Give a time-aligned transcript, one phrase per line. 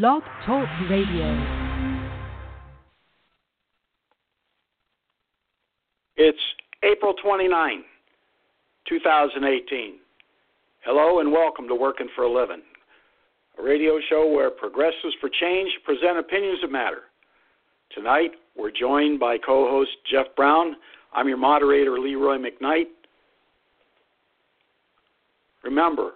[0.00, 1.68] Blog Talk Radio.
[6.16, 6.38] It's
[6.82, 7.84] April 29,
[8.88, 9.96] 2018.
[10.86, 12.62] Hello and welcome to Working for a Living,
[13.58, 17.02] a radio show where progressives for change present opinions that matter.
[17.94, 20.76] Tonight, we're joined by co host Jeff Brown.
[21.12, 22.86] I'm your moderator, Leroy McKnight.
[25.62, 26.12] Remember,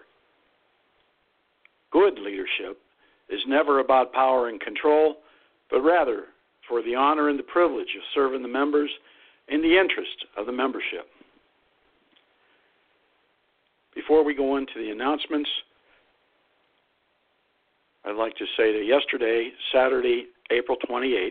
[1.92, 2.80] good leadership
[3.28, 5.16] is never about power and control,
[5.70, 6.24] but rather
[6.68, 8.90] for the honor and the privilege of serving the members
[9.48, 11.06] in the interest of the membership.
[13.94, 15.48] Before we go into the announcements,
[18.04, 21.30] I'd like to say that yesterday, Saturday, April 28th,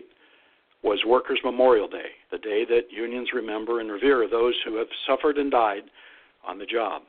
[0.82, 5.38] was Workers' Memorial Day, the day that unions remember and revere those who have suffered
[5.38, 5.84] and died
[6.46, 7.02] on the job.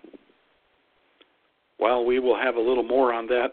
[1.78, 3.50] While we will have a little more on that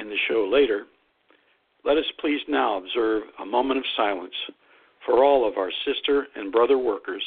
[0.00, 0.86] in the show later,
[1.84, 4.34] let us please now observe a moment of silence
[5.04, 7.22] for all of our sister and brother workers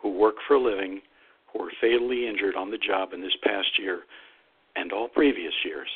[0.00, 1.00] who work for a living
[1.52, 4.00] who were fatally injured on the job in this past year
[4.76, 5.88] and all previous years.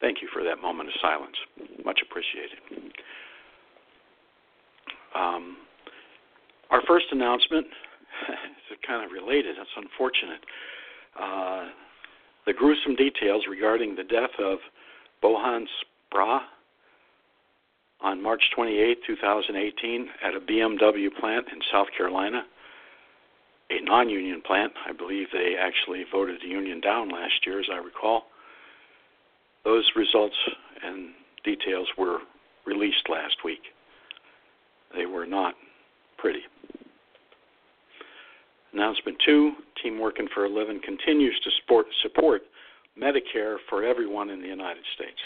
[0.00, 1.36] Thank you for that moment of silence.
[1.84, 2.58] Much appreciated.
[5.16, 5.56] Um,
[6.70, 7.66] our first announcement
[8.70, 9.56] is kind of related.
[9.58, 10.40] That's unfortunate.
[11.18, 11.68] Uh,
[12.46, 14.58] the gruesome details regarding the death of
[15.22, 15.64] Bohan
[16.12, 16.40] Spra
[18.00, 22.42] on March 28, 2018, at a BMW plant in South Carolina,
[23.70, 24.72] a non union plant.
[24.88, 28.24] I believe they actually voted the union down last year, as I recall.
[29.64, 30.36] Those results
[30.82, 31.10] and
[31.44, 32.18] details were
[32.64, 33.62] released last week.
[34.94, 35.54] They were not
[36.16, 36.40] pretty.
[38.72, 39.52] Announcement two
[39.82, 42.42] Team Working for a Living continues to support, support
[43.00, 45.18] Medicare for everyone in the United States.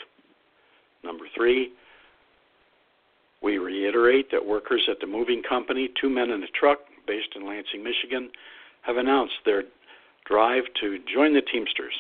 [1.03, 1.73] Number three,
[3.43, 7.45] we reiterate that workers at the moving company, Two Men and a Truck, based in
[7.45, 8.31] Lansing, Michigan,
[8.83, 9.65] have announced their
[10.25, 11.95] drive to join the Teamsters.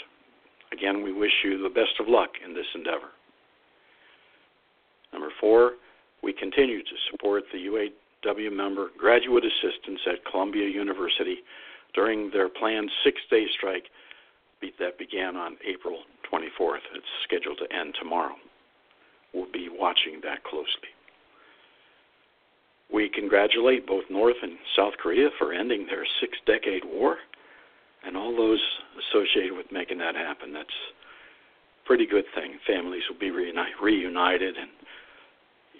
[0.72, 3.11] Again, we wish you the best of luck in this endeavor.
[5.12, 5.72] Number four,
[6.22, 7.59] we continue to support the
[8.25, 11.38] UAW member graduate assistants at Columbia University
[11.94, 13.84] during their planned six day strike
[14.78, 15.99] that began on April
[16.33, 16.87] 24th.
[16.94, 18.37] It's scheduled to end tomorrow.
[19.34, 20.93] We'll be watching that closely.
[22.93, 27.16] We congratulate both North and South Korea for ending their six decade war
[28.04, 28.60] and all those
[29.10, 30.53] associated with making that happen.
[30.53, 32.59] That's a pretty good thing.
[32.66, 34.71] Families will be reunited and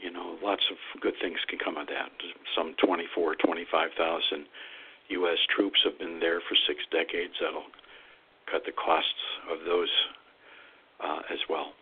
[0.02, 2.10] you know, lots of good things can come of that.
[2.56, 4.44] Some 24, 25,000
[5.08, 5.38] U.S.
[5.54, 7.32] troops have been there for six decades.
[7.40, 7.70] That'll
[8.50, 9.91] cut the costs of those
[10.98, 11.72] uh, as well.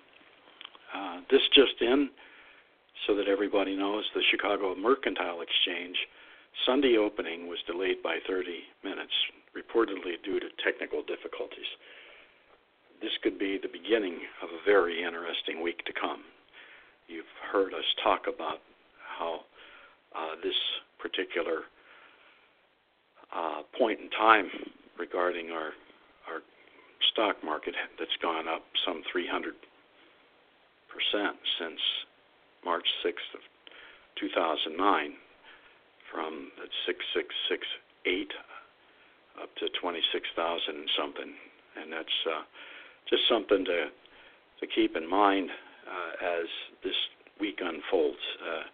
[0.95, 2.11] Uh, this just in,
[3.07, 5.97] so that everybody knows, the Chicago Mercantile Exchange
[6.67, 8.45] Sunday opening was delayed by 30
[8.85, 9.15] minutes,
[9.57, 11.71] reportedly due to technical difficulties.
[13.01, 16.21] This could be the beginning of a very interesting week to come
[17.11, 18.63] you've heard us talk about
[19.19, 19.41] how
[20.15, 20.55] uh, this
[20.99, 21.67] particular
[23.35, 24.49] uh, point in time
[24.99, 25.75] regarding our
[26.31, 26.41] our
[27.13, 29.55] stock market that's gone up some 300
[30.87, 31.81] percent since
[32.65, 33.43] March 6th of
[34.21, 34.77] 2009,
[36.13, 36.51] from
[36.87, 38.29] 6668
[39.41, 41.33] up to 26,000 something,
[41.81, 42.43] and that's uh,
[43.09, 43.89] just something to
[44.61, 45.49] to keep in mind
[46.21, 46.47] as
[46.85, 46.97] this
[47.41, 48.65] week unfolds, uh,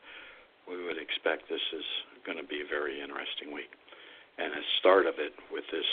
[0.68, 1.86] we would expect this is
[2.26, 3.70] going to be a very interesting week.
[4.38, 5.86] And a start of it with this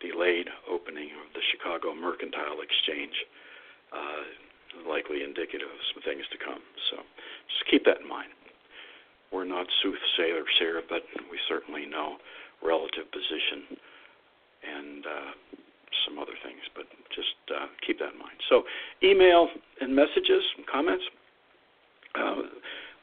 [0.00, 3.14] delayed opening of the Chicago Mercantile Exchange,
[3.92, 6.62] uh, likely indicative of some things to come.
[6.90, 6.96] So
[7.52, 8.32] just keep that in mind.
[9.30, 12.16] We're not soothsayers here, but we certainly know
[12.62, 13.78] relative position
[14.64, 15.32] and uh,
[16.06, 16.84] some other things, but
[17.14, 18.36] just uh, keep that in mind.
[18.48, 18.62] So,
[19.02, 19.48] email
[19.80, 21.04] and messages and comments.
[22.14, 22.34] Uh,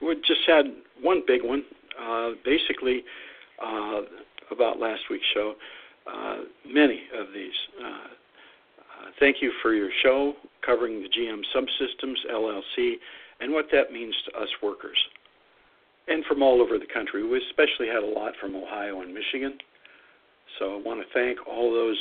[0.02, 0.66] we just had
[1.02, 1.64] one big one,
[2.00, 3.04] uh, basically
[3.64, 4.02] uh,
[4.52, 5.56] about last week's show.
[6.06, 6.38] Uh,
[6.68, 7.54] many of these.
[7.84, 8.08] Uh,
[9.20, 10.34] thank you for your show
[10.66, 12.96] covering the GM Subsystems LLC
[13.40, 14.98] and what that means to us workers,
[16.08, 17.28] and from all over the country.
[17.28, 19.58] We especially had a lot from Ohio and Michigan.
[20.60, 21.98] So I want to thank all those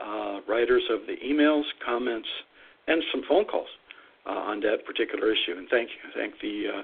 [0.00, 2.28] uh, writers of the emails, comments,
[2.86, 3.68] and some phone calls
[4.26, 5.56] uh, on that particular issue.
[5.56, 6.82] And thank you, thank the uh,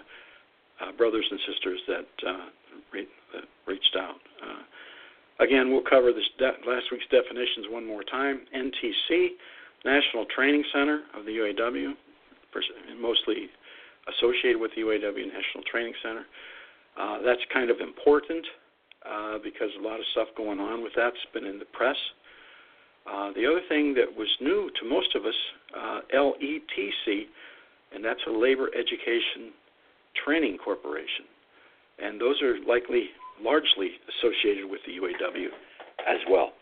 [0.84, 2.46] uh brothers and sisters that, uh,
[2.92, 4.20] re- that reached out.
[4.42, 8.42] Uh, again, we'll cover this de- last week's definitions one more time.
[8.54, 9.28] NTC,
[9.84, 11.92] National Training Center of the UAW,
[13.00, 13.48] mostly
[14.08, 16.24] associated with the UAW National Training Center.
[17.24, 18.44] That's kind of important
[19.42, 21.96] because a lot of stuff going on with that's been in the press.
[23.10, 25.34] Uh, the other thing that was new to most of us,
[25.76, 27.26] uh, LETC,
[27.94, 29.52] and that's a Labor Education
[30.24, 31.24] Training Corporation.
[31.98, 33.10] And those are likely
[33.40, 35.48] largely associated with the UAW
[36.06, 36.52] as well.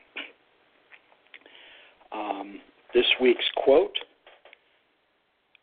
[2.12, 2.60] Um,
[2.92, 3.96] this week's quote,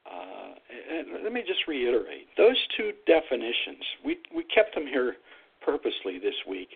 [0.06, 0.54] uh,
[0.98, 5.16] and let me just reiterate those two definitions, we, we kept them here
[5.64, 6.70] purposely this week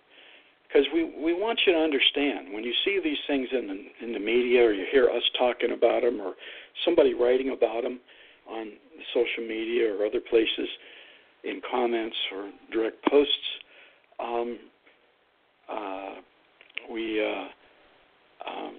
[0.68, 4.14] because we, we want you to understand when you see these things in the, in
[4.14, 6.34] the media or you hear us talking about them or
[6.84, 8.00] somebody writing about them
[8.50, 8.72] on
[9.14, 10.68] social media or other places
[11.44, 13.32] in comments or direct posts,
[14.20, 14.60] um,
[15.70, 16.16] uh,
[16.92, 17.48] we uh,
[18.50, 18.76] um,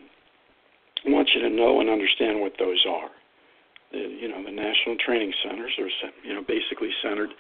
[1.07, 3.11] want you to know and understand what those are.
[3.93, 5.89] The, you know, the national training centers are,
[6.27, 7.31] you know, basically centered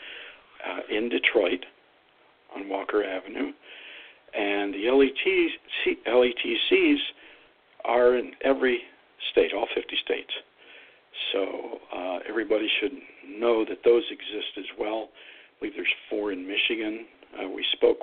[0.65, 1.65] uh, in Detroit
[2.55, 3.53] on Walker Avenue,
[4.35, 6.99] and the LETC, LETCs
[7.85, 8.81] are in every
[9.33, 10.33] state, all 50 states.
[11.33, 12.93] So uh, everybody should
[13.39, 15.09] know that those exist as well.
[15.09, 17.07] I believe there's four in Michigan.
[17.39, 17.99] Uh, we spoke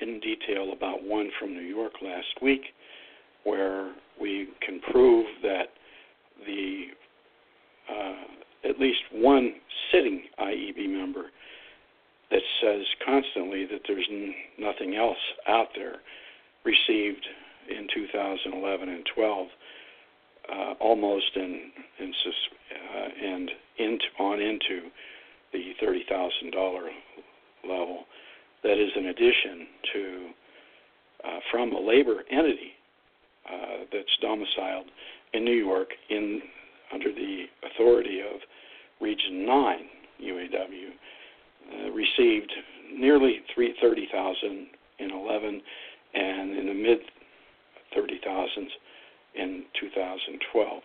[0.00, 2.62] in detail about one from New York last week,
[3.44, 5.68] where we can prove that
[6.46, 6.84] the
[7.90, 9.54] uh, at least one
[9.92, 11.26] sitting IEB member
[12.34, 15.98] that says constantly that there's n- nothing else out there
[16.64, 17.24] received
[17.70, 19.46] in 2011 and 12
[20.52, 21.70] uh, almost in,
[22.00, 23.50] in uh, and
[24.18, 24.88] on into
[25.52, 26.88] the $30,000
[27.68, 28.04] level.
[28.64, 30.28] That is in addition to
[31.24, 32.72] uh, from a labor entity
[33.48, 34.86] uh, that's domiciled
[35.34, 36.42] in New York in
[36.92, 38.40] under the authority of
[39.00, 39.78] Region 9
[40.20, 40.90] UAW
[41.72, 42.52] uh, received
[42.92, 44.66] nearly 330,000
[44.98, 45.62] in 11
[46.14, 46.98] and in the mid
[47.96, 48.68] 30,000s
[49.34, 50.82] in 2012.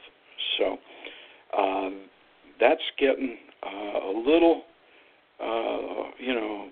[0.58, 0.78] So
[1.58, 1.90] uh,
[2.60, 4.64] that's getting uh, a little,
[5.42, 6.70] uh, you know,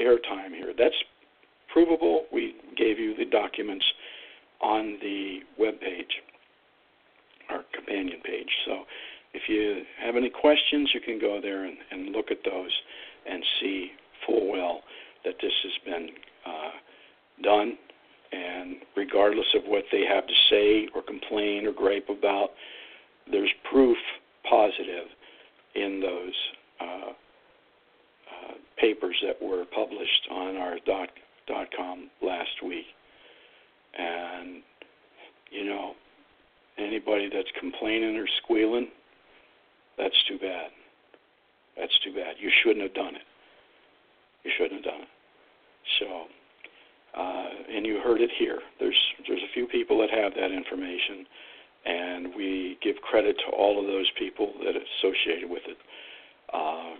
[0.00, 0.72] airtime here.
[0.76, 0.94] That's
[1.72, 2.26] provable.
[2.32, 3.84] We gave you the documents
[4.60, 6.22] on the web page,
[7.50, 8.48] our companion page.
[8.64, 8.84] So
[9.36, 9.62] if you
[10.04, 12.74] have any questions, you can go there and, and look at those
[13.30, 13.80] and see
[14.24, 14.76] full well
[15.24, 16.06] that this has been
[16.52, 16.74] uh,
[17.42, 17.70] done.
[18.32, 22.50] And regardless of what they have to say or complain or gripe about,
[23.30, 23.98] there's proof
[24.48, 25.08] positive
[25.74, 26.36] in those
[26.80, 27.10] uh,
[28.34, 31.10] uh, papers that were published on our dot,
[31.46, 32.86] dot com last week.
[33.98, 34.62] And,
[35.50, 35.94] you know,
[36.78, 38.88] anybody that's complaining or squealing,
[39.98, 40.70] that's too bad.
[41.76, 42.36] That's too bad.
[42.38, 43.26] You shouldn't have done it.
[44.44, 45.08] You shouldn't have done it.
[45.98, 48.60] So, uh, and you heard it here.
[48.78, 51.26] There's there's a few people that have that information,
[51.84, 55.76] and we give credit to all of those people that are associated with it.
[56.52, 56.94] Uh,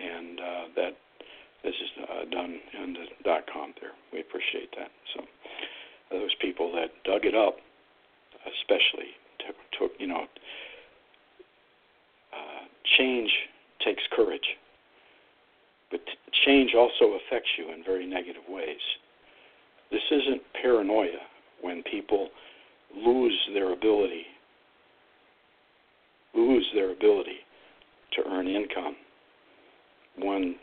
[0.00, 0.96] and uh, that
[1.62, 3.92] this is uh, done in the dot com there.
[4.12, 4.90] We appreciate that.
[5.14, 5.24] So
[6.10, 7.56] those people that dug it up,
[8.46, 10.24] especially took, took you know
[12.98, 13.30] change
[13.84, 14.56] takes courage,
[15.90, 16.00] but
[16.44, 18.80] change also affects you in very negative ways.
[19.90, 21.18] This isn't paranoia
[21.60, 22.28] when people
[22.94, 24.26] lose their ability
[26.34, 27.38] lose their ability
[28.12, 28.96] to earn income.
[30.16, 30.56] One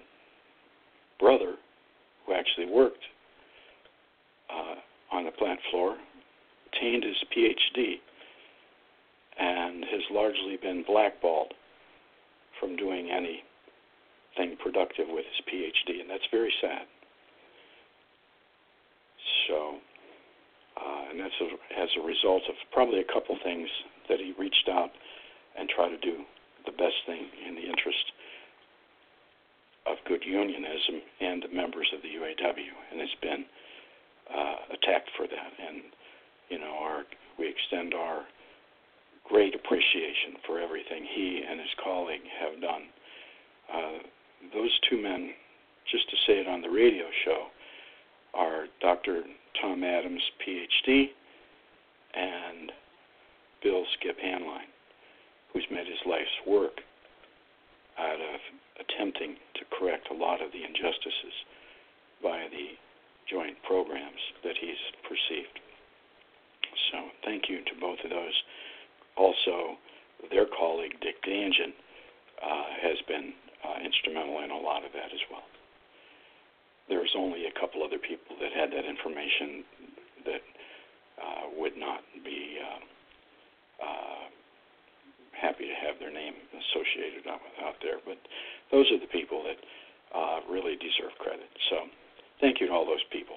[1.20, 1.56] brother
[2.26, 3.04] who actually worked
[4.50, 4.76] uh,
[5.16, 5.98] on the plant floor
[6.72, 7.96] attained his PhD
[9.40, 11.54] and has largely been blackballed
[12.60, 16.86] from doing anything productive with his PhD, and that's very sad.
[19.48, 19.76] So,
[20.78, 23.70] uh, and that's a, as a result of probably a couple things
[24.10, 24.92] that he reached out
[25.58, 26.24] and tried to do
[26.66, 28.12] the best thing in the interest
[29.88, 33.46] of good unionism and the members of the UAW, and has been
[34.28, 35.52] uh, attacked for that.
[35.66, 35.82] And
[36.50, 37.04] you know, our
[37.40, 38.24] we extend our
[39.30, 42.84] great appreciation for everything he and his colleague have done.
[43.74, 44.00] Uh,
[44.54, 45.32] those two men,
[45.92, 47.48] just to say it on the radio show,
[48.34, 49.24] are Dr.
[49.62, 51.08] Tom Adams, PhD,
[52.16, 52.72] and
[53.64, 54.72] Bill Skip Hanline,
[55.52, 56.80] who's made his life's work
[57.98, 58.40] out of
[58.80, 61.36] attempting to correct a lot of the injustices
[62.22, 62.78] by the
[63.30, 65.60] joint programs that he's perceived.
[66.92, 68.38] So thank you to both of those.
[69.18, 69.78] Also,
[70.32, 71.74] their colleague Dick Danjan
[72.44, 73.34] uh, has been
[73.66, 75.44] uh, instrumental in a lot of that as well.
[76.88, 79.66] There's only a couple other people that had that information
[80.26, 80.44] that
[81.18, 84.26] uh, would not be uh, uh,
[85.34, 88.18] happy to have their name associated out there, but
[88.72, 89.58] those are the people that
[90.16, 91.50] uh, really deserve credit.
[91.70, 91.76] So
[92.40, 93.36] thank you to all those people.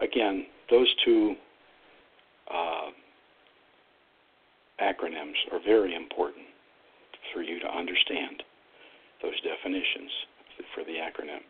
[0.00, 1.34] Again, those two
[2.52, 2.90] uh,
[4.80, 6.46] acronyms are very important
[7.32, 8.42] for you to understand.
[9.22, 10.10] Those definitions
[10.74, 11.42] for the acronym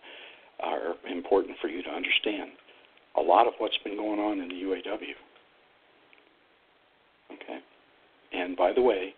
[0.61, 2.51] are important for you to understand
[3.17, 5.15] a lot of what's been going on in the UAW.
[7.33, 7.59] Okay?
[8.33, 9.15] And by the way,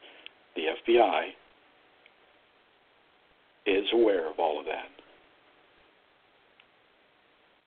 [0.56, 1.28] the FBI
[3.66, 4.88] is aware of all of that.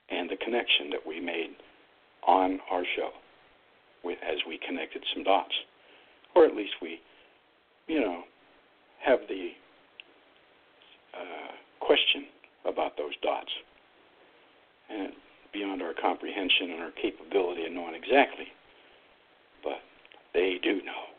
[0.09, 1.55] And the connection that we made
[2.25, 3.09] on our show
[4.03, 5.53] with as we connected some dots.
[6.37, 6.99] Or at least we,
[7.87, 8.21] you know,
[9.03, 9.49] have the
[11.15, 12.25] uh, question
[12.63, 13.49] about those dots.
[14.89, 15.13] And
[15.51, 18.45] beyond our comprehension and our capability of knowing exactly.
[19.63, 19.81] But
[20.35, 21.09] they do know,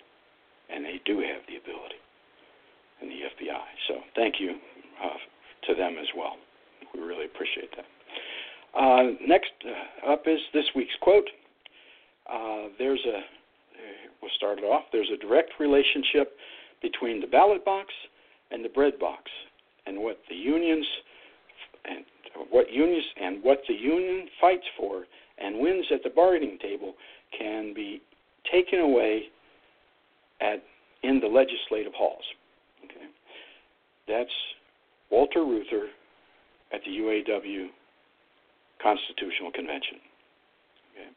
[0.71, 1.99] and they do have the ability
[3.03, 3.67] in the FBI.
[3.89, 4.55] So thank you
[5.03, 5.19] uh,
[5.67, 6.37] to them as well.
[6.95, 7.87] We really appreciate that.
[8.79, 11.29] Uh, next uh, up is this week's quote.
[12.33, 13.38] Uh, there's a,
[13.79, 14.85] Uh, we'll start it off.
[14.93, 16.37] There's a direct relationship
[16.83, 17.93] between the ballot box
[18.51, 19.23] and the bread box,
[19.87, 20.87] and what the unions
[21.85, 22.05] and
[22.51, 25.05] what unions and what the union fights for
[25.39, 26.95] and wins at the bargaining table
[27.37, 28.01] can be
[28.51, 29.25] taken away
[30.41, 30.63] at
[31.03, 32.25] in the legislative halls.
[32.85, 33.07] Okay,
[34.07, 34.31] that's
[35.11, 35.87] Walter Reuther
[36.73, 37.67] at the UAW
[38.83, 39.99] Constitutional Convention.
[40.93, 41.11] Okay,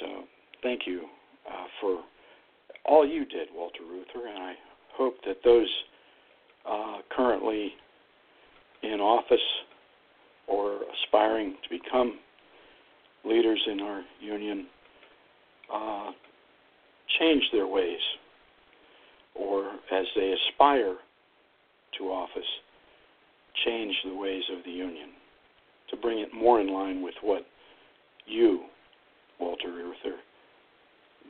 [0.00, 0.24] so
[0.62, 1.06] thank you
[1.48, 2.00] uh, for
[2.84, 4.54] all you did, Walter Reuther, and I
[4.94, 5.68] hope that those
[6.68, 7.72] uh, currently
[8.82, 9.38] in office
[10.46, 12.18] or aspiring to become
[13.24, 14.66] leaders in our union
[15.72, 16.10] uh,
[17.18, 18.00] change their ways,
[19.34, 20.96] or as they aspire
[21.98, 22.42] to office,
[23.64, 25.10] change the ways of the union
[25.90, 27.46] to bring it more in line with what
[28.26, 28.62] you,
[29.38, 30.16] Walter Reuther,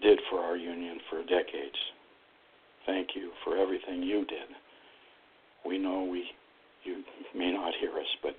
[0.02, 1.78] did for our union for decades.
[2.86, 4.48] Thank you for everything you did.
[5.64, 6.24] We know we
[6.84, 7.02] you
[7.36, 8.34] may not hear us, but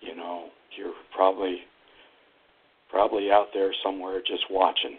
[0.00, 1.58] you know you're probably
[2.90, 4.96] probably out there somewhere just watching,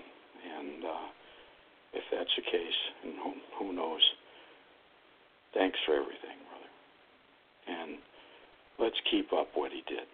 [0.57, 1.07] and uh,
[1.93, 4.01] if that's the case, and who, who knows?
[5.53, 7.97] Thanks for everything, brother, and
[8.79, 10.07] let's keep up what he did.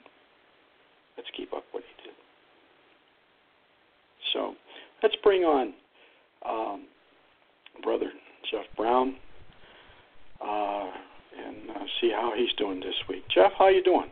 [1.16, 2.16] Let's keep up what he did.
[4.34, 4.54] So
[5.04, 5.74] let's bring on
[6.48, 6.86] um,
[7.84, 8.12] brother
[8.52, 9.16] Jeff Brown
[10.42, 10.90] uh,
[11.38, 13.24] and uh, see how he's doing this week.
[13.34, 14.10] Jeff, how you doing?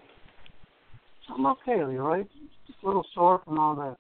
[1.34, 2.24] I'm okay, Leroy.
[2.66, 3.96] Just a little sore from all the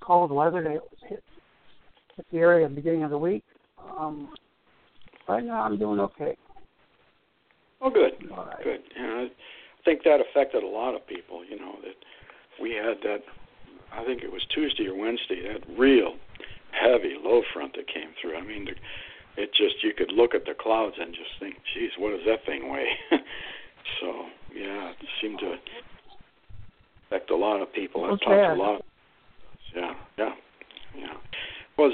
[0.00, 1.22] cold weather that hit,
[2.16, 3.44] hit the area at the beginning of the week.
[3.98, 4.30] Um,
[5.28, 6.36] right now, I'm doing okay.
[7.80, 8.64] Oh, good, right.
[8.64, 8.80] good.
[8.96, 11.44] You know, I think that affected a lot of people.
[11.44, 11.94] You know that
[12.60, 13.20] we had that.
[13.92, 15.42] I think it was Tuesday or Wednesday.
[15.42, 16.14] That real
[16.70, 18.36] heavy low front that came through.
[18.36, 18.68] I mean,
[19.36, 22.44] it just you could look at the clouds and just think, "Geez, what does that
[22.46, 22.90] thing weigh?"
[24.00, 25.54] so yeah, it seemed to
[27.06, 28.04] affect a lot of people.
[28.04, 28.74] I've talked to a lot.
[28.76, 28.82] Of,
[29.74, 30.34] yeah, yeah,
[30.96, 31.14] yeah.
[31.76, 31.92] Well,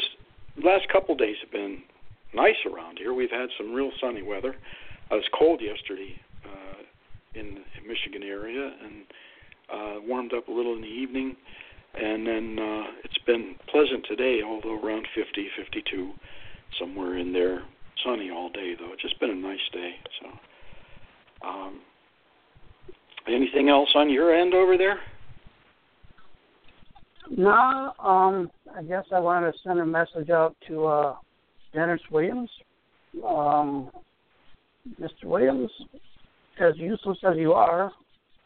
[0.57, 1.83] the last couple of days have been
[2.35, 3.13] nice around here.
[3.13, 4.57] We've had some real sunny weather.
[5.11, 6.83] I was cold yesterday uh,
[7.35, 9.05] in the Michigan area, and
[9.73, 11.37] uh, warmed up a little in the evening,
[11.97, 16.13] and then uh, it's been pleasant today, although around 50, 52,
[16.79, 17.63] somewhere in there.
[18.05, 18.93] Sunny all day though.
[18.93, 19.93] It's just been a nice day.
[20.21, 21.81] So, um,
[23.29, 24.99] anything else on your end over there?
[27.31, 31.17] No, um, I guess I wanted to send a message out to uh,
[31.73, 32.51] Dennis Williams.
[33.27, 33.91] Um,
[35.01, 35.25] Mr.
[35.25, 35.71] Williams,
[36.61, 37.91] as useless as you are,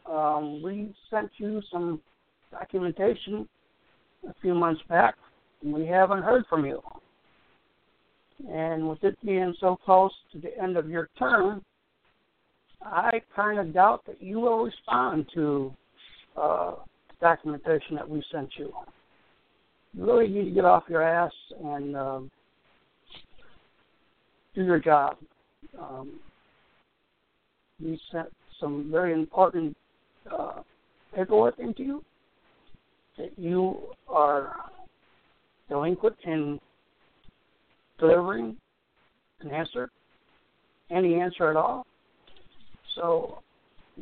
[0.09, 2.01] um, we sent you some
[2.51, 3.49] documentation
[4.29, 5.15] a few months back,
[5.63, 6.81] we haven't heard from you.
[8.51, 11.63] And with it being so close to the end of your term,
[12.83, 15.75] I kind of doubt that you will respond to
[16.41, 16.75] uh,
[17.21, 18.73] documentation that we sent you.
[19.95, 21.33] You really need to get off your ass
[21.65, 22.31] and um,
[24.55, 25.17] do your job.
[25.81, 26.21] Um,
[27.83, 28.29] we sent
[28.61, 29.77] some very important
[30.31, 30.63] uh,
[31.15, 32.05] paperwork into you,
[33.37, 34.57] you are
[35.69, 36.59] delinquent in
[37.99, 38.57] delivering
[39.41, 39.91] an answer,
[40.91, 41.87] any answer at all.
[42.95, 43.39] So,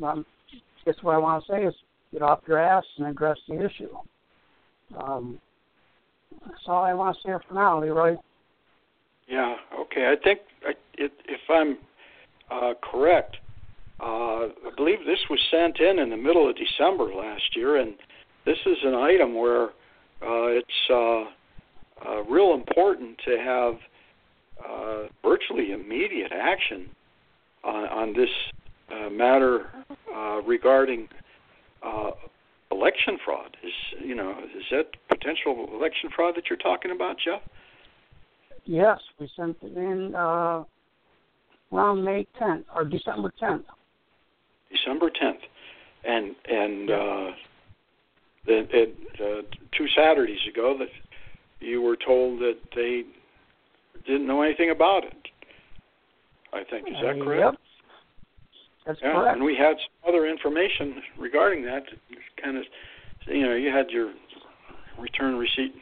[0.03, 0.25] um,
[0.85, 1.73] guess what I want to say is
[2.11, 3.95] get off your ass and address the issue.
[4.97, 5.39] Um,
[6.45, 8.15] that's all I want to say for now, Leroy.
[9.27, 9.55] Yeah.
[9.79, 10.07] Okay.
[10.07, 11.77] I think I, it, if I'm
[12.49, 13.37] uh, correct,
[13.99, 17.95] uh, I believe this was sent in in the middle of December last year, and
[18.47, 21.25] this is an item where uh, it's uh,
[22.07, 23.73] uh, real important to have
[24.65, 26.89] uh, virtually immediate action
[27.65, 28.29] on, on this
[28.89, 29.67] uh, matter
[30.15, 31.09] uh, regarding
[31.85, 32.11] uh,
[32.71, 33.57] election fraud.
[33.63, 37.41] Is you know is that potential election fraud that you're talking about, Jeff?
[38.63, 40.63] Yes, we sent it in uh,
[41.73, 43.63] around May 10th or December 10th.
[44.71, 45.43] December 10th,
[46.05, 47.35] and and
[48.47, 49.41] the, it, uh,
[49.77, 50.87] two Saturdays ago that
[51.59, 53.03] you were told that they
[54.05, 55.13] didn't know anything about it.
[56.53, 57.41] I think is that correct?
[57.41, 57.55] Yep.
[58.85, 59.35] That's Yeah, correct.
[59.35, 61.83] and we had some other information regarding that.
[62.41, 62.63] Kind of,
[63.27, 64.13] you know, you had your
[64.97, 65.75] return receipt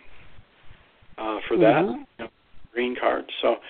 [1.18, 2.00] uh, for that Mhm.
[2.00, 2.30] you know,
[2.74, 3.32] green card.
[3.42, 3.62] So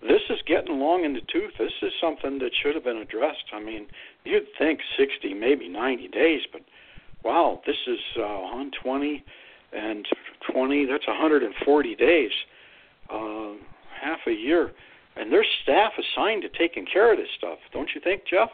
[0.00, 1.52] this is getting long in the tooth.
[1.58, 3.52] This is something that should have been addressed.
[3.52, 3.86] I mean,
[4.24, 6.62] you'd think 60, maybe 90 days, but
[7.24, 9.24] wow, this is uh, 120
[9.72, 10.06] and
[10.52, 10.86] 20.
[10.86, 12.30] That's 140 days,
[13.12, 13.52] uh,
[14.00, 14.72] half a year.
[15.16, 18.48] And there's staff assigned to taking care of this stuff, don't you think, Jeff?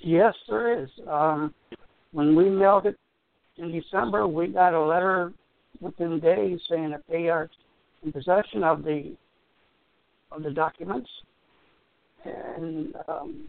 [0.00, 0.88] Yes, there is.
[1.08, 1.54] Um,
[2.12, 2.98] when we mailed it
[3.56, 5.32] in December, we got a letter
[5.80, 7.48] within days saying that they are
[8.04, 9.16] in possession of the
[10.30, 11.08] of the documents,
[12.24, 13.48] and um,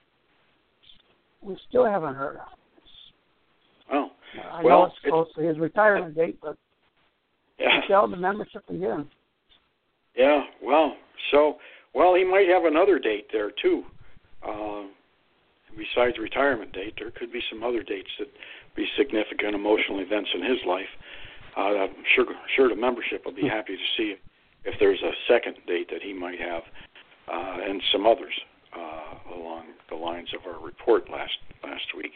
[1.42, 2.38] we still haven't heard.
[3.92, 4.10] Oh,
[4.52, 6.58] I Well, know it's close to his retirement date, but
[7.60, 7.82] yeah.
[7.82, 9.08] he failed the membership again.
[10.16, 10.96] Yeah, well,
[11.32, 11.58] so
[11.94, 13.84] well, he might have another date there too.
[14.46, 14.84] Uh,
[15.76, 18.28] besides retirement date, there could be some other dates that
[18.76, 20.92] be significant emotional events in his life.
[21.58, 24.16] Uh, I'm sure, sure, the membership will be happy to see
[24.66, 26.64] if there's a second date that he might have,
[27.32, 28.34] uh, and some others
[28.76, 32.12] uh, along the lines of our report last last week.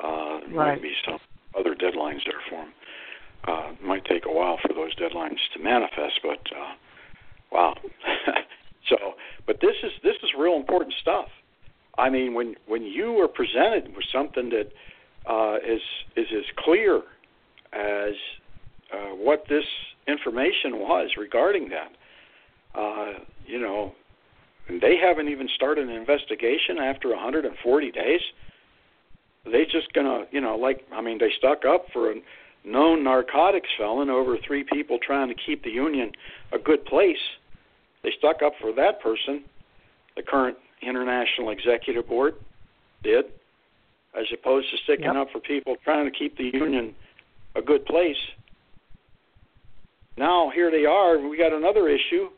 [0.00, 0.74] Uh, there Right.
[0.74, 1.18] might be some
[1.58, 2.72] other deadlines there for him.
[3.44, 6.74] Uh, it might take a while for those deadlines to manifest, but uh,
[7.52, 7.76] Wow.
[8.88, 9.14] so,
[9.46, 11.28] but this is this is real important stuff.
[11.98, 14.72] I mean, when when you are presented with something that
[15.26, 15.82] uh, is
[16.16, 17.02] is as clear
[17.72, 18.14] as
[18.92, 19.64] uh, what this
[20.08, 21.92] information was regarding that,
[22.74, 23.12] uh,
[23.46, 23.92] you know,
[24.68, 28.20] and they haven't even started an investigation after 140 days.
[29.44, 32.14] They just gonna, you know, like I mean, they stuck up for a
[32.64, 36.12] known narcotics felon over three people trying to keep the union
[36.52, 37.16] a good place
[38.02, 39.44] they stuck up for that person,
[40.16, 42.34] the current international executive board
[43.02, 43.26] did,
[44.18, 45.16] as opposed to sticking Yep.
[45.16, 46.94] up for people trying to keep the union
[47.54, 48.18] a good place.
[50.16, 52.30] Now here they are, we got another issue,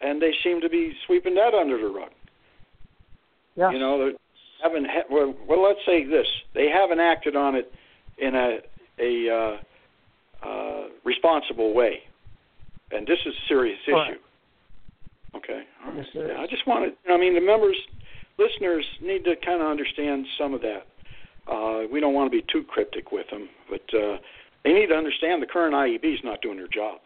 [0.00, 2.12] and they seem to be sweeping that under the rug.
[3.56, 3.72] Yes.
[3.72, 4.12] You know,
[4.62, 4.86] haven't.
[4.86, 7.72] Ha- well, well, let's say this: they haven't acted on it
[8.18, 8.58] in a
[8.98, 9.30] a
[10.42, 12.00] uh, uh, responsible way,
[12.90, 14.10] and this is a serious Correct.
[14.12, 14.20] issue.
[15.36, 15.62] Okay.
[15.96, 16.94] Yes, Yeah, I just wanted.
[17.08, 17.76] I mean, the members,
[18.38, 20.86] listeners need to kind of understand some of that.
[21.50, 24.18] Uh, we don't want to be too cryptic with them, but uh,
[24.64, 26.98] they need to understand the current IEB is not doing their job.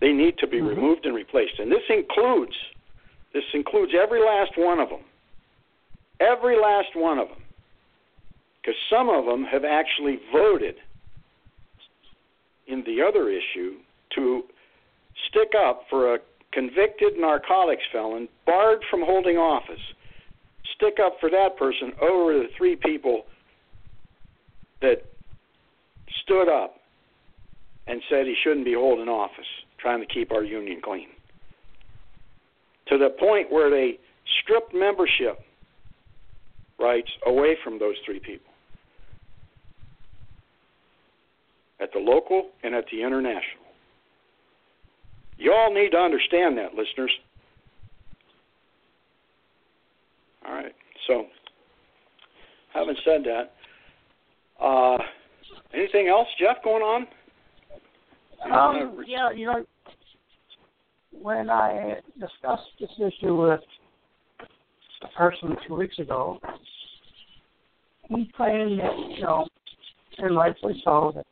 [0.00, 0.68] They need to be Mhm.
[0.70, 2.56] removed and replaced, and this includes
[3.32, 5.00] this includes every last one of them.
[6.20, 7.42] Every last one of them,
[8.60, 10.76] because some of them have actually voted
[12.66, 13.76] in the other issue
[14.14, 14.44] to
[15.28, 16.18] stick up for a
[16.52, 19.80] convicted narcotics felon barred from holding office.
[20.74, 23.24] Stick up for that person over the three people
[24.80, 25.02] that
[26.22, 26.80] stood up
[27.86, 29.46] and said he shouldn't be holding office,
[29.78, 31.08] trying to keep our union clean.
[32.88, 33.98] To the point where they
[34.42, 35.40] stripped membership
[36.78, 38.52] rights away from those three people
[41.80, 43.64] at the local and at the international.
[45.38, 47.12] You all need to understand that, listeners.
[50.46, 50.74] All right.
[51.06, 51.26] So,
[52.72, 54.98] having said that, uh,
[55.74, 57.06] anything else, Jeff, going on?
[58.50, 59.64] Um, yeah, you know,
[61.10, 63.60] when I discussed this issue with
[65.02, 66.38] a person two weeks ago,
[68.08, 69.46] he claimed that, you know,
[70.18, 71.26] and rightfully so, that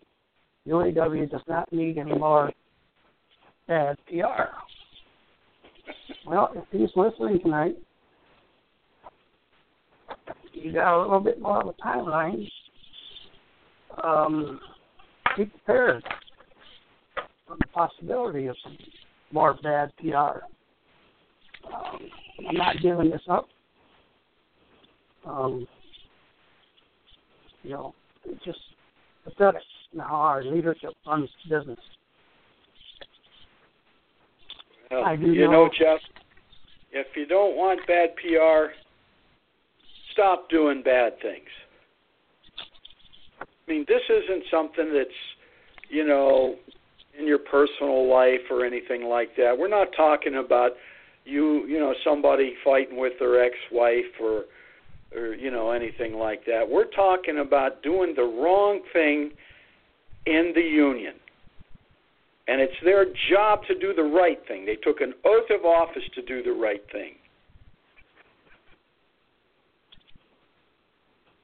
[0.66, 2.53] UAW does not need any more
[3.66, 4.53] bad PR.
[6.27, 7.77] Well, if he's listening tonight,
[10.53, 12.48] you got a little bit more of a timeline.
[14.03, 14.61] Um,
[15.37, 16.03] be prepared
[17.46, 18.77] for the possibility of some
[19.33, 20.44] more bad PR.
[21.66, 21.98] Um,
[22.48, 23.48] I'm not giving this up.
[25.27, 25.67] Um,
[27.63, 27.95] you know,
[28.27, 28.59] it's just
[29.25, 29.63] pathetic
[29.95, 31.79] now our leadership runs business.
[34.91, 36.01] Well, I do you know- know, Jeff,
[36.93, 38.75] if you don't want bad PR,
[40.13, 41.49] stop doing bad things.
[43.41, 45.37] I mean, this isn't something that's,
[45.89, 46.59] you know,
[47.19, 49.57] in your personal life or anything like that.
[49.57, 50.73] We're not talking about
[51.25, 54.45] you, you know, somebody fighting with their ex-wife or
[55.16, 56.68] or you know anything like that.
[56.68, 59.31] We're talking about doing the wrong thing
[60.27, 61.14] in the union.
[62.46, 64.66] And it's their job to do the right thing.
[64.66, 67.14] They took an oath of office to do the right thing.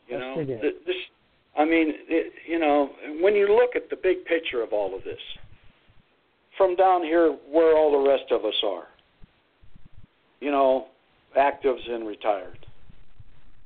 [0.09, 0.61] You Yes, know, they did.
[0.61, 0.97] th- this.
[1.57, 5.03] I mean, it, you know, when you look at the big picture of all of
[5.05, 5.19] this,
[6.57, 8.87] from down here where all the rest of us are,
[10.41, 10.87] you know,
[11.37, 12.67] actives and retired,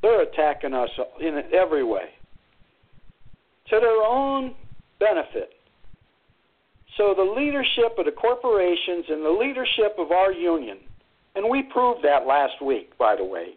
[0.04, 2.10] they're attacking us in every way
[3.70, 4.54] to their own
[5.00, 5.54] benefit.
[6.98, 10.76] So the leadership of the corporations and the leadership of our union,
[11.34, 13.54] and we proved that last week, by the way,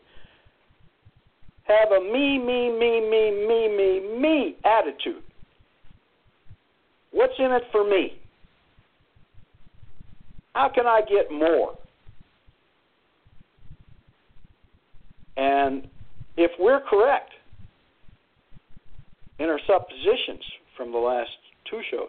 [1.66, 5.24] have a me, me, me, me, me, me, me attitude.
[7.12, 8.18] What's in it for me?
[10.56, 11.78] How can I get more?
[15.36, 15.90] And
[16.38, 17.32] if we're correct
[19.40, 20.44] in our suppositions
[20.76, 21.30] from the last
[21.70, 22.08] two shows,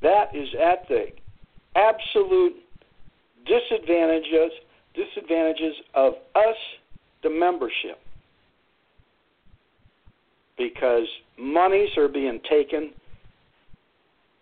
[0.00, 1.06] that is at the
[1.76, 2.54] absolute
[3.46, 4.52] disadvantages
[4.94, 6.56] disadvantages of us
[7.22, 7.98] the membership
[10.58, 11.06] because
[11.38, 12.90] monies are being taken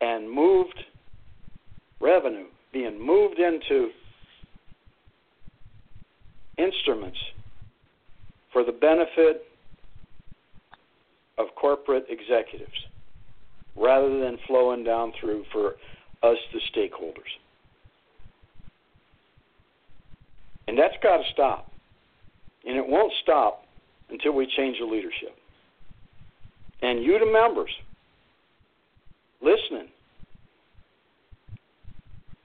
[0.01, 0.79] and moved
[2.01, 3.91] revenue being moved into
[6.63, 7.19] instruments
[8.53, 9.47] for the benefit
[11.39, 12.87] of corporate executives
[13.77, 15.77] rather than flowing down through for
[16.23, 17.31] us, the stakeholders.
[20.69, 21.71] And that's got to stop.
[22.67, 23.65] And it won't stop
[24.11, 25.35] until we change the leadership.
[26.83, 27.71] And you, the members,
[29.41, 29.89] listening,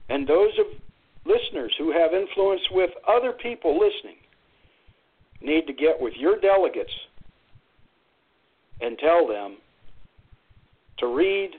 [0.08, 0.66] and those of
[1.26, 4.16] listeners who have influence with other people listening,
[5.42, 6.92] need to get with your delegates
[8.80, 9.56] and tell them
[10.98, 11.50] to read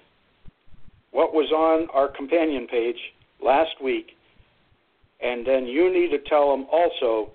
[1.12, 2.98] what was on our companion page
[3.44, 4.12] last week,
[5.22, 7.32] and then you need to tell them also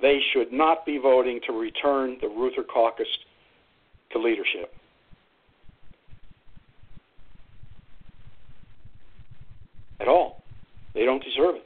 [0.00, 3.06] they should not be voting to return the Reuther Caucus
[4.12, 4.74] to leadership.
[10.00, 10.37] At all.
[10.98, 11.64] They don't deserve it.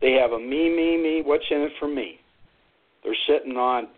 [0.00, 2.20] They have a me, me, me, what's in it for me?
[3.02, 3.88] They're sitting on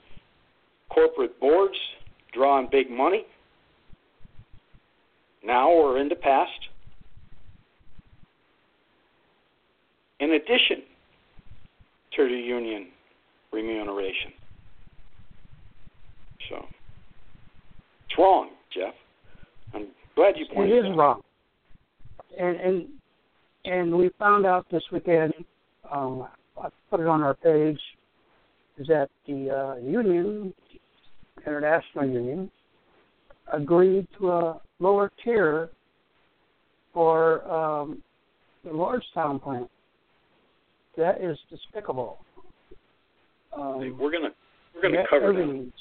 [0.88, 1.76] corporate boards,
[2.32, 3.26] drawing big money
[5.44, 6.50] now or in the past.
[10.20, 10.82] In addition
[12.16, 12.86] to the union
[13.52, 14.32] remuneration.
[16.48, 16.64] So
[18.08, 18.94] it's wrong, Jeff.
[19.74, 20.96] I'm glad you pointed is it out.
[20.96, 21.22] wrong.
[22.38, 22.88] And and
[23.66, 25.32] and we found out this weekend.
[25.90, 26.26] Um,
[26.60, 27.80] I put it on our page.
[28.78, 30.52] Is that the uh, union,
[31.46, 32.50] international union,
[33.52, 35.70] agreed to a lower tier
[36.92, 38.02] for um,
[38.64, 39.70] the Lordstown plant.
[40.96, 42.18] That is despicable.
[43.56, 44.30] Um, We're gonna
[44.74, 45.72] we're gonna cover that.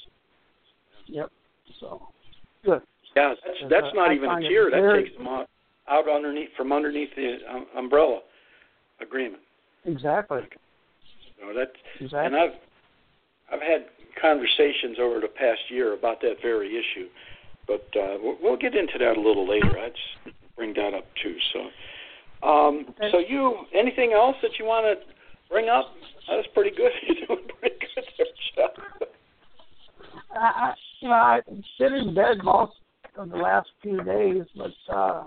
[1.06, 1.30] Yep.
[1.80, 2.08] So
[2.64, 2.80] good.
[3.14, 4.70] Yeah, that's that's not I even a tier.
[4.70, 5.48] That takes them out,
[5.88, 8.20] out underneath from underneath the um, umbrella
[9.00, 9.42] agreement.
[9.84, 10.40] Exactly.
[11.38, 12.26] You know, that Exactly.
[12.26, 12.56] and I've
[13.52, 13.86] I've had
[14.20, 17.08] conversations over the past year about that very issue,
[17.66, 19.78] but uh, we'll, we'll get into that a little later.
[19.78, 19.92] I'd
[20.56, 21.36] bring that up too.
[21.52, 23.10] So, um, Okay.
[23.12, 25.06] so you anything else that you want to
[25.50, 25.86] bring up?
[26.28, 26.90] That was pretty good.
[27.06, 28.04] You're doing pretty good
[28.56, 28.66] there.
[30.34, 31.44] I, I you know, I've
[31.78, 32.72] been in bed most
[33.16, 35.24] of the last few days, but uh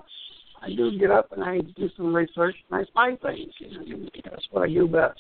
[0.62, 3.52] I do get up and I do some research and I find things.
[3.60, 5.20] You know, that's what I do best.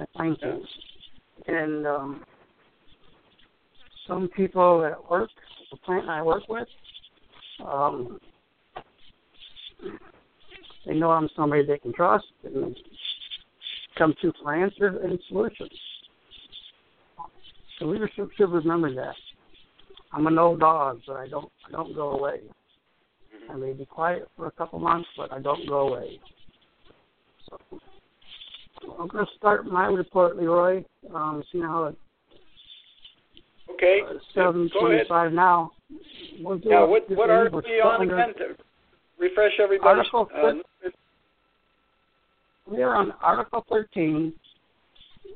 [0.00, 0.66] I find things.
[1.46, 2.24] And um
[4.06, 5.30] some people at work,
[5.70, 6.68] the plant I work with,
[7.64, 8.18] um,
[10.86, 12.74] they know I'm somebody they can trust and
[13.96, 15.70] come to for answers and solutions.
[17.80, 19.14] The leadership should remember that.
[20.12, 22.40] I'm an old dog, but I don't I don't go away.
[23.50, 26.20] I may be quiet for a couple months, but I don't go away.
[27.48, 27.58] So
[28.98, 30.84] I'm going to start my report, Leroy.
[31.14, 31.96] Um, seeing how it
[33.70, 34.00] Okay.
[34.02, 35.32] uh, seven ahead.
[35.32, 35.72] now.
[36.40, 38.56] We'll what what article are you on again to
[39.18, 39.98] refresh everybody?
[39.98, 40.90] Article Uh,
[42.66, 44.32] We are on Article 13,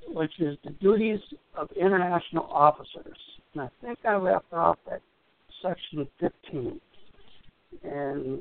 [0.09, 1.21] which is the duties
[1.57, 3.17] of international officers.
[3.55, 5.01] And I think I left off at
[5.63, 6.81] Section 15.
[7.83, 8.41] And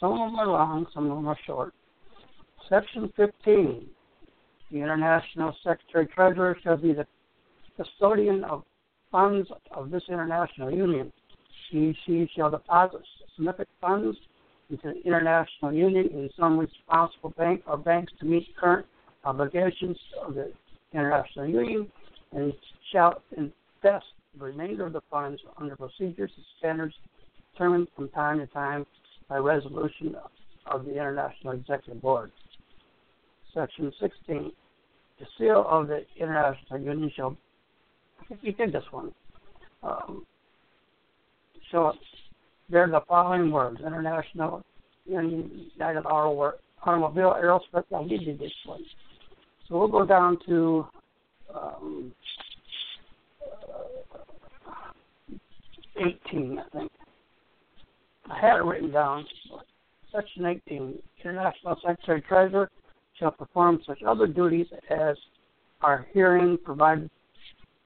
[0.00, 1.74] some of them are long, some of them are short.
[2.68, 3.86] Section 15,
[4.70, 7.06] the International Secretary Treasurer shall be the
[7.76, 8.64] custodian of
[9.12, 11.12] funds of this international union.
[11.70, 13.00] He, she shall deposit
[13.34, 14.16] significant funds
[14.70, 18.86] into the international union in some responsible bank or banks to meet current
[19.24, 20.52] obligations of the
[20.92, 21.86] international union
[22.32, 22.52] and
[22.92, 24.06] shall invest
[24.38, 26.94] the remainder of the funds under procedures and standards
[27.56, 28.84] determined from time to time
[29.28, 30.14] by resolution
[30.66, 32.30] of the International Executive Board.
[33.54, 34.52] Section 16.
[35.18, 37.36] The seal of the International Union shall,
[38.20, 39.12] I think you did this one,
[39.82, 40.26] um,
[41.70, 41.96] shall
[42.68, 44.62] bear the following words International
[45.06, 46.52] Union United Auto
[46.84, 47.84] Automobile Aerospace.
[47.94, 48.84] I did this one.
[49.68, 50.86] So we'll go down to
[51.54, 52.12] um,
[54.68, 55.32] uh,
[55.96, 56.92] 18, I think.
[58.30, 59.24] I had it written down.
[60.12, 62.70] Section 18 International Secretary Treasurer
[63.18, 65.16] shall perform such other duties as
[65.80, 67.10] are herein provided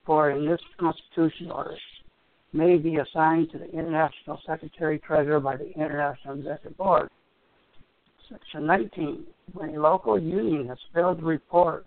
[0.04, 1.74] for in this Constitution or
[2.52, 7.10] may be assigned to the International Secretary Treasurer by the International Executive Board.
[8.28, 9.24] Section 19.
[9.52, 11.84] When a local union has failed to report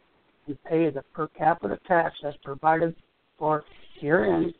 [0.48, 2.96] and pay the per capita tax as provided
[3.38, 3.64] for
[4.00, 4.54] herein,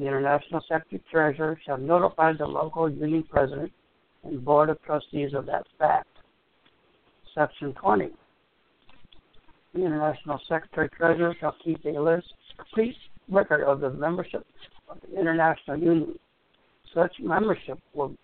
[0.00, 3.70] the International Secretary Treasurer shall notify the local union president
[4.24, 6.08] and board of trustees of that fact.
[7.34, 8.10] Section 20.
[9.74, 12.96] The International Secretary Treasurer shall keep a list, complete
[13.28, 14.44] record of the membership
[14.88, 16.18] of the International Union.
[16.94, 18.14] Such membership will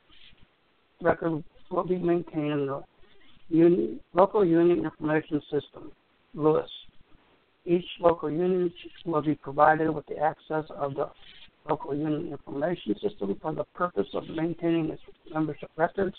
[1.01, 2.83] record will be maintained in the
[3.49, 5.93] union, local union information system,
[6.35, 6.71] (LUIS).
[7.65, 8.73] Each local union
[9.05, 11.11] will be provided with the access of the
[11.69, 15.03] local union information system for the purpose of maintaining its
[15.33, 16.17] membership records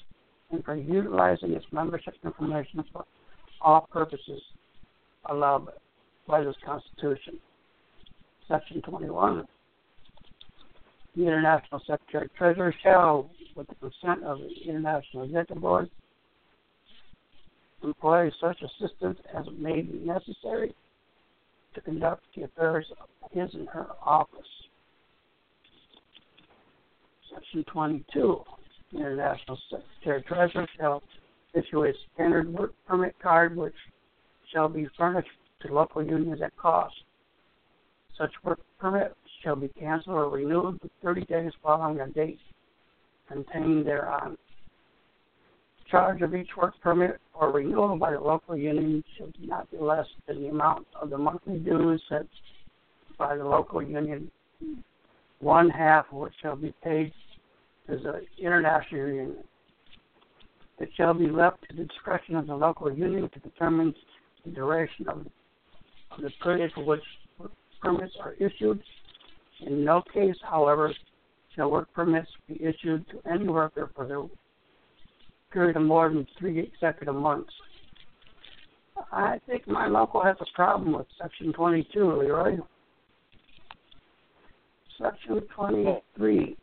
[0.51, 3.05] and for utilizing its membership information for
[3.61, 4.41] all purposes
[5.29, 5.67] allowed
[6.27, 7.39] by this Constitution.
[8.47, 9.45] Section 21.
[11.15, 15.89] The International Secretary Treasurer shall, with the consent of the International Executive Board,
[17.83, 20.75] employ such assistance as may be necessary
[21.73, 24.47] to conduct the affairs of his and her office.
[27.37, 28.43] Section 22.
[28.93, 31.03] The International Secretary Treasurer shall
[31.53, 33.75] issue a standard work permit card which
[34.51, 35.29] shall be furnished
[35.61, 36.95] to local unions at cost.
[38.17, 42.39] Such work permit shall be canceled or renewed for 30 days following a date
[43.27, 44.35] contained thereon.
[45.91, 50.07] Charge of each work permit or renewal by the local union should not be less
[50.27, 52.25] than the amount of the monthly dues set
[53.19, 54.31] by the local union,
[55.39, 57.13] one half of which shall be paid
[57.87, 59.35] to the international union.
[60.79, 63.95] It shall be left to the discretion of the local union to determine
[64.45, 65.25] the duration of,
[66.11, 67.03] of the period for which
[67.81, 68.81] permits are issued.
[69.65, 70.93] In no case, however,
[71.55, 74.29] shall work permits be issued to any worker for the
[75.51, 77.51] period of more than three consecutive months.
[79.11, 82.57] I think my local has a problem with Section 22, Leroy.
[84.99, 86.57] Section 23.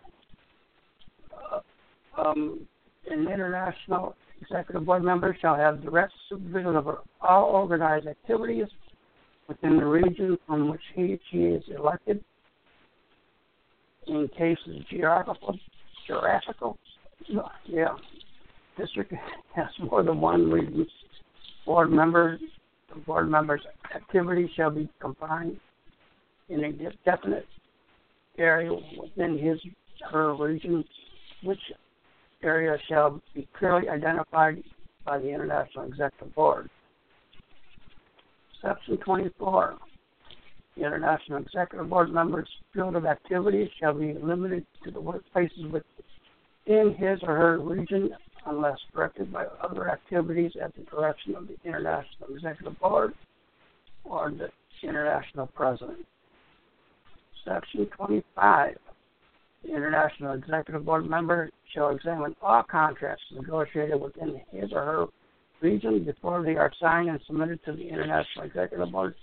[2.17, 2.67] Um,
[3.11, 8.67] an international executive board member shall have direct supervision over all organized activities
[9.49, 12.23] within the region from which he she is elected.
[14.07, 15.59] In cases geographical,
[16.07, 16.79] geographical,
[17.67, 17.89] yeah,
[18.79, 19.15] district
[19.55, 20.87] has more than one region
[21.67, 22.39] board member.
[22.93, 23.63] The board member's
[23.95, 25.59] activity shall be confined
[26.49, 26.73] in a
[27.05, 27.47] definite
[28.39, 29.59] area within his
[30.11, 30.85] her region,
[31.45, 31.61] which
[32.43, 34.63] area shall be clearly identified
[35.05, 36.71] by the International Executive Board.
[38.63, 39.77] Section 24.
[40.77, 46.95] The International Executive Board members' field of activities shall be limited to the workplaces within
[46.95, 48.11] his or her region
[48.47, 53.15] unless directed by other activities at the direction of the International Executive Board
[54.05, 54.49] or the
[54.87, 56.05] International President.
[57.45, 58.77] Section 25.
[59.69, 65.07] International Executive Board member shall examine all contracts negotiated within his or her
[65.61, 69.15] region before they are signed and submitted to the International Executive Board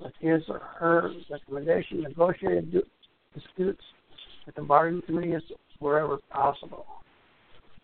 [0.00, 2.82] with his or her recommendation, negotiated
[3.34, 3.82] disputes
[4.44, 5.42] with the bargaining committees
[5.78, 6.86] wherever possible.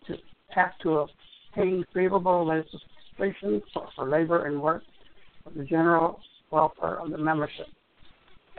[0.07, 0.15] To
[0.55, 1.07] act to
[1.55, 3.61] obtain favorable legislation
[3.95, 4.83] for labor and work
[5.43, 6.19] for the general
[6.51, 7.67] welfare of the membership.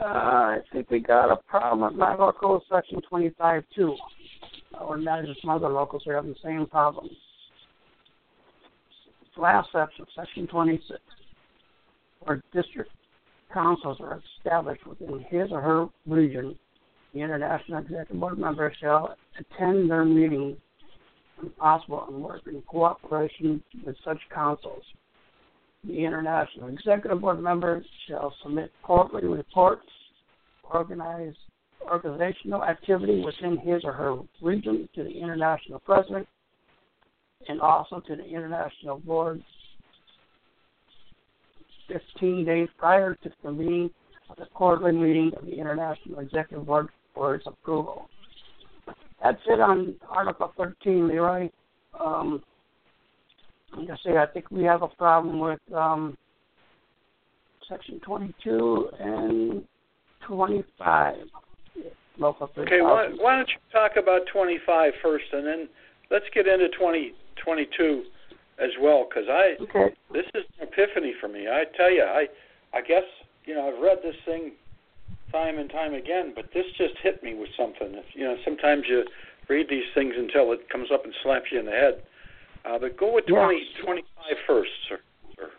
[0.01, 3.95] Uh, I think we got a problem my local section 25 too.
[4.81, 7.09] Or not some other locals are having the same problem.
[9.37, 10.99] Last section, section 26,
[12.21, 12.91] where district
[13.53, 16.57] councils are established within his or her region,
[17.13, 20.57] the International Executive Board member shall attend their meetings
[21.37, 24.83] when possible and work in cooperation with such councils.
[25.87, 29.87] The International Executive Board members shall submit quarterly reports,
[30.63, 31.35] organize
[31.81, 36.27] organizational activity within his or her region to the International President
[37.47, 39.43] and also to the International Board
[41.87, 43.91] 15 days prior to the convening
[44.37, 48.09] the quarterly meeting of the International Executive Board for its approval.
[49.23, 51.49] That's it on Article 13, Leroy.
[52.03, 52.43] Um,
[53.73, 56.17] like I say, I think we have a problem with um,
[57.69, 59.63] Section 22 and
[60.27, 61.15] 25.
[62.17, 65.67] Local okay, why, why don't you talk about 25 first, and then
[66.09, 68.03] let's get into 20, 22
[68.57, 69.93] as well, because I okay.
[70.13, 71.47] this is an epiphany for me.
[71.49, 72.27] I tell you, I
[72.73, 73.03] I guess
[73.43, 74.53] you know I've read this thing
[75.31, 78.01] time and time again, but this just hit me with something.
[78.13, 79.03] You know, sometimes you
[79.49, 82.01] read these things until it comes up and slaps you in the head.
[82.67, 83.83] Uh, but go with 20, yeah.
[83.83, 84.99] 25 first, sir.
[85.37, 85.49] sir.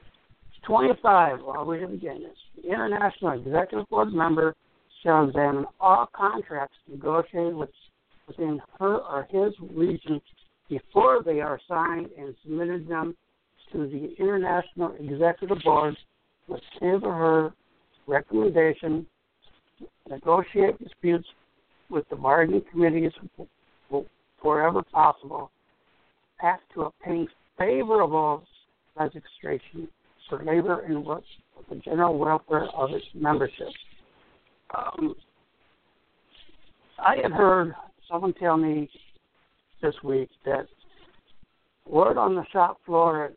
[0.66, 2.36] 25, well, we begin this.
[2.62, 4.54] The International Executive Board member
[5.02, 7.70] shall examine all contracts negotiated with,
[8.26, 10.20] within her or his region
[10.68, 13.16] before they are signed and submitted them
[13.72, 15.96] to the International Executive Board
[16.48, 17.52] with his or her
[18.08, 19.06] recommendation,
[20.08, 21.26] negotiate disputes
[21.88, 23.12] with the bargaining committees
[24.42, 25.50] wherever possible,
[26.42, 28.42] act to obtain favorable
[28.98, 29.88] legislation
[30.28, 31.22] for labor and work
[31.54, 33.68] for the general welfare of its membership.
[34.76, 35.14] Um,
[36.98, 37.74] I had heard
[38.10, 38.90] someone tell me
[39.82, 40.66] this week that
[41.86, 43.32] word on the shop floor at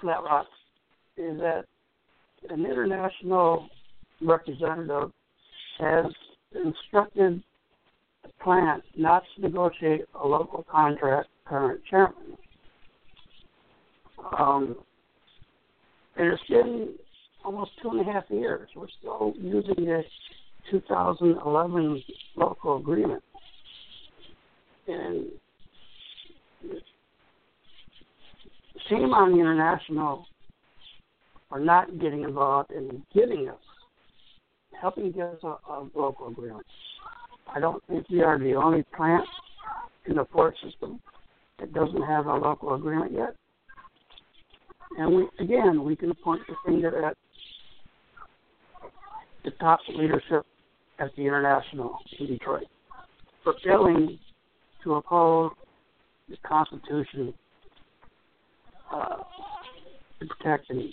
[0.00, 0.46] Flat Rock
[1.16, 1.64] is that
[2.50, 3.68] an international
[4.20, 5.10] representative
[5.78, 6.06] has
[6.64, 7.42] instructed
[8.22, 12.36] the plant not to negotiate a local contract current chairman.
[14.38, 14.76] Um,
[16.16, 16.94] and it's been
[17.44, 18.68] almost two and a half years.
[18.76, 20.02] We're still using the
[20.70, 22.02] 2011
[22.36, 23.22] local agreement.
[24.86, 25.26] And
[28.88, 30.26] shame on the international
[31.48, 33.56] for not getting involved in giving us,
[34.80, 36.66] helping get us a, a local agreement.
[37.54, 39.24] I don't think we are the only plant
[40.06, 41.00] in the Ford system
[41.62, 43.36] that doesn't have a local agreement yet.
[44.98, 47.16] And we again we can point the finger at
[49.44, 50.44] the top leadership
[50.98, 52.64] at the international in Detroit
[53.42, 54.18] for failing
[54.84, 55.52] to uphold
[56.28, 57.32] the Constitution
[58.92, 59.16] uh,
[60.20, 60.92] to protect and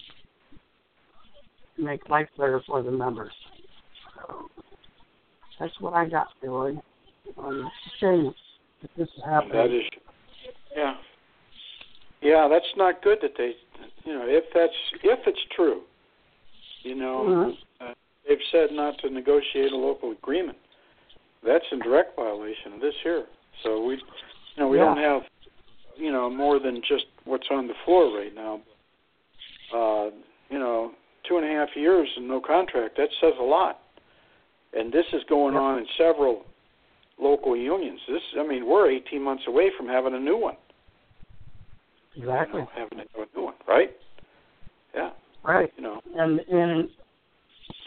[1.77, 3.33] make life better for the members.
[4.15, 4.47] So
[5.59, 6.79] that's what I got, Billy.
[7.37, 8.33] Um, it's a shame
[8.81, 9.53] that this is happening.
[9.53, 9.83] That is,
[10.79, 10.93] yeah,
[12.21, 12.47] yeah.
[12.49, 13.53] That's not good that they,
[14.05, 15.81] you know, if that's if it's true,
[16.83, 17.85] you know, mm-hmm.
[17.85, 17.93] uh,
[18.27, 20.57] they've said not to negotiate a local agreement.
[21.45, 23.25] That's in direct violation of this here.
[23.63, 24.01] So we, you
[24.57, 24.85] know, we yeah.
[24.85, 25.21] don't have,
[25.97, 28.61] you know, more than just what's on the floor right now.
[29.73, 30.09] Uh,
[30.49, 30.91] you know,
[31.27, 32.97] two and a half years and no contract.
[32.97, 33.79] That says a lot.
[34.73, 35.61] And this is going yep.
[35.61, 36.45] on in several
[37.19, 37.99] local unions.
[38.07, 40.55] This, I mean, we're 18 months away from having a new one.
[42.19, 42.61] Exactly.
[42.61, 42.97] You know, having
[43.35, 43.91] new one, right?
[44.93, 45.11] Yeah.
[45.43, 45.71] Right.
[45.77, 46.01] You know.
[46.15, 46.89] And in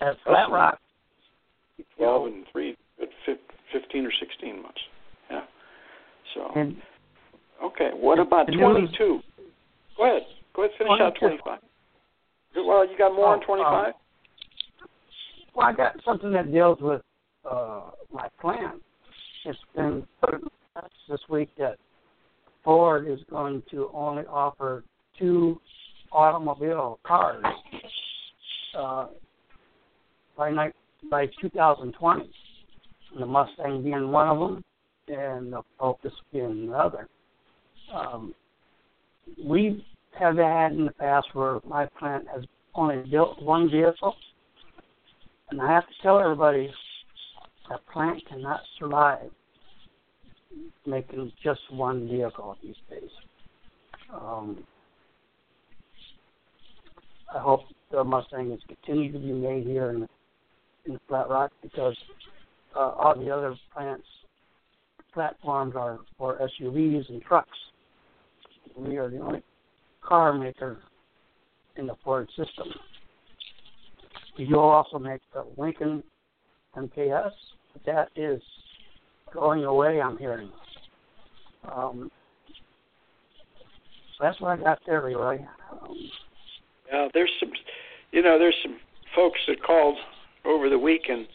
[0.01, 0.78] at Flat Rock.
[1.97, 2.76] 12 and 3,
[3.72, 4.78] 15 or 16 months.
[5.30, 5.41] Yeah.
[6.35, 6.49] So.
[6.57, 6.76] And,
[7.62, 7.91] okay.
[7.95, 9.20] What about 22?
[9.97, 10.22] Go ahead.
[10.55, 10.76] Go ahead.
[10.78, 11.05] Finish 22.
[11.05, 11.59] out 25.
[12.57, 13.87] Well, you got more oh, on 25?
[13.87, 13.93] Um,
[15.55, 17.03] Well, I got something that deals with
[17.51, 18.80] uh, my plant.
[19.45, 20.07] It's been
[21.09, 21.76] this week that
[22.65, 24.85] Ford is going to only offer
[25.19, 25.61] two
[26.13, 27.45] automobile cars
[28.79, 29.07] uh,
[30.37, 30.75] by night
[31.11, 32.31] by 2020.
[33.19, 34.65] The Mustang being one of them,
[35.09, 37.09] and the Focus being the other.
[37.93, 38.35] Um,
[39.45, 39.85] we
[40.19, 42.45] have had in the past where my plant has
[42.75, 44.15] only built one vehicle,
[45.51, 46.73] and I have to tell everybody
[47.69, 49.31] that plant cannot survive
[50.86, 53.11] making just one vehicle these days.
[54.12, 54.64] Um,
[57.34, 60.09] I hope the Mustang is continued to be made here in,
[60.86, 61.96] in Flat Rock because
[62.76, 64.07] uh, all the other plants
[65.14, 67.50] platforms are for SUVs and trucks.
[68.76, 69.42] We are the only
[70.03, 70.78] car maker
[71.76, 72.68] in the Ford system.
[74.36, 76.03] You'll also make the Lincoln
[76.76, 77.30] MKS.
[77.84, 78.40] That is
[79.33, 80.51] going away, I'm hearing.
[81.70, 82.11] Um,
[84.20, 85.39] that's what I got there, Leroy.
[85.70, 85.97] Um,
[86.91, 87.51] yeah, there's some,
[88.12, 88.78] you know, there's some
[89.14, 89.97] folks that called
[90.45, 91.26] over the weekend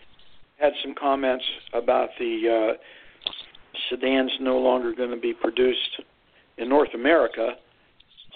[0.59, 1.43] had some comments
[1.73, 6.01] about the uh, sedans no longer going to be produced
[6.57, 7.51] in North America,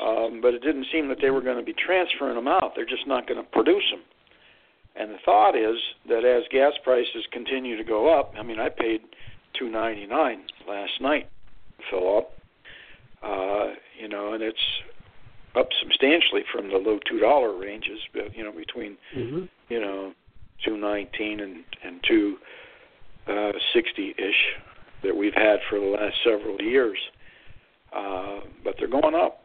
[0.04, 2.74] um, but it didn't seem that they were going to be transferring them out.
[2.76, 4.02] They're just not going to produce them.
[4.96, 5.78] And the thought is
[6.10, 9.02] that as gas prices continue to go up, I mean, I paid
[9.58, 11.30] two ninety nine last night
[11.94, 12.32] up,
[13.24, 14.58] uh, you know, and it's
[15.56, 19.44] up substantially from the low two dollar ranges, but you know, between mm-hmm.
[19.70, 20.14] you know
[20.66, 22.38] two nineteen and and two
[23.28, 24.56] uh, sixty ish
[25.04, 26.98] that we've had for the last several years.
[27.94, 29.44] Uh, but they're going up,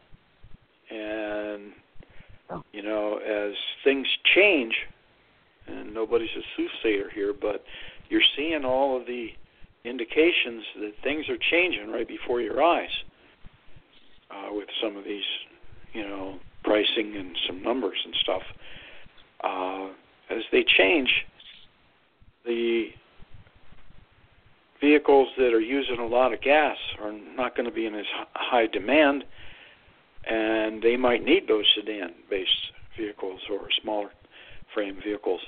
[0.89, 1.73] and
[2.71, 3.53] you know, as
[3.83, 4.73] things change,
[5.67, 7.63] and nobody's a soothsayer here, but
[8.09, 9.27] you're seeing all of the
[9.87, 12.89] indications that things are changing right before your eyes
[14.31, 15.23] uh, with some of these,
[15.93, 18.41] you know, pricing and some numbers and stuff.
[19.43, 19.87] Uh,
[20.29, 21.09] as they change,
[22.45, 22.87] the
[24.81, 28.05] vehicles that are using a lot of gas are not going to be in as
[28.33, 29.23] high demand,
[30.29, 34.09] and they might need those sedan-based vehicles or smaller
[34.73, 35.41] frame vehicles.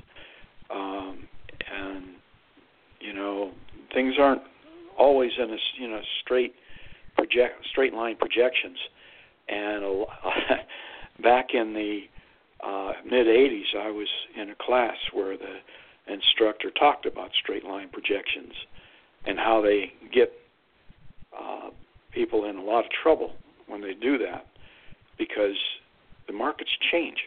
[0.70, 1.28] Um,
[1.72, 2.06] and
[3.00, 3.52] you know,
[3.94, 4.42] things aren't
[4.98, 6.54] always in a you know straight
[7.16, 8.78] project straight line projections.
[9.48, 10.04] And a,
[11.24, 12.02] back in the
[12.66, 17.90] uh, mid 80s, I was in a class where the instructor talked about straight line
[17.90, 18.54] projections
[19.26, 20.32] and how they get
[21.38, 21.70] uh,
[22.12, 23.34] people in a lot of trouble
[23.68, 24.46] when they do that
[25.18, 25.58] because
[26.28, 27.18] the markets change.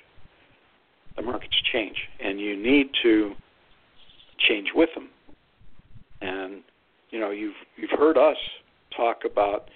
[1.17, 3.35] The markets change, and you need to
[4.39, 5.09] change with them.
[6.23, 6.63] And
[7.11, 8.37] you know, you've you've heard us
[8.97, 9.69] talk about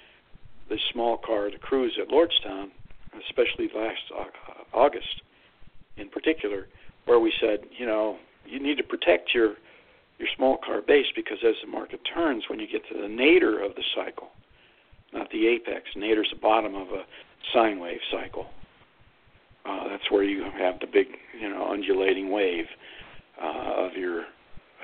[0.68, 2.68] the small car, the Cruze at Lordstown,
[3.28, 4.00] especially last
[4.72, 5.22] August,
[5.96, 6.66] in particular,
[7.04, 9.54] where we said, you know, you need to protect your
[10.18, 13.62] your small car base because as the market turns, when you get to the nadir
[13.62, 14.28] of the cycle,
[15.12, 17.04] not the apex, nadir's the bottom of a
[17.52, 18.46] sine wave cycle.
[19.66, 22.66] Uh, that's where you have the big, you know, undulating wave
[23.42, 24.24] uh, of your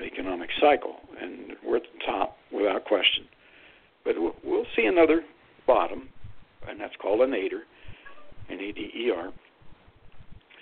[0.01, 3.25] economic cycle, and we're at the top without question.
[4.03, 5.23] But we'll see another
[5.65, 6.09] bottom,
[6.67, 7.63] and that's called a nadir,
[8.49, 9.31] an A-D-E-R.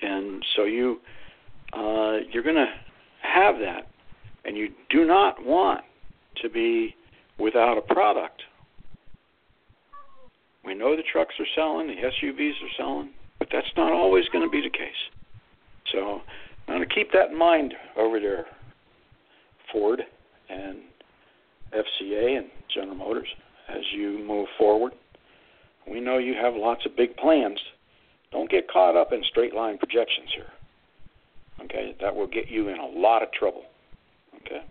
[0.03, 0.99] And so you
[1.73, 2.73] uh, you're going to
[3.21, 3.87] have that,
[4.45, 5.81] and you do not want
[6.41, 6.95] to be
[7.39, 8.41] without a product.
[10.65, 13.09] We know the trucks are selling, the SUVs are selling,
[13.39, 14.89] but that's not always going to be the case.
[15.91, 16.21] So
[16.67, 18.45] I'm going to keep that in mind over there,
[19.71, 20.01] Ford
[20.49, 20.79] and
[21.73, 23.27] FCA and General Motors
[23.69, 24.93] as you move forward.
[25.89, 27.59] We know you have lots of big plans.
[28.31, 31.65] Don't get caught up in straight line projections here.
[31.65, 33.63] Okay, that will get you in a lot of trouble.
[34.37, 34.63] Okay,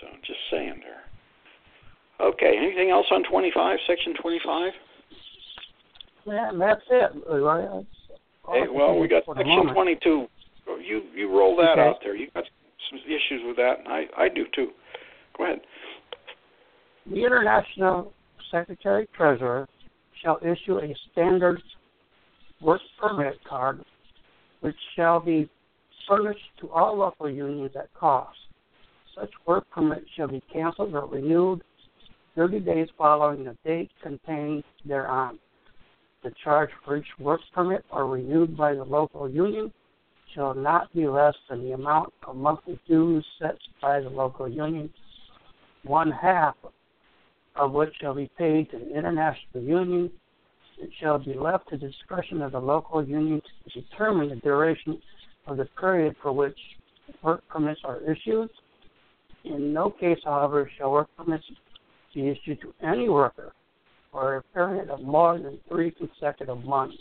[0.00, 2.28] so just saying there.
[2.28, 4.72] Okay, anything else on 25, section 25?
[6.26, 7.12] Yeah, that's it.
[7.28, 7.86] Right?
[8.50, 10.26] Hey, well, we got section 22.
[10.84, 11.80] You you roll that okay.
[11.80, 12.16] out there.
[12.16, 12.44] You got
[12.90, 14.70] some issues with that, and I I do too.
[15.36, 15.60] Go ahead.
[17.06, 18.12] The International
[18.50, 19.68] Secretary Treasurer
[20.22, 21.62] shall issue a standard
[22.60, 23.84] work permit card
[24.60, 25.48] which shall be
[26.08, 28.38] furnished to all local unions at cost.
[29.14, 31.62] Such work permit shall be canceled or renewed
[32.34, 35.38] 30 days following the date contained thereon.
[36.22, 39.72] The charge for each work permit are renewed by the local union
[40.36, 44.90] shall not be less than the amount of monthly dues set by the local union,
[45.82, 46.54] one half
[47.56, 50.10] of which shall be paid to the international union.
[50.78, 55.00] It shall be left to the discretion of the local union to determine the duration
[55.46, 56.58] of the period for which
[57.22, 58.50] work permits are issued.
[59.44, 61.44] In no case, however, shall work permits
[62.14, 63.52] be issued to any worker
[64.12, 66.96] for a period of more than three consecutive months.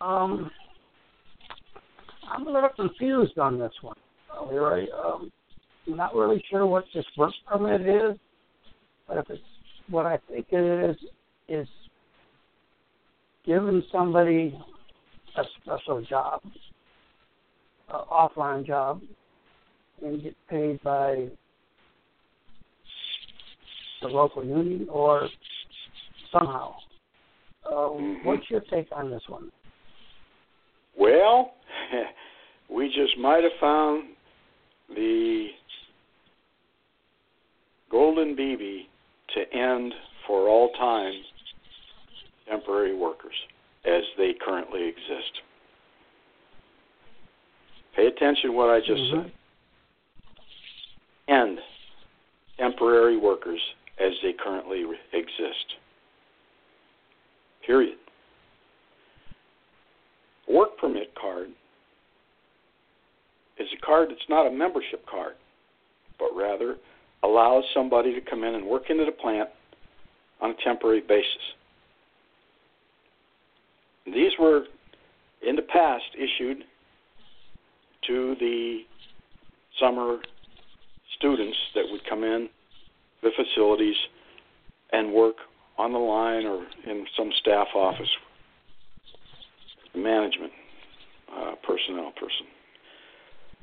[0.00, 0.50] Um,
[2.30, 3.96] I'm a little confused on this one.
[4.50, 4.88] Right?
[5.04, 5.30] Um,
[5.86, 8.18] I'm not really sure what this work permit is,
[9.06, 9.42] but if it's
[9.88, 10.96] what I think it is,
[11.48, 11.68] is
[13.44, 14.58] giving somebody
[15.36, 19.02] a special job, an offline job,
[20.02, 21.28] and get paid by
[24.02, 25.28] the local union or
[26.32, 26.74] somehow.
[27.66, 28.26] Mm-hmm.
[28.26, 29.50] What's your take on this one?
[30.98, 31.52] Well,
[32.70, 34.04] we just might have found
[34.88, 35.48] the
[37.90, 38.82] golden BB
[39.34, 39.92] to end
[40.26, 41.12] for all time
[42.48, 43.34] temporary workers
[43.84, 45.40] as they currently exist.
[47.96, 49.22] Pay attention to what I just mm-hmm.
[49.22, 49.32] said.
[51.28, 51.58] End
[52.58, 53.60] temporary workers
[53.98, 55.74] as they currently exist.
[57.66, 57.96] Period.
[60.48, 61.48] Work permit card
[63.58, 65.34] is a card that's not a membership card,
[66.18, 66.76] but rather
[67.22, 69.48] allows somebody to come in and work into the plant
[70.40, 71.26] on a temporary basis.
[74.06, 74.64] These were,
[75.46, 76.64] in the past, issued
[78.06, 78.80] to the
[79.80, 80.18] summer
[81.16, 82.48] students that would come in
[83.22, 83.96] the facilities
[84.92, 85.36] and work
[85.78, 88.08] on the line or in some staff office,
[89.94, 90.52] management
[91.34, 92.46] uh, personnel person.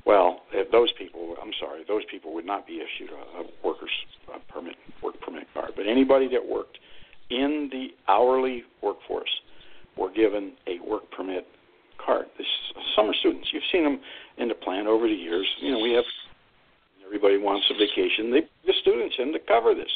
[0.05, 3.91] Well, those people, I'm sorry, those people would not be issued a, a workers
[4.33, 5.71] a permit, work permit card.
[5.75, 6.77] But anybody that worked
[7.29, 9.29] in the hourly workforce
[9.97, 11.45] were given a work permit
[12.03, 12.25] card.
[12.37, 12.47] This
[12.95, 13.99] summer students, you've seen them
[14.37, 15.47] in the plant over the years.
[15.61, 16.05] You know, we have
[17.05, 18.31] everybody wants a vacation.
[18.31, 19.91] They the students in to cover this,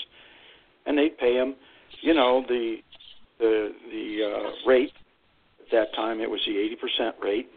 [0.86, 1.56] and they pay them,
[2.02, 2.78] you know, the
[3.40, 4.92] the the uh, rate.
[5.66, 6.54] At that time, it was the
[7.02, 7.50] 80% rate.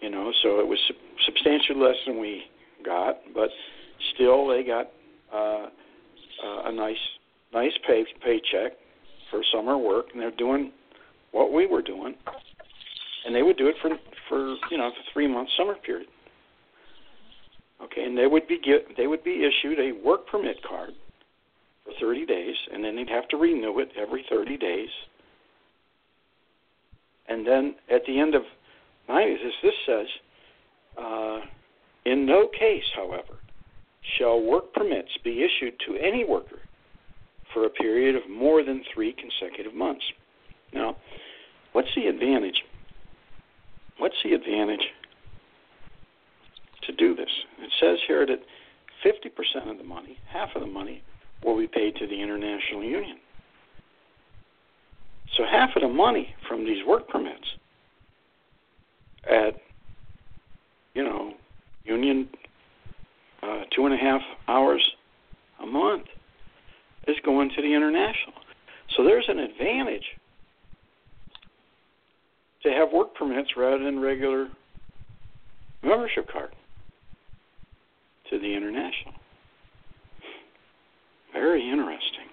[0.00, 0.78] You know, so it was
[1.24, 2.42] substantially less than we
[2.84, 3.50] got, but
[4.14, 4.90] still they got
[5.32, 5.68] uh,
[6.44, 6.96] uh, a nice
[7.54, 8.72] nice pay paycheck
[9.30, 10.72] for summer work, and they're doing
[11.30, 12.14] what we were doing,
[13.24, 13.90] and they would do it for
[14.28, 16.08] for you know the three month summer period.
[17.82, 20.90] Okay, and they would be get they would be issued a work permit card
[21.84, 24.88] for 30 days, and then they'd have to renew it every 30 days.
[27.28, 28.42] And then at the end of
[29.08, 30.06] 90, as this says,
[30.98, 31.40] uh,
[32.04, 33.38] in no case, however,
[34.18, 36.60] shall work permits be issued to any worker
[37.52, 40.04] for a period of more than three consecutive months.
[40.72, 40.96] Now,
[41.72, 42.62] what's the advantage?
[43.98, 44.84] What's the advantage
[46.86, 47.28] to do this?
[47.60, 48.40] It says here that
[49.04, 51.02] 50% of the money, half of the money,
[51.44, 53.18] will be paid to the International Union.
[55.36, 57.46] So half of the money from these work permits
[59.28, 59.54] at,
[60.94, 61.32] you know,
[61.84, 62.28] union
[63.42, 64.82] uh, two and a half hours
[65.62, 66.04] a month
[67.08, 68.34] is going to the international.
[68.96, 70.04] So there's an advantage
[72.62, 74.48] to have work permits rather than regular
[75.82, 76.54] membership card
[78.30, 79.14] to the international.
[81.32, 82.28] Very interesting.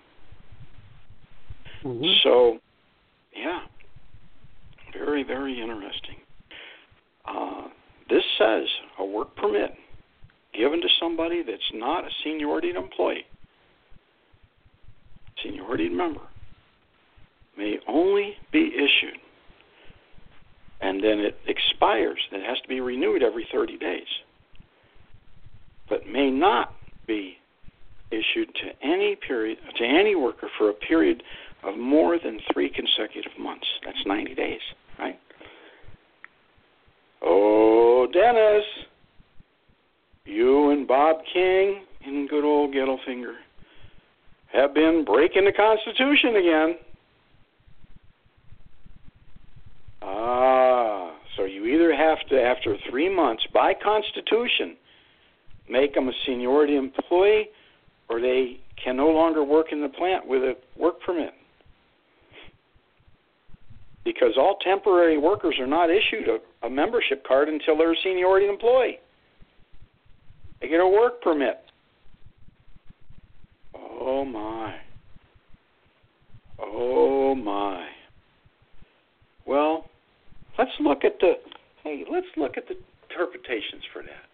[1.84, 2.06] Mm-hmm.
[2.24, 2.60] So,
[3.36, 3.62] yeah,
[4.94, 6.16] very, very interesting.
[7.26, 7.68] Uh,
[8.10, 8.66] this says
[8.98, 9.72] a work permit
[10.54, 13.26] given to somebody that's not a seniority employee,
[15.44, 16.22] seniority member,
[17.58, 19.20] may only be issued,
[20.82, 22.20] and then it expires.
[22.32, 24.08] It has to be renewed every 30 days,
[25.88, 26.74] but may not
[27.06, 27.38] be
[28.12, 31.22] issued to any period to any worker for a period
[31.64, 33.68] of more than three consecutive months.
[33.86, 34.62] That's 90 days,
[34.97, 35.20] right?
[37.22, 38.64] Oh, Dennis,
[40.26, 43.36] you and Bob King and good old Gettelfinger
[44.53, 46.76] have been breaking the Constitution again.
[50.01, 54.76] Ah, so you either have to, after three months, by Constitution,
[55.70, 57.49] make them a seniority employee,
[58.10, 61.34] or they can no longer work in the plant with a work permit.
[64.10, 68.47] Because all temporary workers are not issued a, a membership card until they're a seniority
[68.47, 68.97] employee.
[70.60, 71.60] They get a work permit.
[73.76, 74.76] Oh my.
[76.60, 77.88] Oh my.
[79.45, 79.86] Well,
[80.57, 81.34] let's look at the
[81.84, 82.76] hey, let's look at the
[83.10, 84.26] interpretations for that.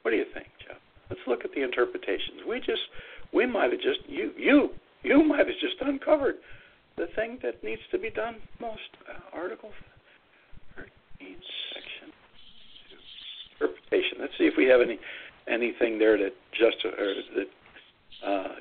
[0.00, 0.78] What do you think, Jeff?
[1.10, 2.40] Let's look at the interpretations.
[2.48, 2.80] We just
[3.34, 4.70] we might have just you you
[5.02, 6.36] you might have just uncovered
[7.02, 8.94] the thing that needs to be done most.
[9.10, 9.70] Uh, article
[10.76, 10.86] 13,
[11.74, 12.14] section
[13.58, 13.66] 2.
[13.66, 14.18] Interpretation.
[14.20, 14.98] Let's see if we have any
[15.48, 17.50] anything there that just or that
[18.24, 18.54] uh,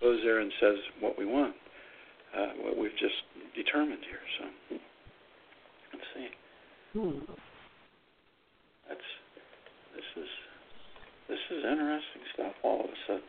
[0.00, 1.54] goes there and says what we want,
[2.36, 3.20] uh, what we've just
[3.54, 4.24] determined here.
[4.38, 4.78] So
[5.92, 6.28] let's see.
[6.94, 7.32] Hmm.
[8.88, 9.08] That's
[9.94, 10.30] this is
[11.28, 12.54] this is interesting stuff.
[12.62, 13.28] All of a sudden,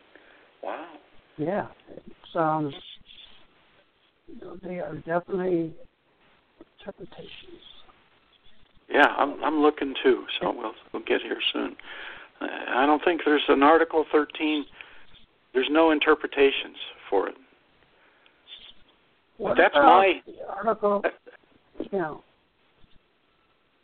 [0.62, 0.94] wow.
[1.36, 2.72] Yeah, it's um,
[4.62, 5.72] they are definitely
[6.78, 7.62] interpretations.
[8.88, 10.24] Yeah, I'm I'm looking too.
[10.40, 11.76] So we'll we'll get here soon.
[12.40, 14.66] I don't think there's an Article 13.
[15.54, 16.76] There's no interpretations
[17.08, 17.34] for it.
[19.38, 21.02] What That's my- article.
[21.90, 22.14] Yeah.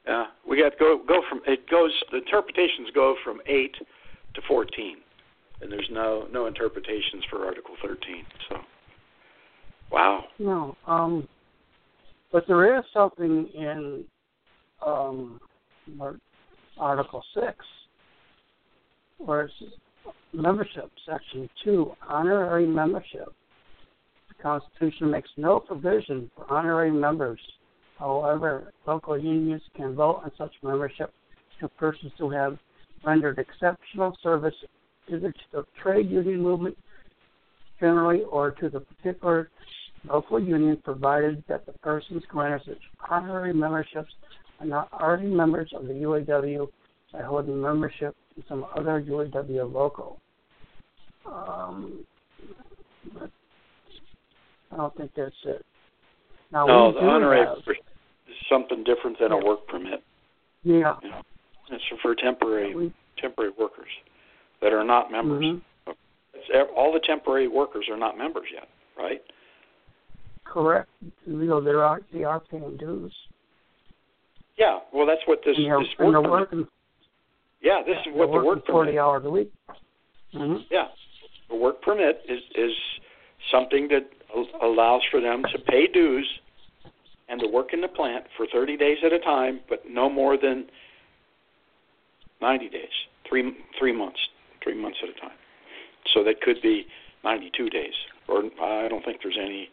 [0.08, 3.74] Uh, we got to go go from it goes the interpretations go from eight
[4.34, 4.96] to fourteen,
[5.60, 8.24] and there's no no interpretations for Article thirteen.
[8.48, 8.56] So,
[9.92, 10.24] wow.
[10.38, 10.76] No.
[10.86, 11.28] Um,
[12.32, 14.04] but there is something in
[14.84, 15.40] um,
[16.78, 17.56] Article Six,
[19.18, 19.54] where it's
[20.32, 23.28] membership, Section Two, honorary membership.
[24.28, 27.40] The Constitution makes no provision for honorary members.
[27.98, 31.12] However, local unions can vote on such membership
[31.60, 32.58] to persons who have
[33.04, 34.54] rendered exceptional service
[35.08, 36.76] either to the trade union movement
[37.78, 39.50] generally or to the particular
[40.08, 44.12] local union provided that the persons granted such honorary memberships
[44.60, 46.68] are not already members of the UAW
[47.12, 50.18] by holding membership in some other UAW local.
[51.26, 52.04] Um,
[53.14, 53.30] but
[54.72, 55.64] I don't think that's it.
[56.50, 57.76] Now No, the honorary have, is
[58.50, 60.02] something different than a work permit.
[60.62, 61.22] yeah, You know,
[61.70, 63.88] it's for temporary we, temporary workers
[64.60, 65.42] that are not members.
[65.42, 65.62] mhm,
[66.76, 69.22] all the temporary workers are not members yet, right?
[70.52, 70.88] Correct.
[71.26, 73.12] You know, they are they are paying dues.
[74.58, 74.78] Yeah.
[74.92, 76.66] Well, that's what this and they're, this and they're work working,
[77.62, 78.98] Yeah, this is what the work forty permit.
[78.98, 79.52] hours a week.
[80.32, 80.88] hmm Yeah,
[81.50, 82.72] a work permit is is
[83.50, 84.08] something that
[84.62, 86.28] allows for them to pay dues
[87.28, 90.36] and to work in the plant for 30 days at a time, but no more
[90.36, 90.66] than
[92.40, 92.88] 90 days,
[93.28, 94.18] three three months,
[94.62, 95.36] three months at a time.
[96.12, 96.86] So that could be
[97.24, 97.92] 92 days,
[98.28, 99.68] or I don't think there's any.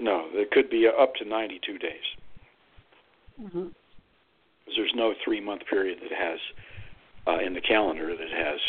[0.00, 2.04] No, it could be up to 92 days.
[3.38, 3.68] hmm
[4.64, 6.38] 'Cause there's no three month period that has
[7.26, 8.60] uh, in the calendar that has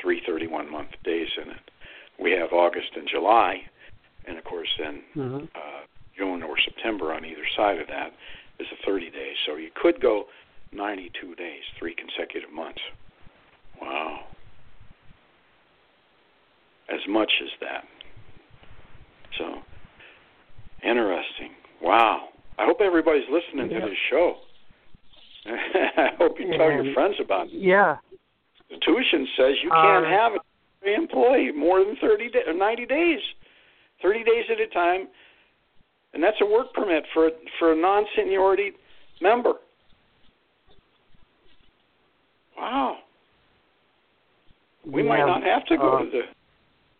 [0.00, 1.70] three 31 month days in it.
[2.18, 3.66] We have August and July,
[4.26, 5.82] and of course then hmm uh,
[6.16, 8.12] June or September on either side of that
[8.58, 9.36] is a 30 days.
[9.46, 10.28] So you could go
[10.72, 12.80] 92 days, three consecutive months.
[13.80, 14.26] Wow.
[16.88, 17.86] As much as that.
[19.38, 19.62] So
[20.82, 21.50] interesting.
[21.80, 22.28] Wow.
[22.58, 23.80] I hope everybody's listening Yeah.
[23.80, 24.36] to this show.
[25.46, 27.54] I hope you tell your friends about it.
[27.54, 27.96] Yeah,
[28.70, 30.40] Constitution says you can't Uh, have an
[30.94, 33.20] employee more than 30 da- or 90 days,
[34.02, 35.08] 30 days at a time,
[36.14, 38.72] and that's a work permit for a- for a non-seniority
[39.20, 39.54] member.
[42.56, 42.98] Wow,
[44.86, 46.22] we might not have to go uh, to the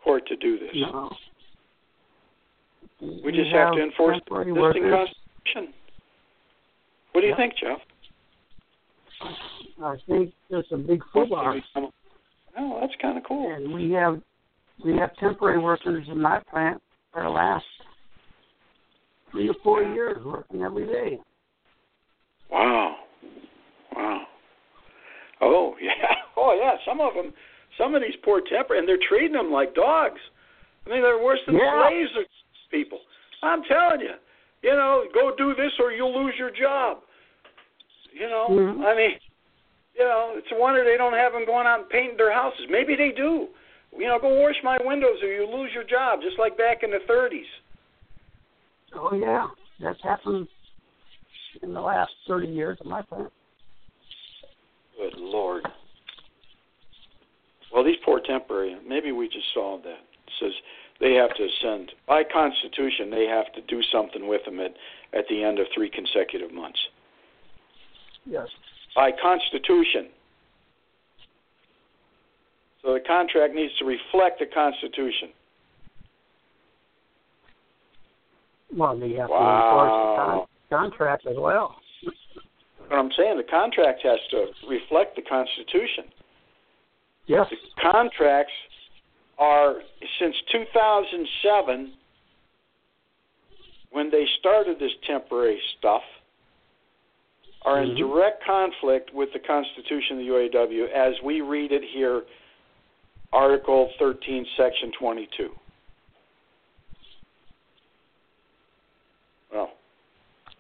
[0.03, 0.71] court to do this.
[0.75, 1.11] No.
[3.03, 4.91] We just have, to enforce the existing.
[4.91, 5.75] Constitution.
[7.13, 7.79] What do you think, Jeff?
[9.83, 11.61] I think there's a big football,
[12.59, 13.53] Oh, that's kind of cool.
[13.55, 14.21] and we have
[14.85, 16.83] we have temporary workers in my plant
[17.13, 17.65] for the last
[19.31, 21.19] three or four years working every day.
[22.51, 22.97] Wow.
[23.97, 24.23] Wow.
[25.41, 25.93] Oh yeah.
[26.37, 26.73] Oh yeah.
[26.87, 27.33] Some of them,
[27.79, 30.21] some of these poor temper, and they're treating them like dogs.
[30.87, 31.89] I mean, they're worse than Yeah.
[31.89, 32.11] slaves.
[32.17, 32.25] Or
[32.73, 32.99] people.
[33.43, 34.15] I'm telling you.
[34.63, 36.99] You know, go do this or you'll lose your job.
[38.13, 38.85] You know, Mhm.
[38.87, 39.19] I mean,
[39.95, 42.67] you know, it's a wonder they don't have them going out and painting their houses.
[42.69, 43.49] Maybe they do.
[43.97, 46.91] You know, go wash my windows or you lose your job, just like back in
[46.91, 47.49] the 30s.
[48.95, 49.49] Oh yeah,
[49.81, 50.49] that's happened
[51.63, 53.33] in the last thirty years of my plant.
[54.97, 55.67] Good Lord.
[57.73, 59.99] Well, these poor temporary, maybe we just solved that.
[59.99, 60.53] It says
[61.03, 64.73] they have to send by constitution they have to do something with them at
[65.13, 66.79] at the end of three consecutive months
[68.25, 68.47] Yes.
[68.95, 70.09] by constitution
[72.81, 75.29] so the contract needs to reflect the constitution
[78.75, 81.77] Well, they have to enforce the con- contract as well.
[82.89, 86.05] what i'm saying the contract has to reflect the constitution
[87.27, 87.47] Yes.
[87.51, 87.57] the
[87.91, 88.53] contracts
[89.39, 89.77] are
[90.19, 91.93] since 2007
[93.91, 96.03] when they started this temporary stuff
[97.65, 97.97] are in Mhm.
[97.97, 102.25] direct conflict with the Constitution of the UAW as we read it here
[103.33, 105.59] Article 13 section 22
[109.53, 109.73] well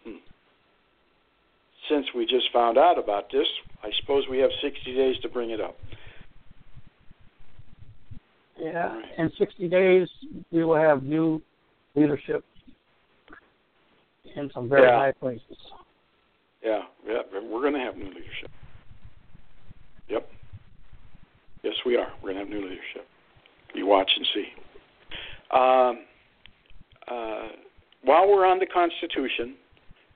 [0.05, 0.16] hmm.
[1.89, 3.49] since we just found out about this
[3.83, 5.77] I suppose we have 60 days to bring it up
[8.63, 8.95] Yeah.
[9.19, 10.09] In 60 days,
[10.53, 11.43] we will have new
[11.97, 12.45] leadership
[14.37, 14.99] in some very Yeah.
[14.99, 15.57] high places.
[16.63, 18.51] Yeah, yeah, we're going to have new leadership.
[20.09, 20.31] Yep.
[21.65, 22.13] Yes, we are.
[22.23, 23.09] We're going to have new leadership.
[23.75, 24.49] You watch and see.
[25.51, 26.05] Um,
[27.09, 27.49] uh,
[28.03, 29.57] while we're on the Constitution,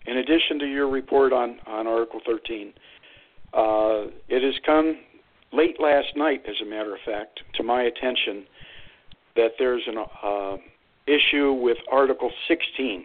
[0.07, 2.73] in addition to your report on, on Article 13,
[3.55, 4.99] uh, it has come
[5.53, 8.47] late last night, as a matter of fact, to my attention
[9.35, 10.57] that there's an uh,
[11.07, 13.05] issue with Article 16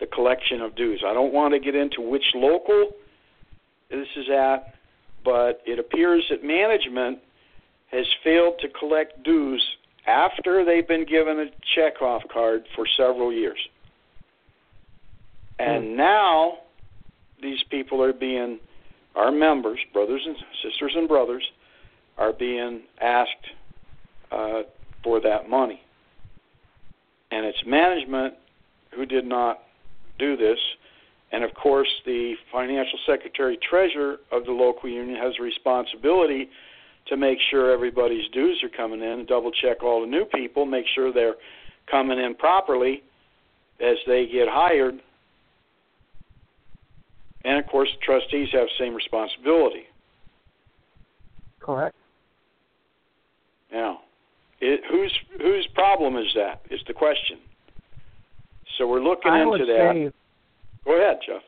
[0.00, 1.04] the collection of dues.
[1.06, 2.90] I don't want to get into which local
[3.90, 4.74] this is at,
[5.24, 7.18] but it appears that management
[7.92, 9.62] has failed to collect dues
[10.06, 13.58] after they've been given a checkoff card for several years.
[15.58, 16.58] And now
[17.42, 18.58] these people are being,
[19.16, 21.42] our members, brothers and sisters and brothers,
[22.18, 23.30] are being asked
[24.30, 24.62] uh,
[25.02, 25.80] for that money.
[27.30, 28.34] And it's management
[28.94, 29.60] who did not
[30.18, 30.58] do this.
[31.32, 36.50] And of course, the financial secretary treasurer of the local union has a responsibility
[37.06, 40.86] to make sure everybody's dues are coming in, double check all the new people, make
[40.94, 41.36] sure they're
[41.90, 43.02] coming in properly
[43.80, 45.00] as they get hired.
[47.44, 49.84] And of course, the trustees have the same responsibility.
[51.58, 51.96] Correct.
[53.72, 54.00] Now,
[54.60, 56.60] it, whose whose problem is that?
[56.70, 57.38] Is the question.
[58.76, 59.92] So we're looking I into that.
[59.94, 60.12] say
[60.84, 61.42] Go ahead, Jeff.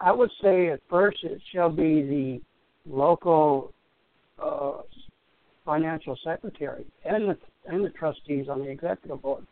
[0.00, 2.40] I would say at first it shall be the
[2.86, 3.72] local
[4.42, 4.82] uh,
[5.64, 9.46] financial secretary and the and the trustees on the executive board.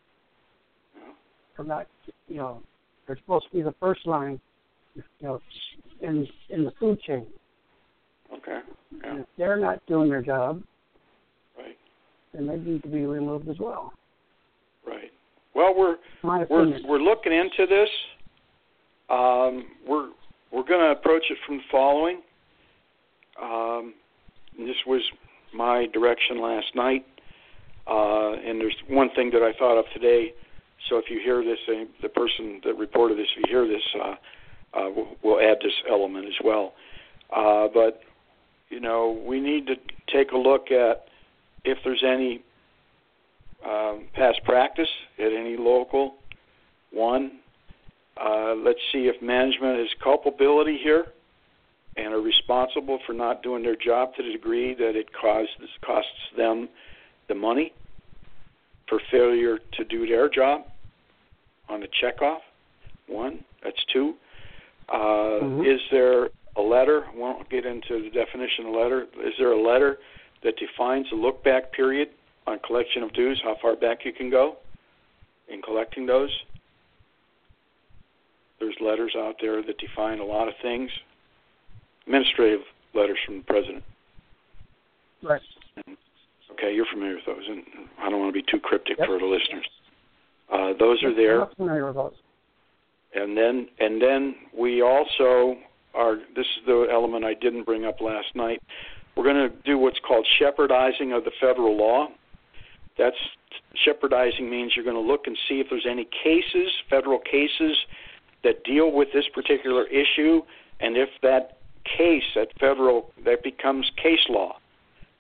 [1.57, 1.87] For not,
[2.29, 2.62] you know,
[3.07, 4.41] they're supposed to be the first line,
[4.95, 5.40] you know,
[6.01, 7.26] in in the food chain.
[8.32, 8.61] Okay.
[9.03, 9.11] Yeah.
[9.11, 10.62] And if they're not doing their job,
[11.59, 11.76] Right.
[12.32, 13.92] then they need to be removed as well.
[14.86, 15.11] Right.
[15.55, 15.97] Well, we're
[16.49, 17.88] we're we're looking into this.
[19.11, 20.11] Um, we're
[20.51, 22.22] we're going to approach it from the following.
[23.40, 23.95] Um,
[24.57, 25.03] this was
[25.53, 27.05] my direction last night,
[27.86, 30.32] uh, and there's one thing that I thought of today.
[30.88, 33.82] So if you hear this, uh, the person that reported this, if you hear this,
[34.03, 34.14] uh,
[34.77, 34.89] uh,
[35.22, 36.72] we'll, add this element as well.
[37.35, 38.01] Uh, but
[38.70, 39.75] you know, we need to
[40.12, 41.07] take a look at
[41.64, 42.43] if there's any
[43.64, 46.14] um, past practice at any local
[46.91, 47.33] one.
[48.20, 51.07] Uh, let's see if management has culpability here
[51.97, 55.49] and are responsible for not doing their job to the degree that it causes
[55.85, 56.68] costs them
[57.29, 57.72] the money
[58.89, 60.62] for failure to do their job
[61.68, 62.39] on the checkoff.
[63.07, 64.14] One, that's two.
[64.89, 65.66] Uh, Mhm.
[65.66, 67.07] Is there a letter?
[67.07, 69.07] I won't get into the definition of letter.
[69.22, 69.99] Is there a letter
[70.43, 72.11] that defines a look back period
[72.47, 73.41] on collection of dues?
[73.43, 74.57] How far back you can go
[75.49, 76.30] in collecting those?
[78.61, 80.91] There's letters out there that define a lot of things.
[82.07, 82.61] Administrative
[82.95, 83.82] letters from the president.
[85.22, 85.41] right.
[86.53, 87.64] Okay, you're familiar with those, and
[87.99, 89.07] I don't want to be too cryptic Yep.
[89.09, 89.66] for the listeners.
[90.51, 91.43] Uh, those are there.
[91.43, 92.14] I'm familiar with those.
[93.15, 95.57] And then and then we also
[95.95, 98.61] are this is the element I didn't bring up last night.
[99.17, 102.09] We're going to do what's called shepardizing of the federal law.
[102.99, 103.17] That's
[103.87, 107.77] shepardizing means you're going to look and see if there's any cases, federal cases
[108.43, 110.43] that deal with this particular issue
[110.81, 111.59] and if that
[111.97, 114.57] case that federal that becomes case law.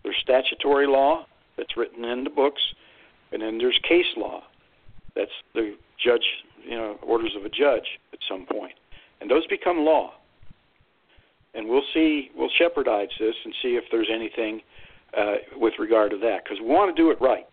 [0.02, 1.26] There's statutory law
[1.56, 2.62] that's written in the books
[3.32, 4.42] and then there's case law.
[5.14, 6.26] That's the judge
[6.64, 8.74] you know orders of a judge at some point,
[9.20, 10.12] and those become law.
[11.56, 14.60] And we'll see, we'll shepardize this and see if there's anything
[15.16, 17.46] uh, with regard to that, because we want to do it right.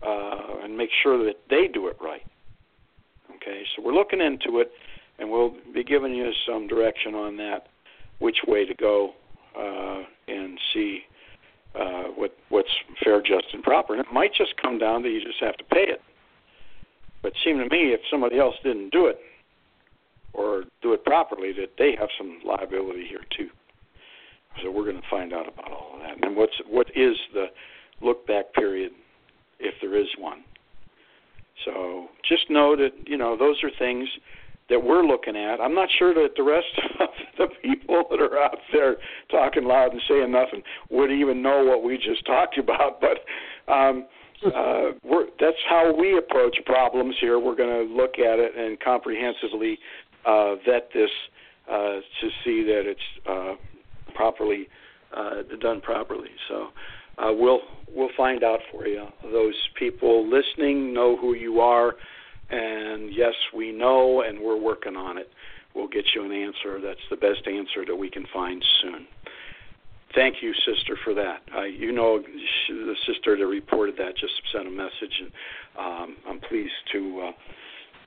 [0.00, 2.22] Uh, and make sure that they do it right.
[3.34, 4.70] Okay, so we're looking into it,
[5.18, 7.66] and we'll be giving you some direction on that,
[8.20, 9.14] which way to go,
[9.58, 11.00] uh, and see
[11.74, 12.68] uh, what what's
[13.02, 13.94] fair, just, and proper.
[13.94, 16.00] And it might just come down to you just have to pay it.
[17.22, 19.18] But it seemed to me if somebody else didn't do it
[20.32, 23.48] or do it properly, that they have some liability here too.
[24.62, 26.24] So we're going to find out about all of that.
[26.24, 27.46] And what's what is the
[28.00, 28.92] look back period,
[29.58, 30.44] if there is one.
[31.64, 34.08] So just know that you know those are things
[34.68, 35.60] that we're looking at.
[35.60, 36.66] I'm not sure that the rest
[37.00, 37.08] of
[37.38, 38.96] the people that are out there
[39.30, 44.06] talking loud and saying nothing would even know what we just talked about, but um,
[44.46, 47.38] uh, we're, that's how we approach problems here.
[47.38, 49.78] We're going to look at it and comprehensively
[50.24, 51.10] uh, vet this
[51.70, 53.54] uh, to see that it's uh,
[54.14, 54.68] properly
[55.16, 56.30] uh, done properly.
[56.48, 56.68] So
[57.18, 57.60] uh, we'll
[57.92, 59.06] we'll find out for you.
[59.22, 61.94] Those people listening know who you are,
[62.50, 65.28] and yes, we know, and we're working on it.
[65.74, 66.80] We'll get you an answer.
[66.80, 69.06] That's the best answer that we can find soon.
[70.14, 71.42] Thank you, sister, for that.
[71.54, 72.22] Uh, you know,
[72.68, 75.30] the sister that reported that just sent a message, and
[75.78, 77.30] um, I'm pleased to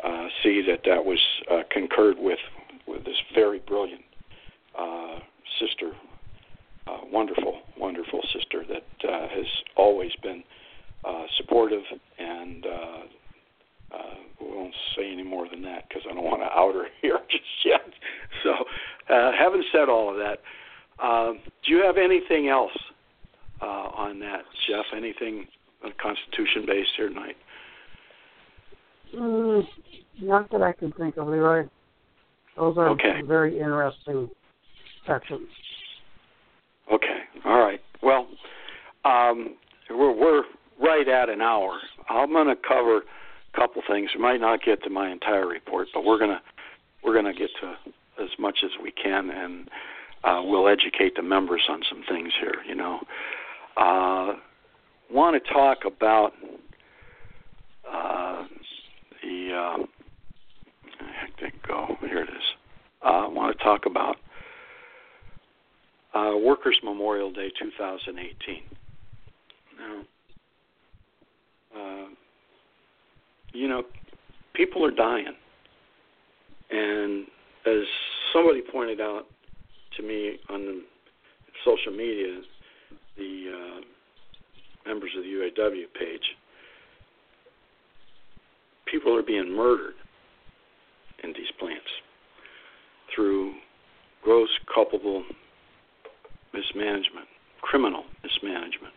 [0.03, 1.19] uh, uh, see that that was
[1.51, 2.39] uh, concurred with
[2.87, 4.01] with this very brilliant
[4.77, 5.19] uh,
[5.59, 5.93] sister
[6.87, 9.45] uh, wonderful, wonderful sister that uh, has
[9.75, 10.43] always been
[11.05, 11.83] uh, supportive,
[12.19, 16.45] and uh, uh, we won't say any more than that because I don't want to
[16.45, 17.81] out her here just yet.
[18.43, 18.51] So,
[19.13, 20.39] uh, having said all of that,
[21.01, 21.33] uh,
[21.65, 22.71] do you have anything else
[23.61, 24.85] uh, on that, Jeff?
[24.95, 25.47] Anything
[26.01, 27.35] Constitution based here tonight?
[29.15, 29.63] Mm,
[30.21, 31.67] not that I can think of, Leroy.
[32.55, 33.21] Those are okay.
[33.25, 34.29] very interesting
[35.07, 35.47] sections.
[36.91, 37.19] Okay.
[37.45, 37.79] All right.
[38.03, 38.27] Well,
[39.05, 39.55] um,
[39.89, 40.43] we're we're
[40.81, 41.79] right at an hour.
[42.09, 44.09] I'm going to cover a couple things.
[44.15, 46.41] We might not get to my entire report, but we're gonna
[47.03, 47.75] we're gonna get to
[48.21, 49.69] as much as we can, and
[50.23, 52.55] uh, we'll educate the members on some things here.
[52.67, 52.99] You know,
[53.77, 54.33] uh,
[55.11, 56.33] want to talk about
[57.91, 58.45] uh,
[59.23, 59.49] the.
[59.53, 59.83] Uh,
[61.01, 62.43] I think go here it is.
[63.01, 64.17] Uh, want to talk about
[66.13, 68.61] uh, Workers' Memorial Day 2018.
[69.79, 70.01] Now,
[71.75, 72.07] uh,
[73.53, 73.83] you know,
[74.53, 75.33] people are dying.
[76.69, 77.25] And
[77.65, 77.83] as
[78.33, 79.27] somebody pointed out
[79.97, 80.81] to me on the
[81.65, 82.41] social media,
[83.17, 83.81] the uh,
[84.87, 86.35] members of the UAW page,
[88.85, 89.93] people are being murdered
[91.23, 91.87] in these plants
[93.13, 93.53] through
[94.23, 95.23] gross culpable
[96.53, 97.27] mismanagement,
[97.61, 98.93] criminal mismanagement.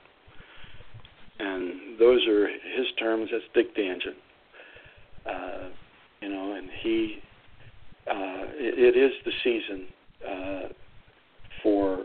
[1.39, 3.29] And those are his terms.
[3.33, 4.15] That's Dick Danjan.
[5.27, 5.69] Uh,
[6.21, 7.19] you know, and he,
[8.09, 9.87] uh, it, it is the season
[10.27, 10.69] uh,
[11.65, 12.05] for,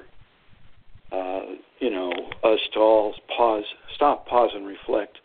[1.11, 1.41] uh,
[1.79, 2.11] you know,
[2.43, 5.19] us to all pause, stop, pause, and reflect,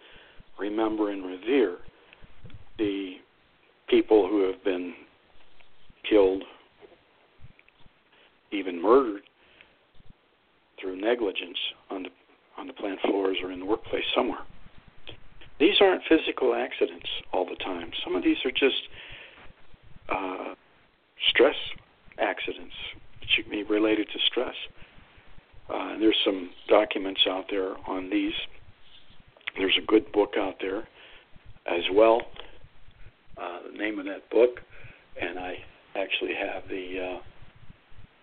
[0.58, 1.78] remember, and revere
[2.76, 3.14] the
[3.88, 4.92] people who have been
[6.08, 6.44] killed,
[8.52, 9.22] even murdered
[10.80, 11.58] through negligence
[11.90, 12.10] on the
[12.56, 14.44] on the plant floors or in the workplace somewhere.
[15.58, 17.90] These aren't physical accidents all the time.
[18.04, 18.82] Some of these are just
[20.08, 20.54] uh,
[21.30, 21.56] stress
[22.18, 22.74] accidents,
[23.50, 24.54] be related to stress.
[25.68, 28.34] Uh, there's some documents out there on these.
[29.56, 30.88] There's a good book out there
[31.66, 32.22] as well.
[33.38, 34.60] Uh, the name of that book,
[35.20, 35.56] and I
[35.96, 37.20] actually have the uh,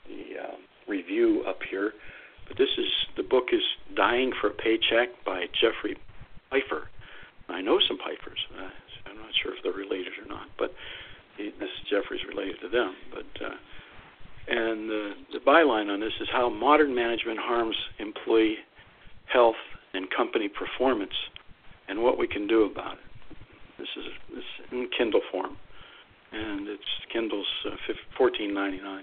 [0.08, 0.56] the uh,
[0.88, 1.94] review up here
[2.52, 3.64] but this is the book is
[3.96, 5.96] Dying for a Paycheck by Jeffrey
[6.50, 6.90] Pfeiffer.
[7.48, 8.44] I know some Pfeiffers.
[8.52, 8.68] Uh,
[9.08, 10.74] I'm not sure if they're related or not, but
[11.38, 12.96] he, this Jeffrey's related to them.
[13.10, 13.56] But uh,
[14.48, 18.58] and the, the byline on this is how modern management harms employee
[19.32, 19.56] health
[19.94, 21.14] and company performance,
[21.88, 23.38] and what we can do about it.
[23.78, 25.58] This is this in Kindle form,
[26.32, 29.02] and it's Kindle's uh, 14.99.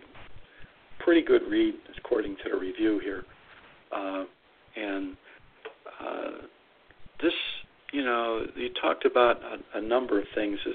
[1.01, 3.24] Pretty good read according to the review here.
[3.95, 4.24] Uh,
[4.76, 5.16] and
[6.01, 6.30] uh,
[7.22, 7.32] this,
[7.93, 10.59] you know, you talked about a, a number of things.
[10.66, 10.74] As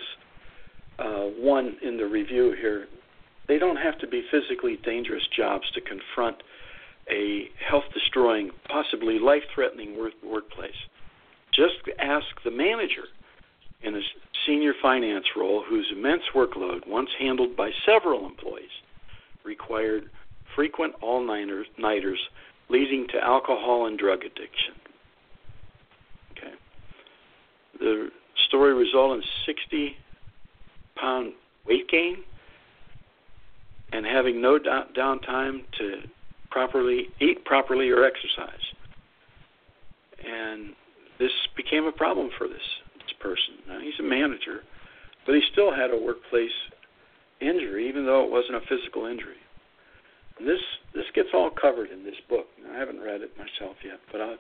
[1.00, 2.88] uh, one in the review here,
[3.48, 6.38] they don't have to be physically dangerous jobs to confront
[7.10, 10.88] a health-destroying, possibly life-threatening work- workplace.
[11.52, 13.04] Just ask the manager
[13.82, 14.02] in a
[14.46, 18.72] senior finance role whose immense workload, once handled by several employees,
[19.44, 20.04] required
[20.56, 21.68] frequent all-nighters
[22.70, 24.74] leading to alcohol and drug addiction.
[26.32, 26.54] Okay.
[27.80, 28.10] The
[28.48, 29.98] story resulted in 60
[30.96, 31.34] pound
[31.68, 32.24] weight gain
[33.94, 36.02] and having no downtime to
[36.50, 38.66] properly eat properly or exercise.
[40.26, 40.74] And
[41.20, 43.56] this became a problem for this this person.
[43.68, 44.62] Now he's a manager,
[45.26, 46.58] but he still had a workplace
[47.40, 49.42] injury, even though it wasn't a physical injury.
[50.40, 50.62] And this
[50.96, 52.48] this gets all covered in this book.
[52.74, 54.40] I haven't read it myself yet, but I've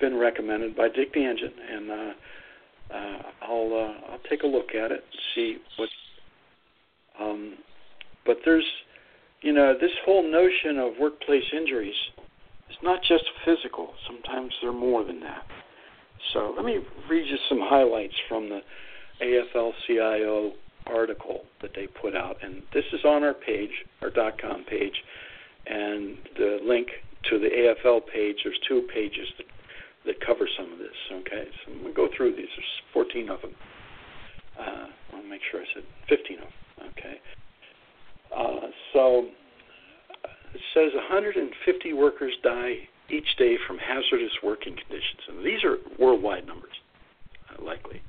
[0.00, 2.12] been recommended by Dick DeAngent, and uh,
[2.94, 5.88] uh, I'll uh, I'll take a look at it and see what.
[7.20, 7.58] Um,
[8.28, 8.66] but there's,
[9.40, 11.96] you know, this whole notion of workplace injuries
[12.68, 13.94] is not just physical.
[14.06, 15.44] Sometimes they're more than that.
[16.34, 18.60] So let me read you some highlights from the
[19.22, 20.52] AFL-CIO
[20.86, 23.70] article that they put out, and this is on our page,
[24.02, 24.94] our dot .com page,
[25.66, 26.88] and the link
[27.30, 28.36] to the AFL page.
[28.44, 29.46] There's two pages that
[30.06, 30.96] that cover some of this.
[31.12, 32.48] Okay, so I'm gonna go through these.
[32.56, 33.54] There's 14 of them.
[34.58, 36.92] Uh, I'll make sure I said 15 of them.
[36.96, 37.20] Okay.
[38.36, 39.26] Uh, so
[40.54, 46.46] it says 150 workers die each day from hazardous working conditions, and these are worldwide
[46.46, 46.74] numbers,
[47.50, 48.02] uh, likely.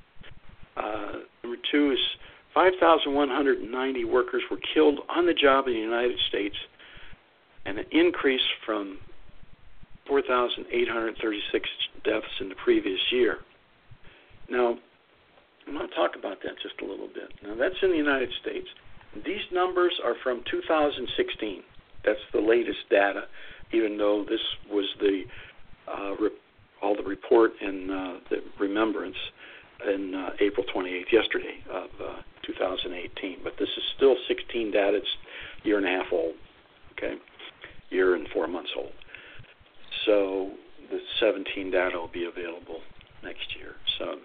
[0.76, 2.00] Uh, number two is
[2.54, 6.56] 5,190 workers were killed on the job in the United States,
[7.66, 8.98] an increase from
[10.08, 11.70] 4,836
[12.04, 13.38] deaths in the previous year.
[14.50, 14.78] Now,
[15.68, 17.32] I'm going to talk about that just a little bit.
[17.44, 18.68] Now, that's in the United States.
[19.16, 21.64] These numbers are from 2016.
[22.06, 23.24] That's the latest data,
[23.74, 24.40] even though this
[24.72, 25.24] was the
[25.88, 26.16] uh,
[26.82, 29.18] all the report in uh, the remembrance
[29.88, 33.40] in uh, April 28th, yesterday of uh, 2018.
[33.44, 34.98] But this is still 16 data.
[34.98, 35.08] It's
[35.64, 36.36] year and a half old.
[36.94, 37.16] Okay,
[37.90, 38.92] year and four months old.
[40.06, 40.52] So
[40.90, 42.82] the 17 data will be available
[43.24, 43.76] next year.
[43.98, 44.16] So,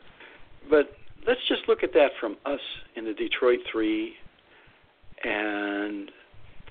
[0.69, 0.91] but
[1.27, 2.61] let's just look at that from us
[2.97, 4.15] in the Detroit Three,
[5.25, 6.11] and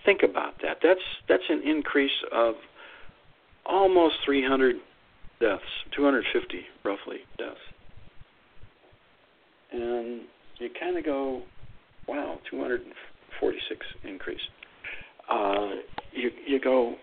[0.06, 0.78] think about that.
[0.82, 2.56] That's that's an increase of
[3.66, 4.76] almost 300
[5.40, 5.64] deaths,
[5.96, 7.56] 250 roughly deaths,
[9.72, 10.22] and
[10.60, 11.42] you kind of go,
[12.08, 14.40] wow, 246 increase.
[15.30, 15.70] Uh,
[16.12, 16.96] you you go,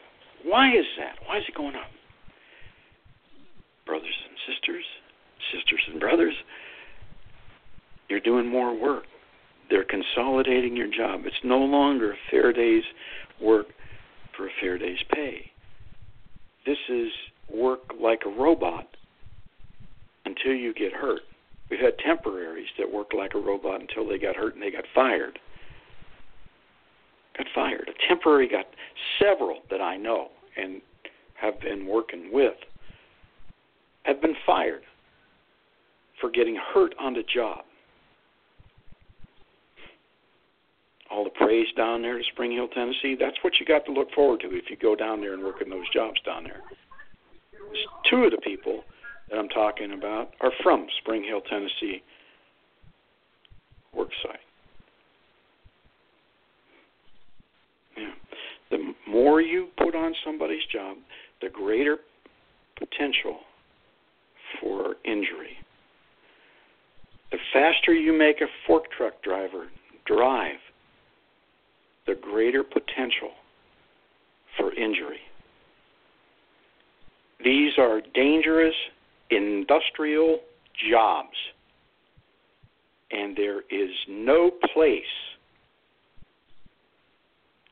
[0.44, 1.16] why is that?
[1.26, 1.90] Why is it going up?
[3.86, 4.84] Brothers and sisters,
[5.53, 6.34] sisters and brothers,
[8.09, 9.05] you're doing more work.
[9.71, 11.23] They're consolidating your job.
[11.25, 12.85] It's no longer fair day's
[13.41, 13.66] work
[14.37, 15.51] for a fair day's pay.
[16.66, 17.09] This is
[17.53, 18.89] work like a robot
[20.25, 21.23] until you get hurt.
[21.71, 24.85] We've had temporaries that worked like a robot until they got hurt and they got
[24.95, 25.39] fired
[27.37, 27.89] got fired.
[27.89, 28.66] A temporary got
[29.18, 30.81] several that I know and
[31.41, 32.55] have been working with
[34.05, 34.83] have been fired
[36.21, 37.64] for getting hurt on the job.
[41.11, 44.12] All the praise down there to Spring Hill, Tennessee, that's what you got to look
[44.12, 46.61] forward to if you go down there and work in those jobs down there.
[48.08, 48.84] Two of the people
[49.28, 52.02] that I'm talking about are from Spring Hill, Tennessee
[53.94, 54.38] work site.
[57.96, 58.12] Yeah.
[58.70, 60.96] The more you put on somebody's job,
[61.42, 61.98] the greater
[62.78, 63.40] potential
[64.61, 65.56] for injury.
[67.30, 69.68] The faster you make a fork truck driver
[70.06, 70.58] drive,
[72.11, 73.30] the greater potential
[74.56, 75.20] for injury.
[77.44, 78.74] These are dangerous
[79.30, 80.40] industrial
[80.90, 81.36] jobs,
[83.12, 85.04] and there is no place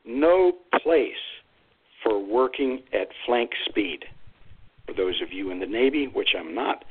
[0.05, 1.11] no place
[2.01, 4.05] for working at flank speed.
[4.87, 6.83] For those of you in the Navy, which I'm not,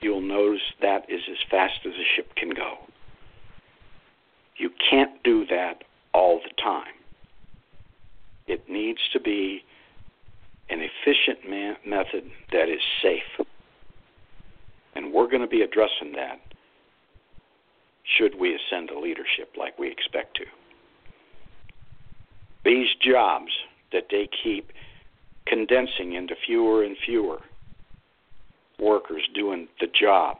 [0.00, 2.76] you'll notice that is as fast as a ship can go.
[4.56, 5.82] You can't do that
[6.14, 6.94] all the time.
[8.46, 9.64] It needs to be
[10.68, 13.46] an efficient man- method that is safe.
[14.94, 16.40] And we're going to be addressing that
[18.04, 20.44] should we ascend to leadership like we expect to.
[22.64, 23.52] These jobs
[23.92, 24.72] that they keep
[25.46, 27.38] condensing into fewer and fewer
[28.78, 30.38] workers doing the job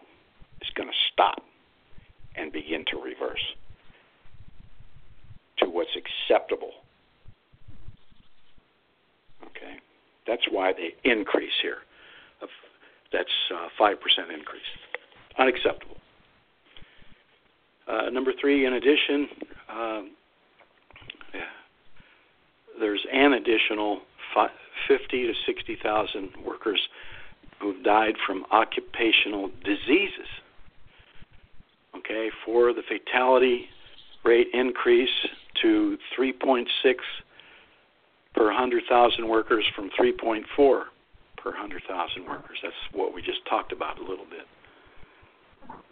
[0.61, 1.43] is going to stop
[2.37, 3.43] and begin to reverse
[5.63, 6.73] to what's acceptable.
[9.45, 9.77] Okay?
[10.27, 11.79] That's why they increase here.
[13.13, 13.95] That's uh, 5%
[14.33, 14.63] increase.
[15.39, 15.97] Unacceptable.
[17.87, 19.29] Uh, number three, in addition,
[19.69, 20.11] um,
[22.81, 24.01] there's an additional
[24.89, 26.81] 50 to 60,000 workers
[27.61, 30.29] who've died from occupational diseases.
[31.97, 33.67] Okay, for the fatality
[34.25, 35.11] rate increase
[35.61, 36.65] to 3.6
[38.35, 42.59] per 100,000 workers from 3.4 per 100,000 workers.
[42.63, 44.47] That's what we just talked about a little bit.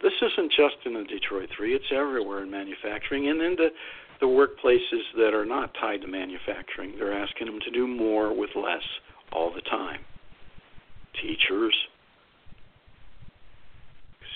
[0.01, 3.69] This isn't just in the Detroit 3, it's everywhere in manufacturing and in the,
[4.19, 6.93] the workplaces that are not tied to manufacturing.
[6.97, 8.83] They're asking them to do more with less
[9.31, 10.01] all the time.
[11.21, 11.75] Teachers,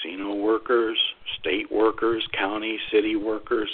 [0.06, 0.98] casino workers,
[1.40, 3.70] state workers, county, city workers.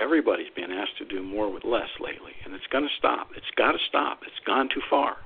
[0.00, 3.28] Everybody's being asked to do more with less lately, and it's going to stop.
[3.36, 4.20] It's got to stop.
[4.26, 5.16] It's gone too far.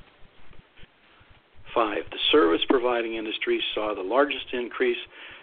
[1.74, 4.98] Five, the service providing industries saw the largest increase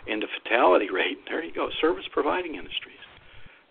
[0.07, 1.17] in the fatality rate.
[1.29, 3.01] There you go, service providing industries.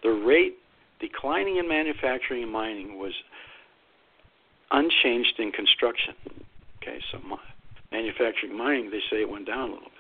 [0.03, 0.57] The rate
[1.00, 3.12] declining in manufacturing and mining was
[4.70, 6.14] unchanged in construction.
[6.82, 7.18] Okay, so
[7.92, 9.91] manufacturing mining, they say it went down a little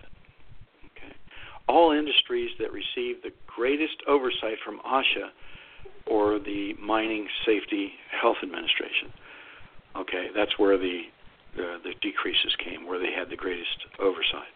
[1.72, 5.32] all industries that received the greatest oversight from OSHA
[6.06, 9.08] or the Mining Safety Health Administration.
[9.96, 11.02] Okay, that's where the
[11.56, 14.48] the, the decreases came, where they had the greatest oversight.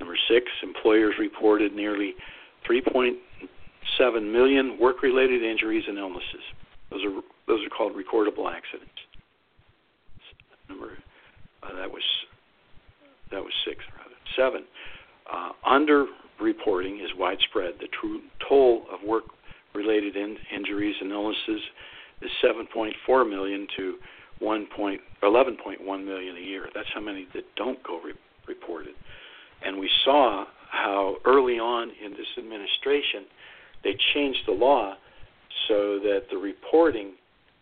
[0.00, 2.14] Number six, employers reported nearly
[2.66, 6.44] 3.7 million work-related injuries and illnesses.
[6.90, 9.00] Those are those are called recordable accidents.
[10.68, 10.96] Number
[11.62, 12.02] uh, that was
[13.30, 14.64] that was six rather seven.
[15.32, 17.74] Uh, underreporting is widespread.
[17.80, 21.62] The true toll of work-related in- injuries and illnesses
[22.22, 23.94] is 7.4 million to
[24.40, 26.68] 1.11.1 million a year.
[26.74, 28.14] That's how many that don't go re-
[28.46, 28.94] reported.
[29.64, 33.24] And we saw how early on in this administration
[33.82, 34.94] they changed the law
[35.66, 37.12] so that the reporting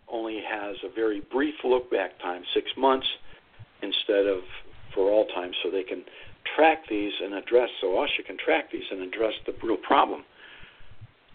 [0.08, 3.06] only has a very brief look back time, six months,
[3.82, 4.40] instead of
[4.94, 6.04] for all time, so they can
[6.54, 7.68] track these and address.
[7.80, 10.24] So OSHA can track these and address the real problem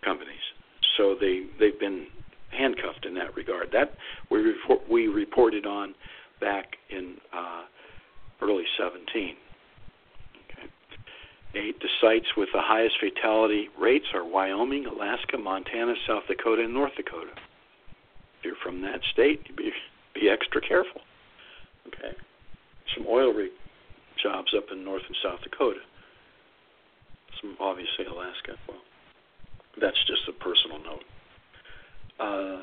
[0.04, 0.42] companies.
[0.98, 2.08] So they they've been
[2.52, 3.70] handcuffed in that regard.
[3.72, 3.94] That
[4.30, 5.96] we report, we reported on
[6.40, 7.64] back in uh,
[8.42, 9.36] early 17.
[11.54, 16.74] Eight, the sites with the highest fatality rates are Wyoming, Alaska, Montana, South Dakota, and
[16.74, 17.34] North Dakota.
[18.40, 19.72] If you're from that state, be
[20.14, 21.02] be extra careful.
[21.88, 22.16] Okay.
[22.96, 23.52] Some oil rig
[24.24, 25.80] jobs up in North and South Dakota.
[27.42, 28.54] Some obviously Alaska.
[28.68, 28.78] Well,
[29.80, 31.04] that's just a personal note
[32.20, 32.62] uh,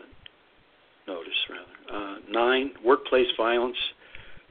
[1.07, 1.75] notice rather.
[1.93, 3.77] Uh, nine, workplace violence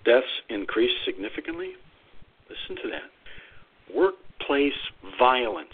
[0.05, 1.72] deaths increased significantly.
[2.49, 3.95] Listen to that.
[3.95, 4.74] Workplace
[5.20, 5.70] violence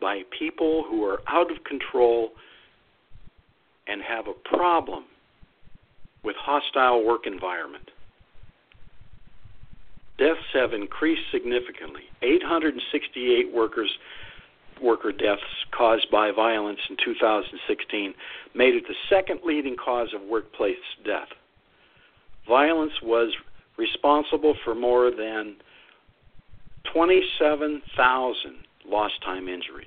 [0.00, 2.30] by people who are out of control
[3.86, 5.04] and have a problem
[6.22, 7.90] with hostile work environment.
[10.18, 12.02] Deaths have increased significantly.
[12.22, 13.90] 868 workers
[14.82, 15.42] worker deaths
[15.76, 18.14] caused by violence in 2016
[18.54, 21.28] made it the second leading cause of workplace death.
[22.46, 23.32] Violence was
[23.76, 25.56] responsible for more than
[26.92, 28.54] 27,000
[28.86, 29.86] lost time injuries,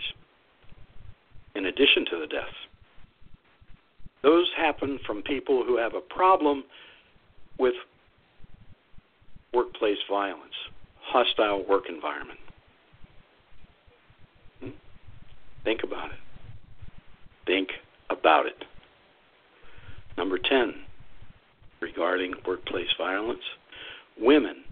[1.55, 2.51] in addition to the deaths.
[4.21, 6.63] Those happen from people who have a problem
[7.57, 7.73] with
[9.54, 10.54] workplace violence,
[11.02, 12.39] hostile work environment.
[14.61, 14.69] Hmm?
[15.64, 16.19] Think about it.
[17.45, 17.69] Think
[18.10, 18.64] about it.
[20.18, 20.73] Number 10,
[21.82, 23.41] regarding workplace violence,
[24.19, 24.64] women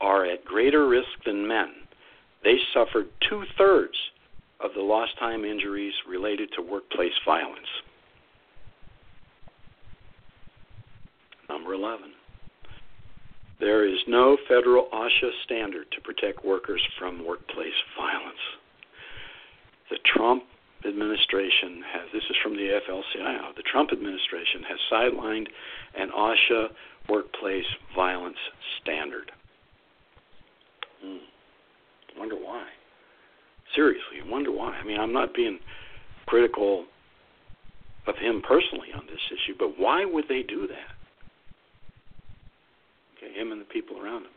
[0.00, 1.70] are at greater risk than men.
[2.44, 3.96] They suffered two thirds
[4.60, 7.66] of the lost time injuries related to workplace violence.
[11.48, 12.12] Number 11.
[13.60, 18.38] There is no federal OSHA standard to protect workers from workplace violence
[19.90, 20.44] the Trump
[20.86, 25.46] administration has, this is from the AFL-CIO, the Trump administration has sidelined
[25.96, 26.68] an OSHA
[27.08, 28.36] workplace violence
[28.80, 29.32] standard.
[31.02, 31.24] Hmm.
[32.18, 32.66] Wonder why.
[33.74, 34.72] Seriously, I wonder why.
[34.72, 35.58] I mean, I'm not being
[36.26, 36.86] critical
[38.06, 40.97] of him personally on this issue, but why would they do that?
[43.34, 44.32] Him and the people around him.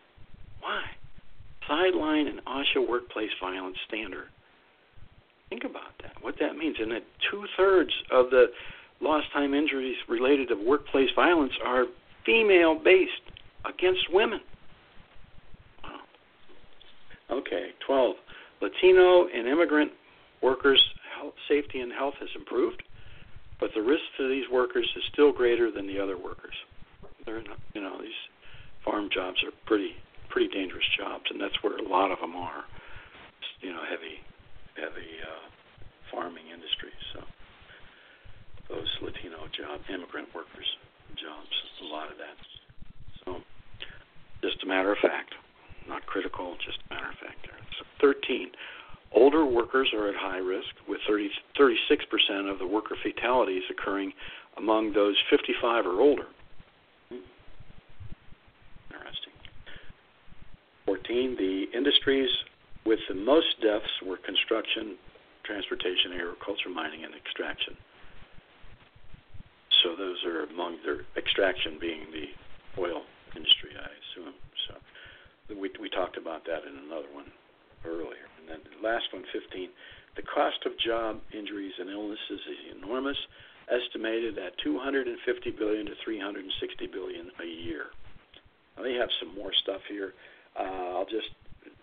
[0.61, 0.81] Why?
[1.68, 4.27] Sideline an OSHA workplace violence standard.
[5.49, 6.13] Think about that.
[6.22, 8.47] What that means, and that two thirds of the
[9.01, 11.85] lost time injuries related to workplace violence are
[12.26, 13.11] female based
[13.65, 14.39] against women.
[15.84, 17.38] Wow.
[17.38, 18.15] Okay, 12.
[18.61, 19.91] Latino and immigrant
[20.41, 20.81] workers'
[21.18, 22.81] health, safety and health has improved,
[23.59, 26.55] but the risk to these workers is still greater than the other workers.
[27.26, 28.09] They're not, you know, these
[28.86, 29.95] farm jobs are pretty
[30.30, 32.64] pretty dangerous jobs, and that's where a lot of them are.
[32.64, 34.24] It's, you know, heavy
[34.80, 35.45] heavy uh,
[36.12, 36.95] farming industry.
[37.14, 37.20] So
[38.70, 40.68] those Latino job, immigrant workers
[41.20, 41.52] jobs,
[41.82, 42.38] a lot of that.
[43.26, 43.41] So
[44.41, 45.34] just a matter of fact,
[45.88, 47.48] not critical, just a matter of fact.
[47.78, 48.52] So 13.
[49.14, 51.30] Older workers are at high risk, with 30,
[51.60, 54.14] 36% of the worker fatalities occurring
[54.58, 56.28] among those 55 or older.
[61.12, 61.36] 14.
[61.38, 62.30] The industries
[62.86, 64.96] with the most deaths were construction,
[65.44, 67.76] transportation, agriculture, mining, and extraction.
[69.84, 72.30] So those are among their extraction being the
[72.80, 73.02] oil
[73.36, 74.34] industry, I assume.
[74.68, 74.74] So
[75.56, 77.32] we we talked about that in another one
[77.86, 78.30] earlier.
[78.40, 79.70] And then the last one, 15.
[80.16, 83.18] The cost of job injuries and illnesses is enormous,
[83.72, 85.18] estimated at 250
[85.52, 87.86] billion to 360 billion a year.
[88.78, 90.14] Now they have some more stuff here.
[90.60, 91.30] Uh, I'll just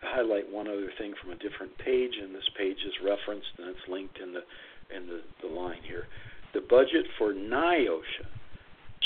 [0.03, 3.89] highlight one other thing from a different page, and this page is referenced and it's
[3.89, 4.43] linked in the
[4.95, 6.07] in the, the line here.
[6.55, 8.25] The budget for NIOSHA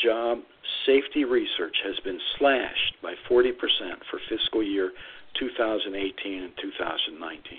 [0.03, 0.39] job
[0.87, 3.53] safety research has been slashed by 40%
[4.11, 4.93] for fiscal year
[5.39, 7.59] 2018 and 2019.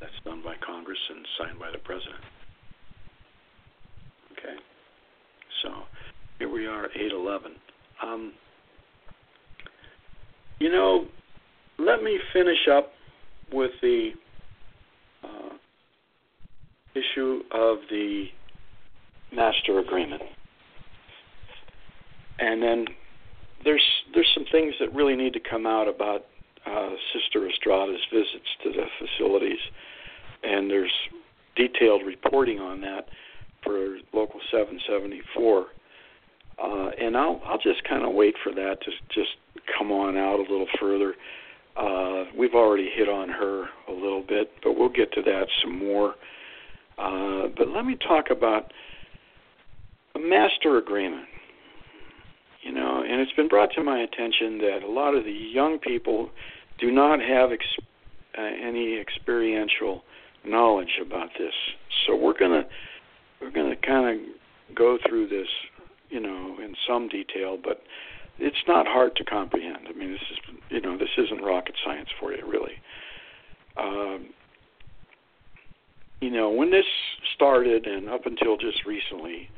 [0.00, 2.20] That's done by Congress and signed by the President.
[4.32, 4.56] Okay.
[5.62, 5.70] So
[6.38, 7.52] here we are, 811.
[8.02, 8.32] Um,
[10.58, 11.06] you know,
[11.78, 12.92] let me finish up
[13.52, 14.10] with the
[15.22, 15.54] uh,
[16.94, 18.26] issue of the
[19.32, 20.22] master agreement.
[22.38, 22.86] And then
[23.64, 23.82] there's
[24.12, 26.26] there's some things that really need to come out about
[26.66, 29.58] uh, Sister Estrada's visits to the facilities,
[30.42, 30.92] and there's
[31.56, 33.06] detailed reporting on that
[33.62, 35.66] for Local 774.
[36.62, 39.36] Uh, and I'll I'll just kind of wait for that to just
[39.76, 41.14] come on out a little further.
[41.76, 45.78] Uh, we've already hit on her a little bit, but we'll get to that some
[45.78, 46.14] more.
[46.96, 48.72] Uh, but let me talk about
[50.14, 51.26] a master agreement.
[52.62, 55.78] You know, and it's been brought to my attention that a lot of the young
[55.78, 56.30] people
[56.78, 57.86] do not have ex-
[58.38, 60.02] uh, any experiential
[60.46, 61.52] knowledge about this.
[62.06, 62.64] So we're gonna
[63.40, 65.48] we're gonna kind of go through this,
[66.14, 67.82] you know, in some detail, but
[68.38, 69.88] it's not hard to comprehend.
[69.88, 70.38] I mean, this is
[70.70, 72.74] you know this isn't rocket science for you, really.
[73.76, 74.26] Um,
[76.20, 76.84] you know, when this
[77.34, 79.48] started and up until just recently,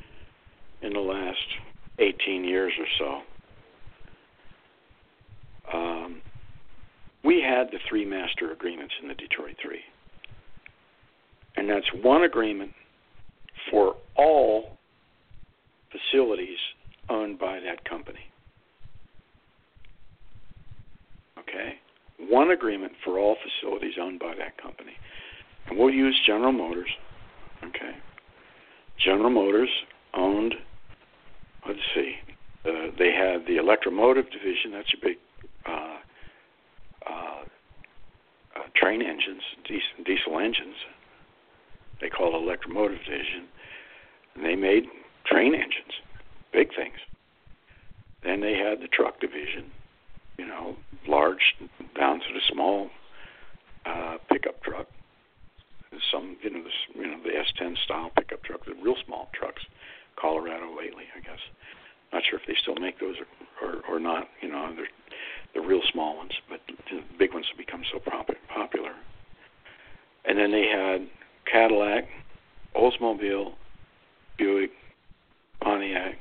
[0.81, 1.37] in the last
[1.99, 2.87] 18 years or
[5.69, 6.23] so, um,
[7.23, 9.83] we had the three master agreements in the Detroit Three.
[11.59, 12.73] And that's one agreement
[13.71, 14.76] for all
[15.97, 16.59] facilities
[17.09, 18.21] owned by that company.
[21.39, 21.75] Okay?
[22.19, 24.93] One agreement for all facilities owned by that company.
[25.69, 26.89] And we'll use General Motors.
[27.65, 27.97] Okay.
[28.99, 29.69] General Motors
[30.15, 30.55] owned,
[31.67, 32.15] let's see,
[32.65, 34.73] uh, they had the electromotive division.
[34.73, 35.17] That's a big
[35.67, 35.97] uh,
[37.07, 37.43] uh,
[38.57, 40.77] uh, train engines, diesel, diesel engines.
[42.01, 43.47] They call it electromotive division.
[44.35, 44.85] And they made
[45.27, 45.93] train engines,
[46.53, 46.97] big things.
[48.23, 49.71] Then they had the truck division,
[50.39, 50.77] you know,
[51.07, 51.55] large
[51.97, 52.89] down to the small
[53.85, 54.87] uh, pickup truck
[56.11, 59.63] some you know this you know the S10 style pickup truck, the real small trucks,
[60.21, 61.41] Colorado lately, I guess.
[62.13, 63.17] Not sure if they still make those
[63.63, 64.29] or or, or not.
[64.41, 64.89] You know, they're
[65.55, 68.93] the real small ones, but the big ones have become so popular.
[70.25, 71.07] And then they had
[71.51, 72.09] Cadillac,
[72.75, 73.53] Oldsmobile,
[74.37, 74.71] Buick,
[75.63, 76.17] Pontiac,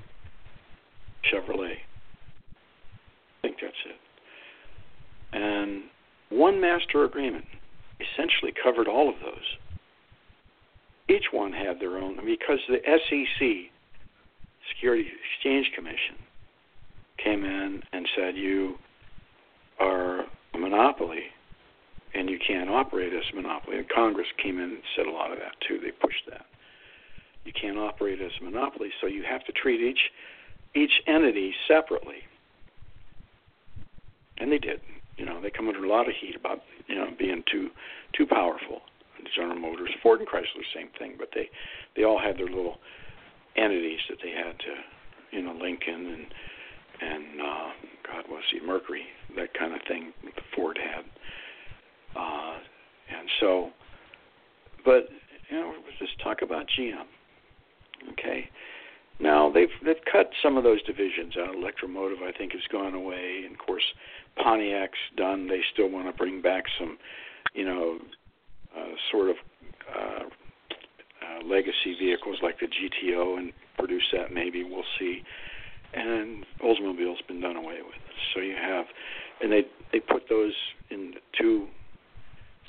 [1.32, 1.78] Chevrolet.
[1.78, 3.96] I think that's it.
[5.34, 5.84] And
[6.30, 7.46] one master agreement
[8.00, 9.58] essentially covered all of those.
[11.10, 13.72] Each one had their own, because the SEC,
[14.74, 15.06] Security
[15.36, 16.16] Exchange Commission,
[17.24, 18.76] came in and said you
[19.80, 21.24] are a monopoly
[22.14, 23.78] and you can't operate as a monopoly.
[23.78, 25.80] And Congress came in and said a lot of that too.
[25.80, 26.46] They pushed that.
[27.46, 30.12] You can't operate as a monopoly, so you have to treat each
[30.76, 32.18] each entity separately.
[34.38, 34.82] And they did.
[35.18, 37.70] You know, they come under a lot of heat about you know being too
[38.14, 38.82] too powerful.
[39.36, 41.50] General Motors, Ford and Chrysler, same thing, but they
[41.96, 42.78] they all had their little
[43.56, 46.26] entities that they had to, you know, Lincoln and
[47.02, 47.70] and uh,
[48.08, 49.04] God was he Mercury,
[49.36, 51.04] that kind of thing that Ford had,
[52.16, 52.58] uh,
[53.10, 53.70] and so,
[54.86, 55.10] but
[55.50, 57.04] you know, just talk about GM.
[58.12, 58.50] Okay,
[59.20, 61.56] now they've they've cut some of those divisions out.
[61.56, 63.84] Electromotive, I think, has gone away, and of course,
[64.38, 65.48] Pontiac's done.
[65.48, 66.98] They still want to bring back some,
[67.54, 68.00] you know,
[68.76, 69.36] uh, sort of
[69.96, 75.22] uh, uh, legacy vehicles like the GTO and produce that maybe we'll see.
[75.94, 77.96] And Oldsmobile's been done away with.
[78.34, 78.86] So you have,
[79.42, 79.64] and they
[79.94, 80.54] they put those
[80.90, 81.68] in two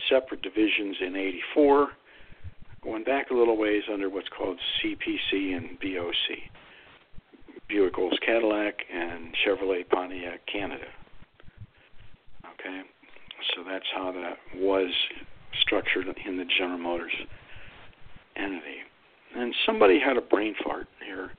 [0.09, 1.89] separate divisions in '84,
[2.87, 6.39] going back a little ways under what's called CPC and BOC.
[7.69, 10.87] Buick Olds Cadillac and Chevrolet Pontiac Canada.
[12.55, 12.83] Okay,
[13.55, 14.89] so that's how that was
[15.63, 17.13] structured in the General Motors
[18.37, 18.79] entity.
[19.35, 21.33] And somebody had a brain fart here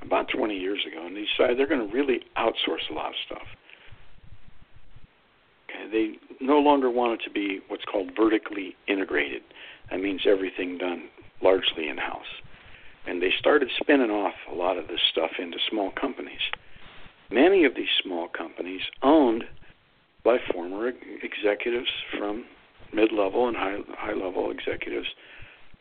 [0.00, 3.14] about 20 years ago, and they decided they're going to really outsource a lot of
[3.26, 3.46] stuff.
[5.68, 9.42] Okay, they no longer want it to be what's called vertically integrated.
[9.94, 11.04] That means everything done
[11.40, 12.26] largely in house.
[13.06, 16.40] And they started spinning off a lot of this stuff into small companies.
[17.30, 19.44] Many of these small companies owned
[20.24, 20.90] by former
[21.22, 21.86] executives
[22.18, 22.44] from
[22.92, 25.06] mid-level and high high-level executives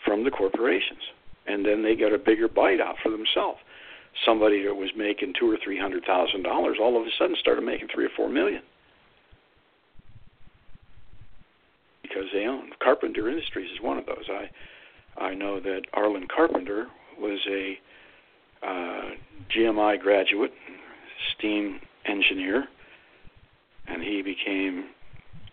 [0.06, 1.02] from the corporations,
[1.48, 3.62] and then they get a bigger bite out for themselves.
[4.24, 7.64] Somebody that was making two or three hundred thousand dollars all of a sudden started
[7.64, 8.62] making three or four million
[12.14, 12.70] because they own.
[12.82, 14.26] Carpenter Industries is one of those.
[14.30, 14.50] I
[15.22, 16.88] I know that Arlen Carpenter
[17.20, 17.78] was a
[18.66, 19.12] uh,
[19.56, 20.52] GMI graduate,
[21.38, 22.66] steam engineer,
[23.88, 24.86] and he became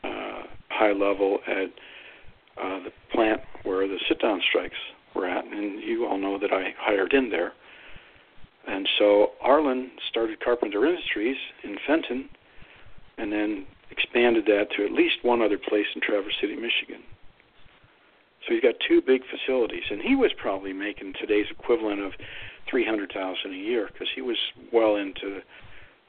[0.02, 1.68] uh, high level at
[2.62, 4.76] uh, the plant where the sit down strikes
[5.14, 5.44] were at.
[5.44, 7.52] And you all know that I hired in there.
[8.66, 12.28] And so Arlen started Carpenter Industries in Fenton
[13.18, 17.02] and then expanded that to at least one other place in Traverse City, Michigan.
[18.46, 22.12] So he's got two big facilities, and he was probably making today's equivalent of
[22.68, 24.38] three hundred thousand a year because he was
[24.72, 25.40] well into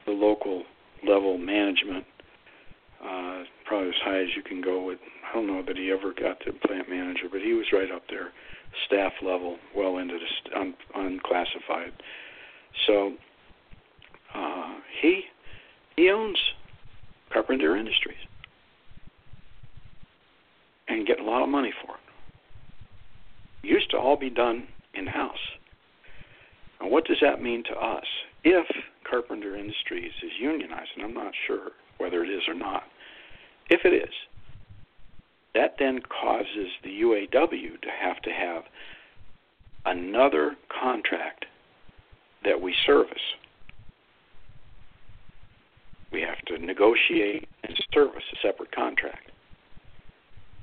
[0.06, 0.64] the local
[1.06, 2.06] level management,
[3.04, 5.00] uh, probably as high as you can go with.
[5.30, 8.04] I don't know that he ever got to plant manager, but he was right up
[8.10, 8.32] there,
[8.88, 11.92] staff level, well into the st- un- unclassified.
[12.88, 13.14] So
[14.34, 15.24] uh, he
[15.98, 16.38] he owns
[17.32, 18.18] Carpenter Industries
[20.88, 22.02] and get a lot of money for it
[23.64, 25.38] used to all be done in house.
[26.82, 28.06] What does that mean to us?
[28.44, 28.66] If
[29.10, 32.84] Carpenter Industries is unionized, and I'm not sure whether it is or not,
[33.70, 34.14] if it is,
[35.54, 38.64] that then causes the UAW to have to have
[39.86, 41.46] another contract
[42.44, 43.22] that we service.
[46.12, 49.32] We have to negotiate and service a separate contract.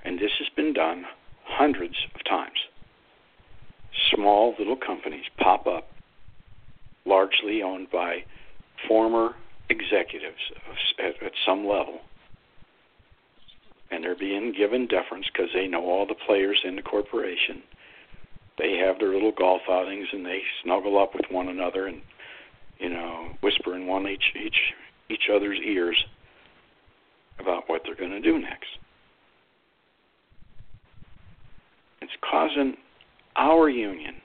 [0.04, 1.04] And this has been done
[1.44, 2.58] hundreds of times
[4.14, 5.88] small little companies pop up,
[7.04, 8.24] largely owned by
[8.86, 9.30] former
[9.70, 10.38] executives
[10.98, 12.00] at, at some level.
[13.90, 17.62] And they're being given deference because they know all the players in the corporation.
[18.58, 22.02] They have their little golf outings and they snuggle up with one another and,
[22.78, 24.74] you know, whisper in one each each
[25.10, 25.96] each other's ears
[27.38, 28.68] about what they're going to do next.
[32.00, 32.76] It's causing
[33.36, 34.16] our union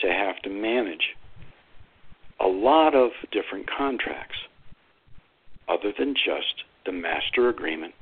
[0.00, 1.16] to have to manage
[2.40, 4.36] a lot of different contracts
[5.68, 7.94] other than just the master agreement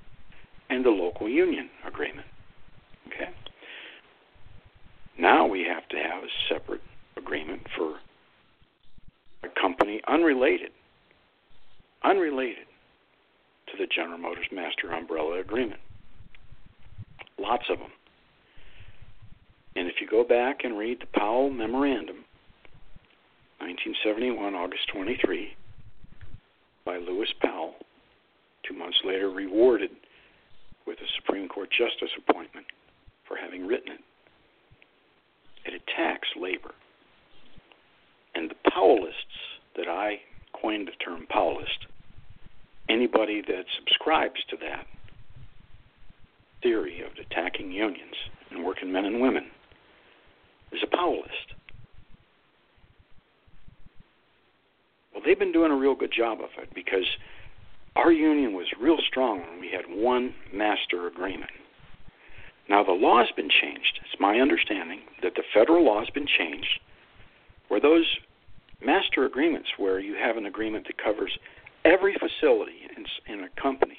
[0.71, 2.27] and the local union agreement.
[3.09, 3.31] Okay?
[5.19, 6.83] Now we have to have a separate
[7.17, 7.97] agreement for
[9.43, 10.71] a company unrelated
[12.05, 12.67] unrelated
[13.67, 15.81] to the General Motors Master Umbrella Agreement.
[17.39, 17.91] Lots of them.
[19.77, 22.25] And if you go back and read the Powell Memorandum,
[23.61, 25.51] 1971, August 23,
[26.85, 27.75] by Lewis Powell,
[28.67, 29.91] two months later rewarded
[30.87, 32.67] with a Supreme Court justice appointment
[33.27, 34.01] for having written it.
[35.67, 36.75] It attacks labor.
[38.35, 40.21] And the Powellists that I
[40.61, 41.87] coined the term Powellist,
[42.89, 44.87] anybody that subscribes to that
[46.63, 48.15] theory of attacking unions
[48.51, 49.47] and working men and women
[50.73, 51.55] is a Powellist.
[55.13, 57.07] Well, they've been doing a real good job of it because
[57.97, 61.51] our union was real strong when we had one master agreement.
[62.69, 63.99] Now, the law has been changed.
[64.05, 66.81] It's my understanding that the federal law has been changed
[67.69, 68.07] where those
[68.85, 71.37] master agreements, where you have an agreement that covers
[71.85, 73.99] every facility in, in a company,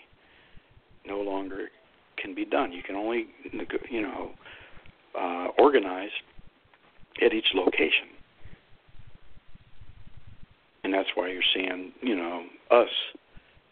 [1.06, 1.69] no longer
[2.18, 2.72] can be done.
[2.72, 3.27] You can only,
[3.89, 4.31] you know,
[5.19, 6.11] uh, organize
[7.22, 8.07] at each location.
[10.84, 12.89] And that's why you're seeing, you know, us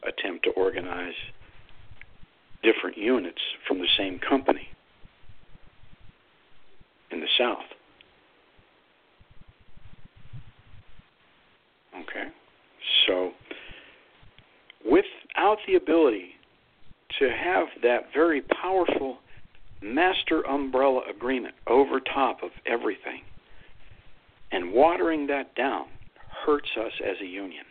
[0.03, 1.13] attempt to organize
[2.63, 4.67] different units from the same company
[7.11, 7.63] in the South
[12.01, 12.29] Okay?
[13.07, 13.31] So,
[14.85, 16.31] without the ability
[17.19, 19.17] to have that very powerful
[19.81, 23.21] master umbrella agreement over top of everything
[24.51, 25.85] and watering that down
[26.45, 27.65] hurts us as a union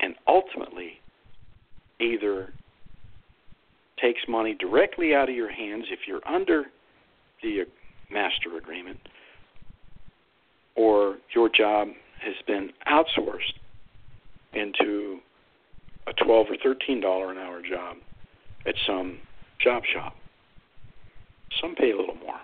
[0.00, 1.00] and ultimately
[2.00, 2.52] either
[4.00, 6.64] takes money directly out of your hands if you're under
[7.42, 7.64] the
[8.10, 8.98] master agreement
[10.74, 11.88] or your job
[12.20, 13.54] has been outsourced
[14.52, 15.18] into
[16.06, 17.96] a 12 or 13 dollar an hour job
[18.66, 19.18] at some
[19.62, 20.14] job shop.
[21.60, 22.40] Some pay a little more.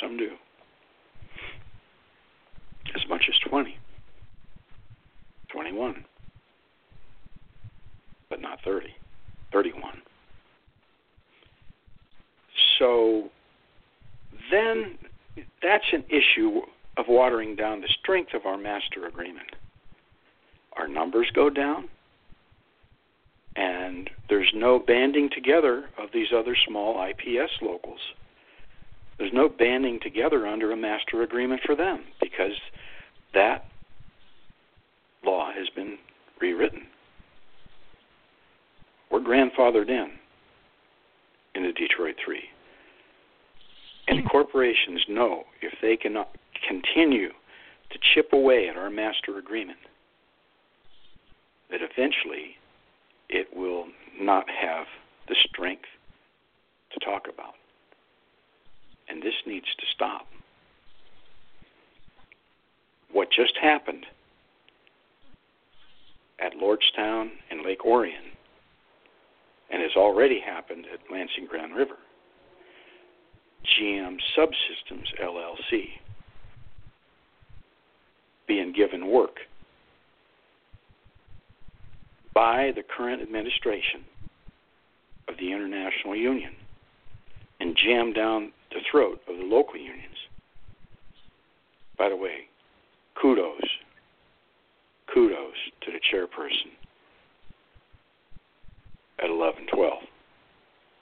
[0.00, 0.30] Some do.
[2.94, 3.76] As much as 20.
[5.50, 6.04] 21.
[8.28, 8.88] But not 30.
[9.52, 10.02] 31.
[12.78, 13.30] So
[14.50, 14.98] then
[15.62, 16.60] that's an issue
[16.96, 19.48] of watering down the strength of our master agreement.
[20.76, 21.88] Our numbers go down,
[23.56, 28.00] and there's no banding together of these other small IPS locals.
[29.18, 32.58] There's no banding together under a master agreement for them because
[33.34, 33.66] that
[35.24, 35.98] law has been
[36.40, 36.82] rewritten.
[39.10, 40.12] We're grandfathered in
[41.54, 42.40] in the Detroit 3.
[44.18, 46.22] And corporations know if they can
[46.68, 49.78] continue to chip away at our master agreement,
[51.70, 52.56] that eventually
[53.30, 53.86] it will
[54.20, 54.86] not have
[55.28, 55.88] the strength
[56.92, 57.54] to talk about.
[59.08, 60.26] And this needs to stop.
[63.10, 64.04] What just happened
[66.38, 68.24] at Lordstown and Lake Orion,
[69.70, 71.96] and has already happened at Lansing Grand River,
[73.64, 75.88] GM Subsystems LLC
[78.46, 79.38] being given work
[82.34, 84.04] by the current administration
[85.28, 86.52] of the International Union
[87.60, 90.16] and jammed down the throat of the local unions.
[91.96, 92.48] By the way,
[93.20, 93.62] kudos,
[95.12, 96.72] kudos to the chairperson
[99.18, 100.02] at 1112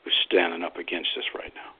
[0.04, 1.79] who's standing up against us right now.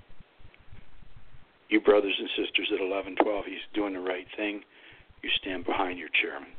[1.70, 4.62] You brothers and sisters at 1112, he's doing the right thing.
[5.22, 6.50] You stand behind your chairman.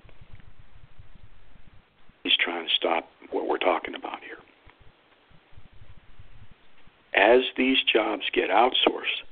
[2.23, 4.37] He's trying to stop what we're talking about here.
[7.13, 9.27] As these jobs get outsourced,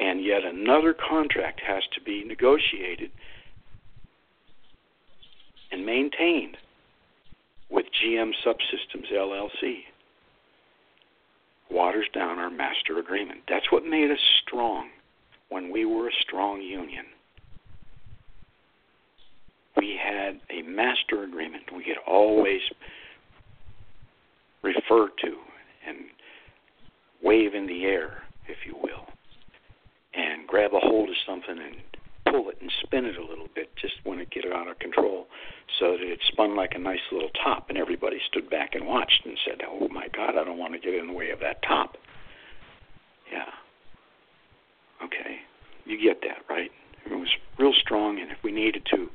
[0.00, 3.12] and yet another contract has to be negotiated
[5.70, 6.56] and maintained
[7.70, 9.82] with GM Subsystems LLC.
[11.70, 13.42] Waters down our master agreement.
[13.48, 14.90] That's what made us strong
[15.48, 17.04] when we were a strong union
[19.76, 22.60] we had a master agreement we could always
[24.62, 25.36] refer to
[25.86, 25.98] and
[27.22, 29.06] wave in the air, if you will,
[30.14, 31.76] and grab a hold of something and
[32.30, 34.78] pull it and spin it a little bit just when it get it out of
[34.78, 35.26] control
[35.78, 39.22] so that it spun like a nice little top and everybody stood back and watched
[39.24, 41.62] and said, Oh my God, I don't want to get in the way of that
[41.62, 41.96] top.
[43.30, 43.50] Yeah.
[45.04, 45.38] Okay.
[45.84, 46.70] You get that, right?
[47.06, 47.28] It was
[47.58, 49.08] real strong and if we needed to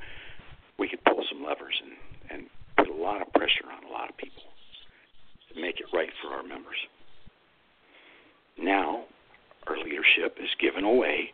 [0.80, 1.94] we could pull some levers and,
[2.32, 4.44] and put a lot of pressure on a lot of people
[5.53, 6.78] to make it right for our members.
[8.57, 9.03] Now,
[9.68, 11.32] our leadership is giving away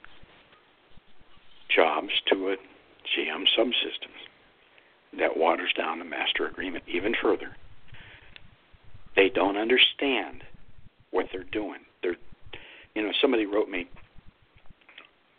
[1.74, 4.22] jobs to a GM subsystems
[5.20, 7.56] that waters down the master agreement even further.
[9.16, 10.44] They don't understand
[11.12, 11.80] what they're doing.
[12.02, 12.18] They're,
[12.96, 13.88] you know, somebody wrote me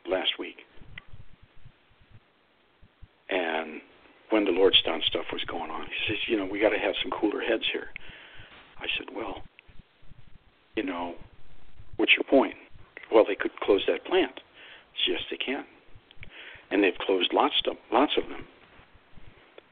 [0.09, 0.57] last week,
[3.29, 3.81] and
[4.31, 5.87] when the Lordstown stuff was going on.
[5.87, 7.89] He says, you know, we got to have some cooler heads here.
[8.79, 9.43] I said, well,
[10.77, 11.15] you know,
[11.97, 12.55] what's your point?
[13.13, 14.41] Well, they could close that plant.
[15.05, 15.65] Said, yes, they can,
[16.71, 18.47] and they've closed lots of lots of them.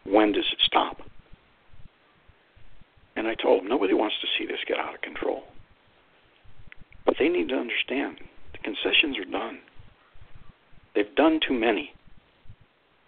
[0.05, 0.98] When does it stop?
[3.16, 5.44] And I told them nobody wants to see this get out of control,
[7.06, 8.19] but they need to understand
[8.52, 9.59] the concessions are done.
[10.94, 11.92] They've done too many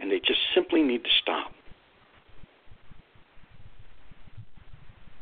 [0.01, 1.53] and they just simply need to stop.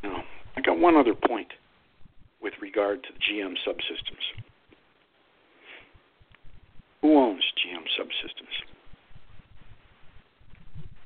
[0.03, 0.25] Now,
[0.57, 1.49] I got one other point
[2.43, 4.25] with regard to the GM subsystems.
[7.03, 8.55] Who owns GM subsystems?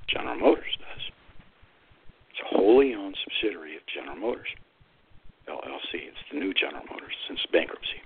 [0.09, 1.02] General Motors does.
[2.30, 4.48] It's a wholly owned subsidiary of General Motors,
[5.48, 6.06] LLC.
[6.06, 8.01] It's the new General Motors since bankruptcy.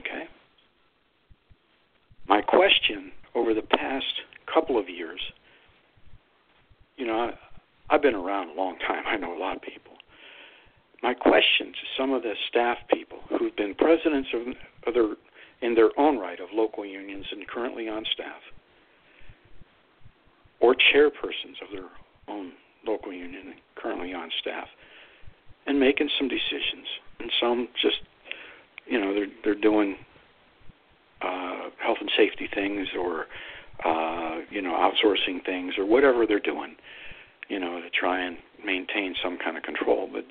[0.00, 0.28] Okay?
[2.30, 5.20] My question over the past couple of years
[7.00, 9.02] you know, I, I've been around a long time.
[9.06, 9.94] I know a lot of people.
[11.02, 14.28] My question to some of the staff people who've been presidents
[14.86, 15.14] of, their,
[15.62, 18.42] in their own right of local unions and currently on staff,
[20.60, 21.88] or chairpersons of their
[22.28, 22.52] own
[22.86, 24.68] local union and currently on staff,
[25.66, 26.86] and making some decisions,
[27.18, 28.00] and some just,
[28.86, 29.96] you know, they're they're doing
[31.22, 33.26] uh, health and safety things or
[33.84, 36.76] uh, you know outsourcing things or whatever they're doing,
[37.48, 40.08] you know, to try and maintain some kind of control.
[40.12, 40.24] But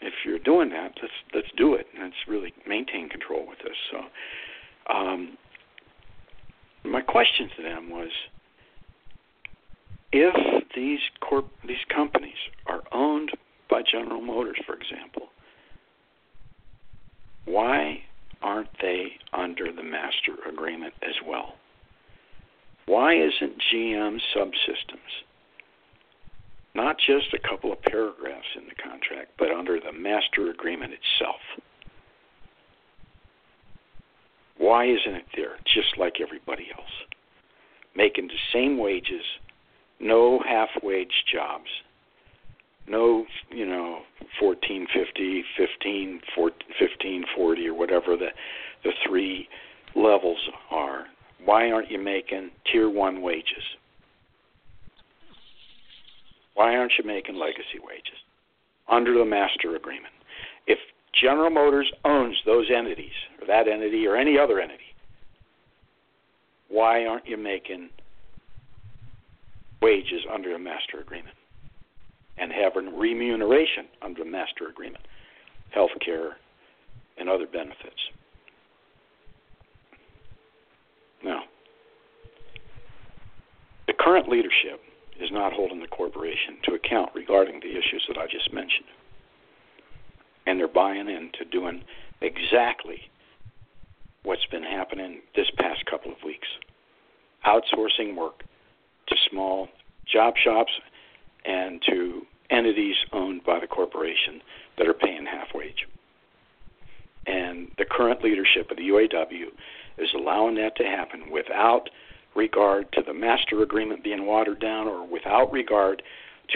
[0.00, 1.86] if you're doing that, let's let's do it.
[2.00, 3.76] Let's really maintain control with this.
[3.90, 5.36] So, um,
[6.84, 8.10] my question to them was,
[10.12, 13.30] if these corp these companies are owned
[13.68, 15.28] by General Motors, for example,
[17.44, 18.00] why
[18.42, 21.54] aren't they under the master agreement as well?
[22.86, 25.24] Why isn't GM Subsystems
[26.74, 31.40] not just a couple of paragraphs in the contract, but under the master agreement itself?
[34.58, 36.90] Why isn't it there just like everybody else?
[37.96, 39.24] Making the same wages,
[39.98, 41.68] no half wage jobs,
[42.90, 44.00] no, you know,
[44.38, 46.20] fourteen fifty, fifteen,
[46.78, 48.28] fifteen forty, or whatever the
[48.82, 49.48] the three
[49.94, 50.38] levels
[50.70, 51.04] are.
[51.44, 53.62] Why aren't you making tier one wages?
[56.54, 58.18] Why aren't you making legacy wages
[58.88, 60.12] under the master agreement?
[60.66, 60.78] If
[61.18, 64.82] General Motors owns those entities, or that entity, or any other entity,
[66.68, 67.88] why aren't you making
[69.80, 71.34] wages under a master agreement?
[72.38, 75.04] And having remuneration under the master agreement,
[75.70, 76.36] health care,
[77.18, 78.00] and other benefits.
[81.22, 81.42] Now,
[83.86, 84.80] the current leadership
[85.20, 88.86] is not holding the corporation to account regarding the issues that I just mentioned.
[90.46, 91.82] And they're buying into doing
[92.22, 93.02] exactly
[94.22, 96.48] what's been happening this past couple of weeks
[97.46, 98.42] outsourcing work
[99.08, 99.68] to small
[100.10, 100.72] job shops
[101.44, 104.40] and to entities owned by the corporation
[104.78, 105.86] that are paying half wage.
[107.26, 109.46] And the current leadership of the UAW
[109.98, 111.88] is allowing that to happen without
[112.34, 116.02] regard to the master agreement being watered down or without regard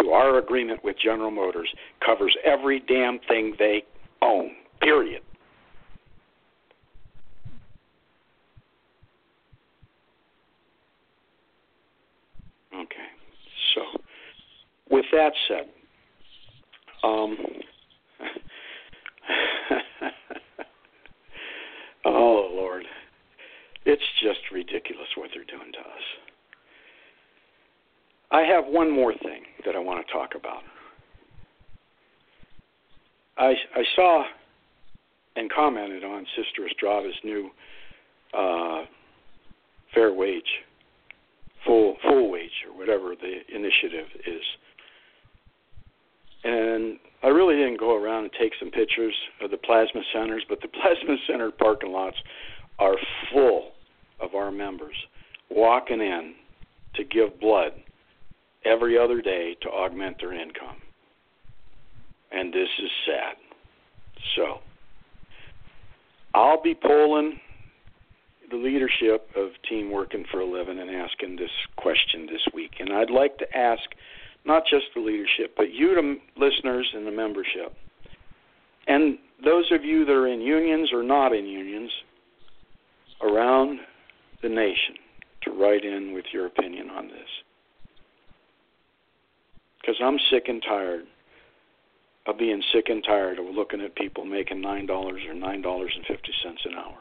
[0.00, 1.68] to our agreement with General Motors
[2.04, 3.84] covers every damn thing they
[4.22, 4.52] own.
[4.80, 5.22] Period.
[12.74, 13.08] Okay.
[13.74, 13.82] So,
[14.94, 15.66] with that said,
[17.02, 17.36] um,
[22.04, 22.84] oh Lord,
[23.84, 26.04] it's just ridiculous what they're doing to us.
[28.30, 30.62] I have one more thing that I want to talk about.
[33.36, 34.22] I I saw
[35.34, 37.50] and commented on Sister Estrada's new
[38.32, 38.84] uh,
[39.92, 40.62] fair wage,
[41.66, 44.42] full full wage, or whatever the initiative is
[46.44, 50.60] and I really didn't go around and take some pictures of the plasma centers, but
[50.60, 52.16] the plasma center parking lots
[52.78, 52.96] are
[53.32, 53.72] full
[54.20, 54.94] of our members
[55.50, 56.34] walking in
[56.96, 57.72] to give blood
[58.64, 60.76] every other day to augment their income.
[62.30, 63.36] And this is sad.
[64.36, 64.58] So,
[66.34, 67.38] I'll be polling
[68.50, 72.72] the leadership of Team Working for a Living and asking this question this week.
[72.80, 73.82] And I'd like to ask
[74.44, 77.74] not just the leadership, but you, the listeners, and the membership.
[78.86, 81.90] And those of you that are in unions or not in unions
[83.22, 83.80] around
[84.42, 84.96] the nation
[85.42, 87.28] to write in with your opinion on this.
[89.80, 91.04] Because I'm sick and tired
[92.26, 96.98] of being sick and tired of looking at people making $9 or $9.50 an hour.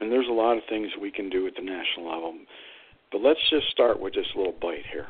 [0.00, 2.34] And there's a lot of things we can do at the national level.
[3.10, 5.06] But let's just start with this little bite here.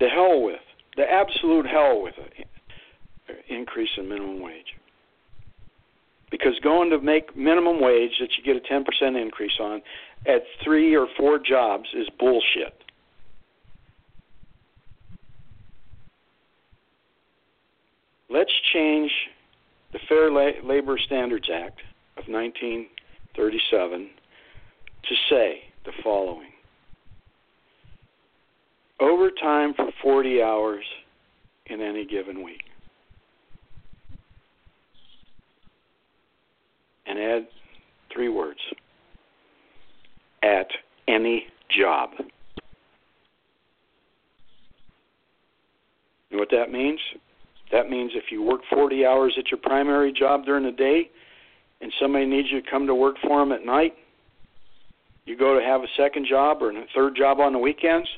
[0.00, 0.60] The hell with,
[0.96, 4.76] the absolute hell with an increase in minimum wage.
[6.30, 9.82] Because going to make minimum wage that you get a 10% increase on
[10.26, 12.74] at three or four jobs is bullshit.
[18.30, 19.10] Let's change
[19.92, 21.80] the Fair Labor Standards Act
[22.18, 24.10] of 1937
[25.08, 26.50] to say the following
[29.00, 30.84] overtime for 40 hours
[31.66, 32.60] in any given week.
[37.06, 37.48] And add
[38.12, 38.58] three words
[40.42, 40.66] at
[41.06, 42.10] any job.
[46.28, 47.00] You know what that means?
[47.72, 51.08] That means if you work 40 hours at your primary job during the day
[51.80, 53.94] and somebody needs you to come to work for them at night,
[55.28, 58.08] you go to have a second job or a third job on the weekends.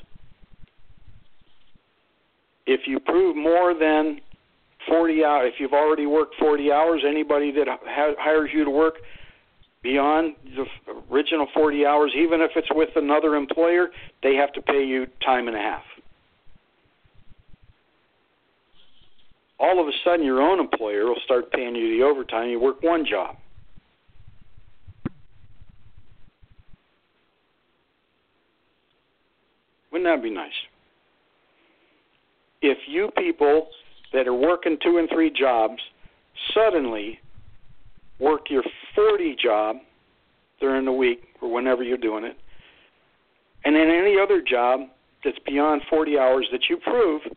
[2.65, 4.21] If you prove more than
[4.87, 8.95] 40 hours, if you've already worked 40 hours, anybody that ha- hires you to work
[9.83, 10.65] beyond the
[11.11, 13.89] original 40 hours, even if it's with another employer,
[14.23, 15.81] they have to pay you time and a half.
[19.61, 22.49] all of a sudden your own employer will start paying you the overtime.
[22.49, 23.35] You work one job.
[30.01, 30.49] Wouldn't that be nice?
[32.63, 33.67] If you people
[34.13, 35.79] that are working two and three jobs
[36.55, 37.19] suddenly
[38.19, 38.63] work your
[38.95, 39.75] 40 job
[40.59, 42.35] during the week or whenever you're doing it,
[43.63, 44.81] and then any other job
[45.23, 47.21] that's beyond 40 hours that you prove–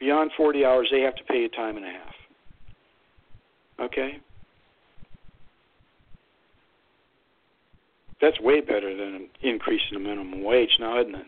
[0.00, 2.14] Beyond 40 hours, they have to pay you time and a half.
[3.80, 4.20] Okay?
[8.20, 11.26] That's way better than an increase in the minimum wage now, isn't it?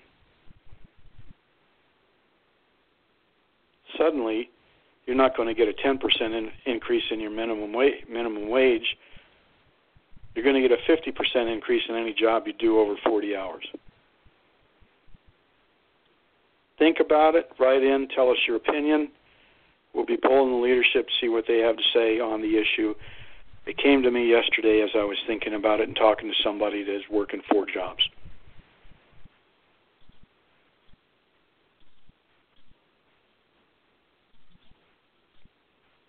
[3.96, 4.50] Suddenly,
[5.06, 8.04] you're not going to get a 10% in, increase in your minimum wage.
[8.08, 8.96] Minimum wage.
[10.34, 13.64] You're going to get a 50% increase in any job you do over 40 hours.
[16.78, 19.10] Think about it, write in, tell us your opinion.
[19.92, 22.94] We'll be polling the leadership to see what they have to say on the issue.
[23.66, 26.82] It came to me yesterday as I was thinking about it and talking to somebody
[26.82, 28.02] that is working four jobs.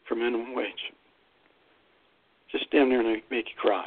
[0.08, 0.92] For minimum wage.
[2.52, 3.86] Just stand there and make you cry.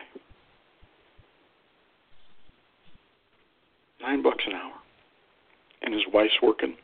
[4.00, 4.72] Nine bucks an hour
[5.82, 6.76] and his wife's working.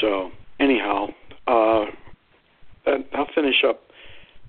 [0.00, 0.30] So
[0.60, 1.08] anyhow,
[1.46, 1.86] uh,
[2.86, 3.83] I'll finish up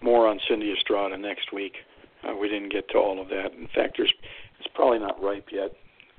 [0.06, 1.74] more on Cindy Estrada next week.
[2.24, 3.54] Uh, we didn't get to all of that.
[3.58, 4.14] In fact, there's
[4.60, 5.72] it's probably not ripe yet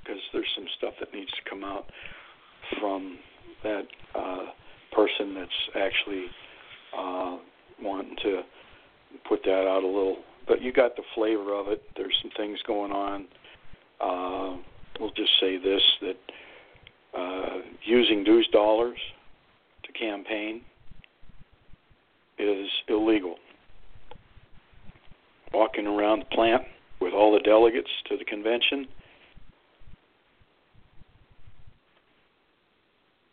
[0.02, 1.86] because there's some stuff that needs to come out
[2.80, 3.16] from
[3.62, 3.84] that
[4.14, 4.46] uh,
[4.92, 6.26] person that's actually
[6.98, 7.38] uh,
[7.80, 8.42] wanting to
[9.28, 10.18] put that out a little.
[10.48, 11.82] But you got the flavor of it.
[11.96, 13.26] There's some things going on.
[14.00, 14.58] Uh,
[15.00, 16.16] we'll just say this that
[17.18, 18.98] uh, using dues dollars
[19.84, 20.62] to campaign
[22.38, 23.36] is illegal.
[25.52, 26.62] Walking around the plant
[27.00, 28.86] with all the delegates to the convention,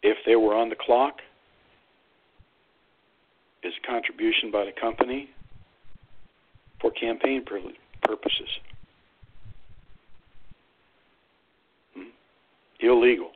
[0.01, 1.19] if they were on the clock,
[3.63, 5.29] is a contribution by the company
[6.81, 8.49] for campaign purposes.
[11.95, 12.09] Hmm?
[12.81, 13.31] illegal.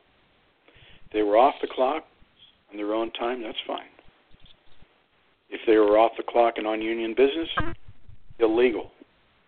[1.12, 2.04] they were off the clock
[2.70, 3.88] on their own time, that's fine.
[5.48, 7.48] If they were off the clock and on union business,
[8.38, 8.90] illegal.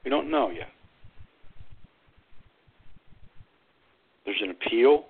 [0.04, 0.68] We don't know yet.
[4.24, 5.06] There's an appeal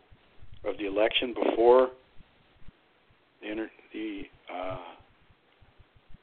[0.64, 1.90] of the election before
[3.42, 4.78] the, inter- the uh,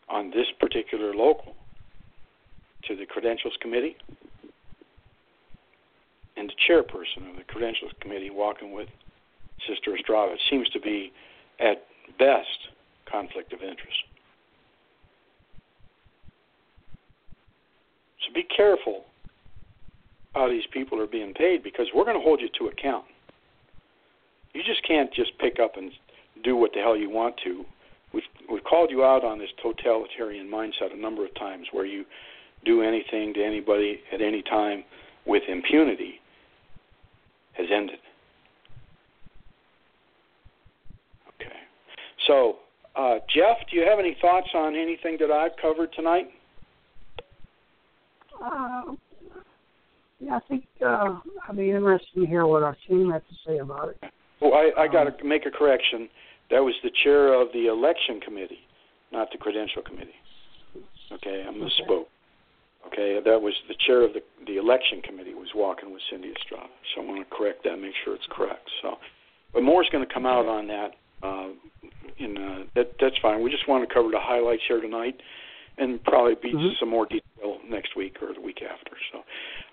[0.09, 1.53] on this particular local
[2.87, 3.97] to the credentials committee
[6.37, 8.87] and the chairperson of the credentials committee walking with
[9.67, 10.35] Sister Estrada.
[10.49, 11.11] Seems to be,
[11.59, 11.83] at
[12.19, 12.69] best,
[13.11, 13.97] conflict of interest.
[18.27, 19.05] So be careful
[20.33, 23.05] how these people are being paid because we're going to hold you to account.
[24.53, 25.91] You just can't just pick up and
[26.43, 27.63] do what the hell you want to.
[28.13, 32.05] We've we've called you out on this totalitarian mindset a number of times where you
[32.65, 34.83] do anything to anybody at any time
[35.25, 36.15] with impunity
[37.53, 37.99] has ended.
[41.35, 41.51] Okay.
[42.27, 42.57] So,
[42.95, 46.29] uh, Jeff, do you have any thoughts on anything that I've covered tonight?
[48.43, 48.95] Uh,
[50.19, 53.57] yeah, I think uh, I'd be interested to hear what our team has to say
[53.59, 54.11] about it.
[54.41, 56.09] Well, I, I got to um, make a correction.
[56.49, 58.59] That was the chair of the election committee,
[59.11, 60.15] not the credential committee.
[61.11, 61.89] Okay, I misspoke.
[61.89, 62.09] Okay.
[62.87, 66.69] Okay, that was the chair of the the election committee was walking with Cindy Estrada.
[66.95, 68.69] So I want to correct that, make sure it's correct.
[68.81, 68.95] So,
[69.53, 70.91] but more is going to come out on that.
[71.21, 71.49] Uh,
[72.19, 73.43] in uh, that that's fine.
[73.43, 75.19] We just want to cover the highlights here tonight,
[75.77, 76.73] and probably be mm-hmm.
[76.79, 78.91] some more detail next week or the week after.
[79.11, 79.19] So,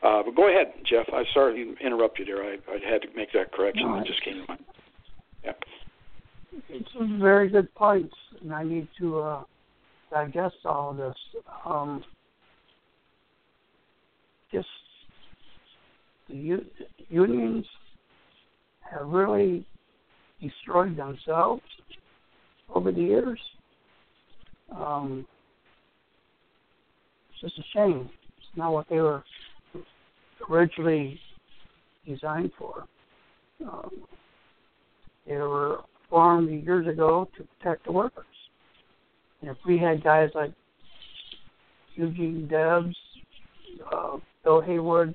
[0.06, 1.06] uh, but go ahead, Jeff.
[1.12, 2.42] I sorry to interrupt you there.
[2.42, 3.88] I, I had to make that correction.
[3.88, 4.64] No, that just came to mind.
[5.44, 5.52] Yeah.
[6.68, 6.88] It's
[7.20, 9.42] very good points, and I need to uh,
[10.10, 11.16] digest all of this.
[11.64, 12.04] Um,
[14.52, 14.68] just
[16.28, 16.66] the u-
[17.08, 17.66] unions
[18.80, 19.66] have really
[20.40, 21.62] destroyed themselves
[22.72, 23.40] over the years.
[24.74, 25.26] Um,
[27.44, 28.08] just a shame.
[28.38, 29.22] It's not what they were
[30.50, 31.20] originally
[32.06, 32.86] designed for.
[33.66, 33.90] Um,
[35.26, 38.24] they were formed years ago to protect the workers.
[39.40, 40.52] And if we had guys like
[41.96, 42.96] Eugene Debs,
[43.92, 45.14] uh, Bill Haywood,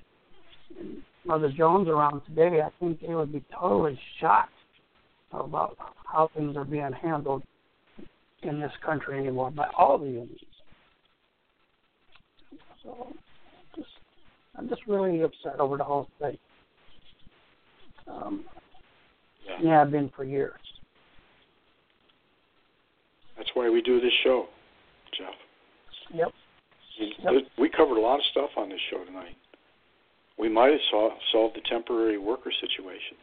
[0.79, 4.53] and Mother Jones around today, I think they would be totally shocked
[5.31, 7.43] about how things are being handled
[8.43, 10.39] in this country anymore by all the unions.
[12.89, 13.13] So,
[13.75, 13.87] just,
[14.57, 16.37] I'm just really upset over the whole thing.
[18.07, 18.43] Um,
[19.47, 19.57] Yeah.
[19.61, 20.59] yeah, I've been for years.
[23.37, 24.47] That's why we do this show,
[25.17, 25.35] Jeff.
[26.13, 26.33] Yep.
[26.99, 27.51] We- Yep.
[27.57, 29.35] We covered a lot of stuff on this show tonight.
[30.37, 33.17] We might have sol- solved the temporary worker situation.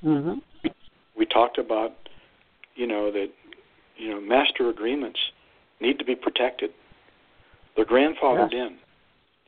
[0.00, 0.38] hmm
[1.14, 2.08] We talked about,
[2.76, 3.32] you know, that,
[3.96, 5.18] you know, master agreements
[5.80, 6.72] need to be protected.
[7.76, 8.68] They're grandfathered Yes.
[8.70, 8.78] in.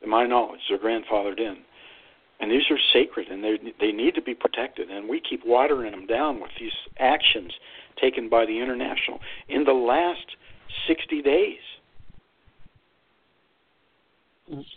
[0.02, 1.58] To my knowledge, they're grandfathered in.
[2.40, 4.90] And these are sacred and they they need to be protected.
[4.90, 7.52] And we keep watering them down with these actions
[8.00, 10.36] taken by the international in the last
[10.86, 11.60] 60 days.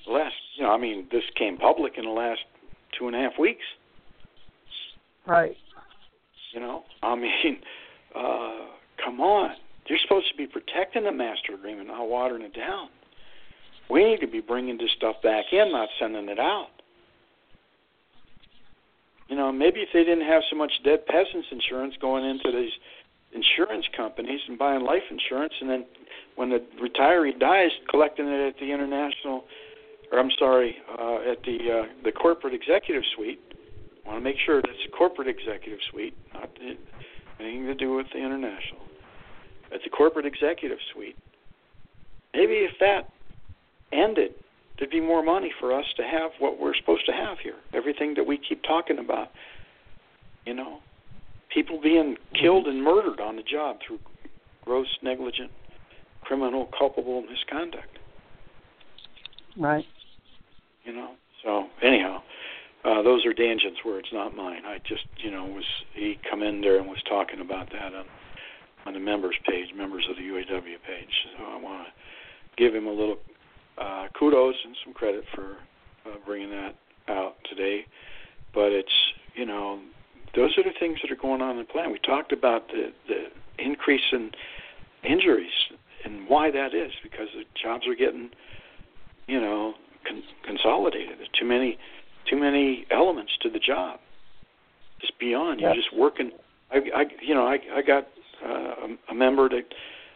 [0.06, 2.42] Last, you know, I mean, this came public in the last
[2.98, 3.64] two and a half weeks.
[5.26, 5.56] Right.
[6.52, 7.58] You know, I mean,
[8.16, 8.68] uh,
[9.04, 9.52] come on.
[9.88, 12.90] You're supposed to be protecting the master agreement, not watering it down.
[13.94, 16.70] We need to be bringing this stuff back in, not sending it out.
[19.30, 22.72] You know, maybe if they didn't have so much dead peasants insurance going into these
[23.34, 25.86] insurance companies and buying life insurance, and then
[26.36, 29.44] when the retiree dies, collecting it at the international,
[30.12, 33.40] or I'm sorry, uh, at the uh, the corporate executive suite.
[34.06, 36.50] I want to make sure that's the corporate executive suite, not
[37.40, 38.82] anything to do with the international.
[39.72, 41.16] At the corporate executive suite.
[42.34, 43.14] Maybe if that
[43.94, 44.34] ended,
[44.78, 47.56] there'd be more money for us to have what we're supposed to have here.
[47.74, 49.30] Everything that we keep talking about.
[50.46, 50.80] You know,
[51.54, 54.00] people being killed and murdered on the job through
[54.66, 55.52] gross negligent,
[56.22, 58.00] criminal, culpable misconduct.
[59.58, 59.86] Right.
[60.84, 61.12] You know.
[61.44, 62.24] So anyhow,
[62.84, 64.64] uh, those are Dangen's words, not mine.
[64.66, 68.06] I just, you know, was he come in there and was talking about that on
[68.86, 71.14] on the members page, members of the UAW page.
[71.38, 71.94] So I want to
[72.58, 73.18] give him a little
[73.78, 75.58] uh, kudos and some credit for
[76.06, 76.76] uh, bringing that
[77.08, 77.86] out today.
[78.54, 78.92] But it's,
[79.36, 79.80] you know,
[80.36, 81.92] those are the things that are going on in the plant.
[81.92, 84.32] We talked about the the increase in
[85.04, 85.52] injuries
[86.06, 88.30] and why that is because the jobs are getting,
[89.28, 89.74] you know,
[90.08, 91.18] con- consolidated.
[91.18, 91.78] There's too many
[92.30, 94.00] too many elements to the job.
[95.02, 95.68] Just beyond Yeah.
[95.68, 96.32] you're just working.
[96.72, 98.08] I, I you know I I got
[98.44, 99.74] uh, a, a member that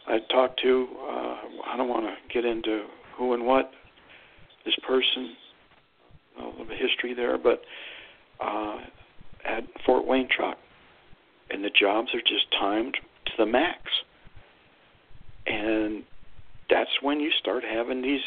[0.07, 0.87] I talked to.
[1.01, 2.85] Uh, I don't want to get into
[3.17, 3.71] who and what
[4.65, 5.35] this person,
[6.39, 7.61] a little bit of history there, but
[8.39, 8.77] uh,
[9.45, 10.57] at Fort Wayne Truck,
[11.49, 12.95] and the jobs are just timed
[13.25, 13.79] to the max,
[15.45, 16.03] and
[16.69, 18.21] that's when you start having these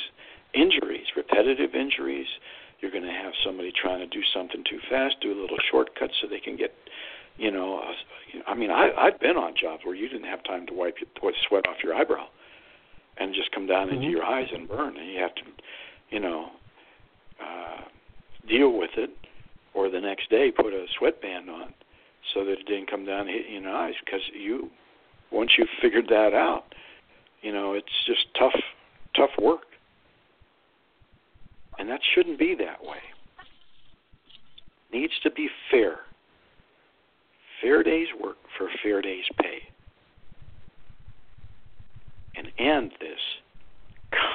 [0.54, 2.26] injuries, repetitive injuries.
[2.80, 6.10] You're going to have somebody trying to do something too fast, do a little shortcut
[6.20, 6.72] so they can get,
[7.36, 7.78] you know.
[7.78, 10.94] Uh, I mean, I I've been on jobs where you didn't have time to wipe
[10.98, 12.26] your sweat off your eyebrow,
[13.16, 14.10] and just come down into Mhm.
[14.10, 15.44] your eyes and burn, and you have to,
[16.10, 16.52] you know,
[17.40, 17.82] uh,
[18.46, 19.10] deal with it,
[19.74, 21.74] or the next day put a sweatband on,
[22.32, 23.94] so that it didn't come down and hit you in the eyes.
[24.04, 24.70] Because you,
[25.30, 26.74] once you figured that out,
[27.42, 28.58] you know, it's just tough,
[29.14, 29.66] tough work.
[31.78, 33.00] And that shouldn't be that way.
[34.92, 36.00] Needs to be fair.
[37.60, 39.62] Fair day's work for fair day's pay.
[42.40, 43.20] And end this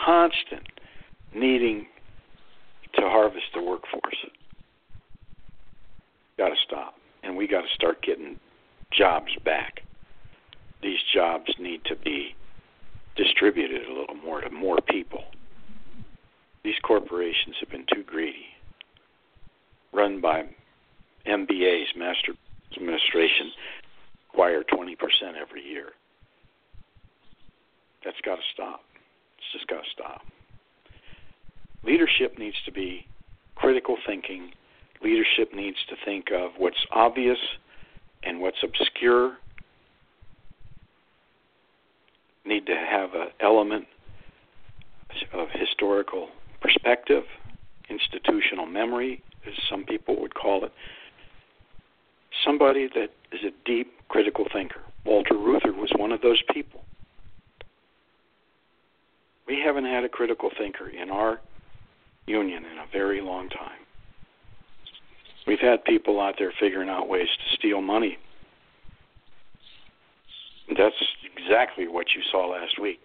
[0.06, 0.68] constant
[1.34, 1.88] needing
[2.94, 4.18] to harvest the workforce.
[6.38, 6.94] Got to stop.
[7.24, 8.40] And we got to start getting
[8.96, 9.82] jobs back.
[10.84, 12.36] These jobs need to be
[13.18, 15.24] distributed a little more to more people.
[16.64, 18.46] These corporations have been too greedy.
[19.92, 20.44] Run by
[21.26, 22.34] MBAs, Master
[22.78, 23.50] Administration,
[24.30, 24.94] acquire 20%
[25.42, 25.94] every year.
[28.06, 28.82] That's got to stop.
[29.38, 30.22] It's just got to stop.
[31.84, 33.06] Leadership needs to be
[33.56, 34.52] critical thinking.
[35.04, 37.38] Leadership needs to think of what's obvious
[38.24, 39.38] and what's obscure.
[42.46, 43.88] Need to have an element
[45.34, 46.30] of historical
[46.62, 47.24] perspective
[47.90, 50.72] institutional memory, as some people would call it.
[52.44, 54.82] Somebody that is a deep critical thinker.
[55.06, 56.85] Walter Reuther was one of those people.
[59.48, 61.40] We haven't had a critical thinker in our
[62.26, 63.80] union in a very long time.
[65.46, 68.18] We've had people out there figuring out ways to steal money.
[70.76, 70.96] That's
[71.38, 73.00] exactly what you saw last week.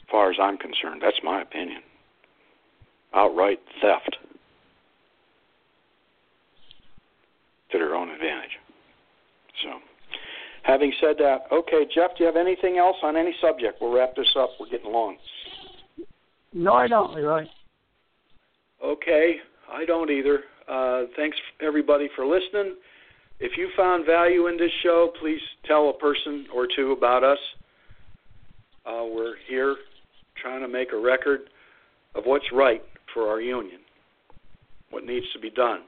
[0.00, 1.82] As far as I'm concerned, that's my opinion.
[3.12, 4.16] Outright theft
[7.70, 8.58] to their own advantage.
[9.62, 9.78] So,
[10.70, 13.78] having said that, okay, Jeff, do you have anything else on any subject?
[13.80, 14.50] We'll wrap this up.
[14.58, 15.16] We're getting long.
[16.52, 17.44] No, I don't, Leroy.
[18.84, 19.36] Okay,
[19.72, 20.40] I don't either.
[20.68, 22.76] Uh, thanks everybody for listening.
[23.40, 27.38] If you found value in this show, please tell a person or two about us.
[28.86, 29.76] Uh, we're here
[30.40, 31.40] trying to make a record
[32.14, 32.82] of what's right
[33.12, 33.80] for our union,
[34.90, 35.80] what needs to be done.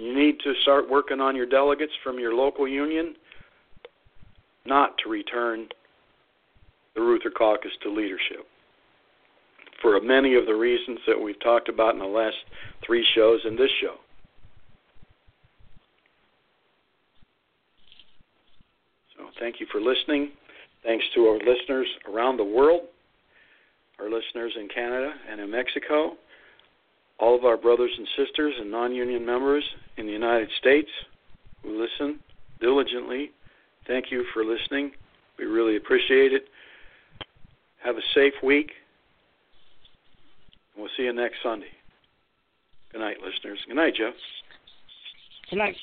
[0.00, 3.14] You need to start working on your delegates from your local union
[4.64, 5.68] not to return
[6.94, 8.46] the Reuther Caucus to leadership
[9.82, 12.36] for many of the reasons that we've talked about in the last
[12.84, 13.96] three shows and this show.
[19.18, 20.30] So, thank you for listening.
[20.82, 22.84] Thanks to our listeners around the world,
[23.98, 26.16] our listeners in Canada and in Mexico,
[27.20, 29.64] all of our brothers and sisters and non union members
[29.96, 30.88] in the United States
[31.62, 32.18] who listen
[32.60, 33.30] diligently.
[33.86, 34.92] Thank you for listening.
[35.38, 36.44] We really appreciate it.
[37.84, 38.72] Have a safe week.
[40.76, 41.66] We'll see you next Sunday.
[42.92, 43.58] Good night, listeners.
[43.66, 44.14] Good night, Jeff.
[45.50, 45.76] Good night.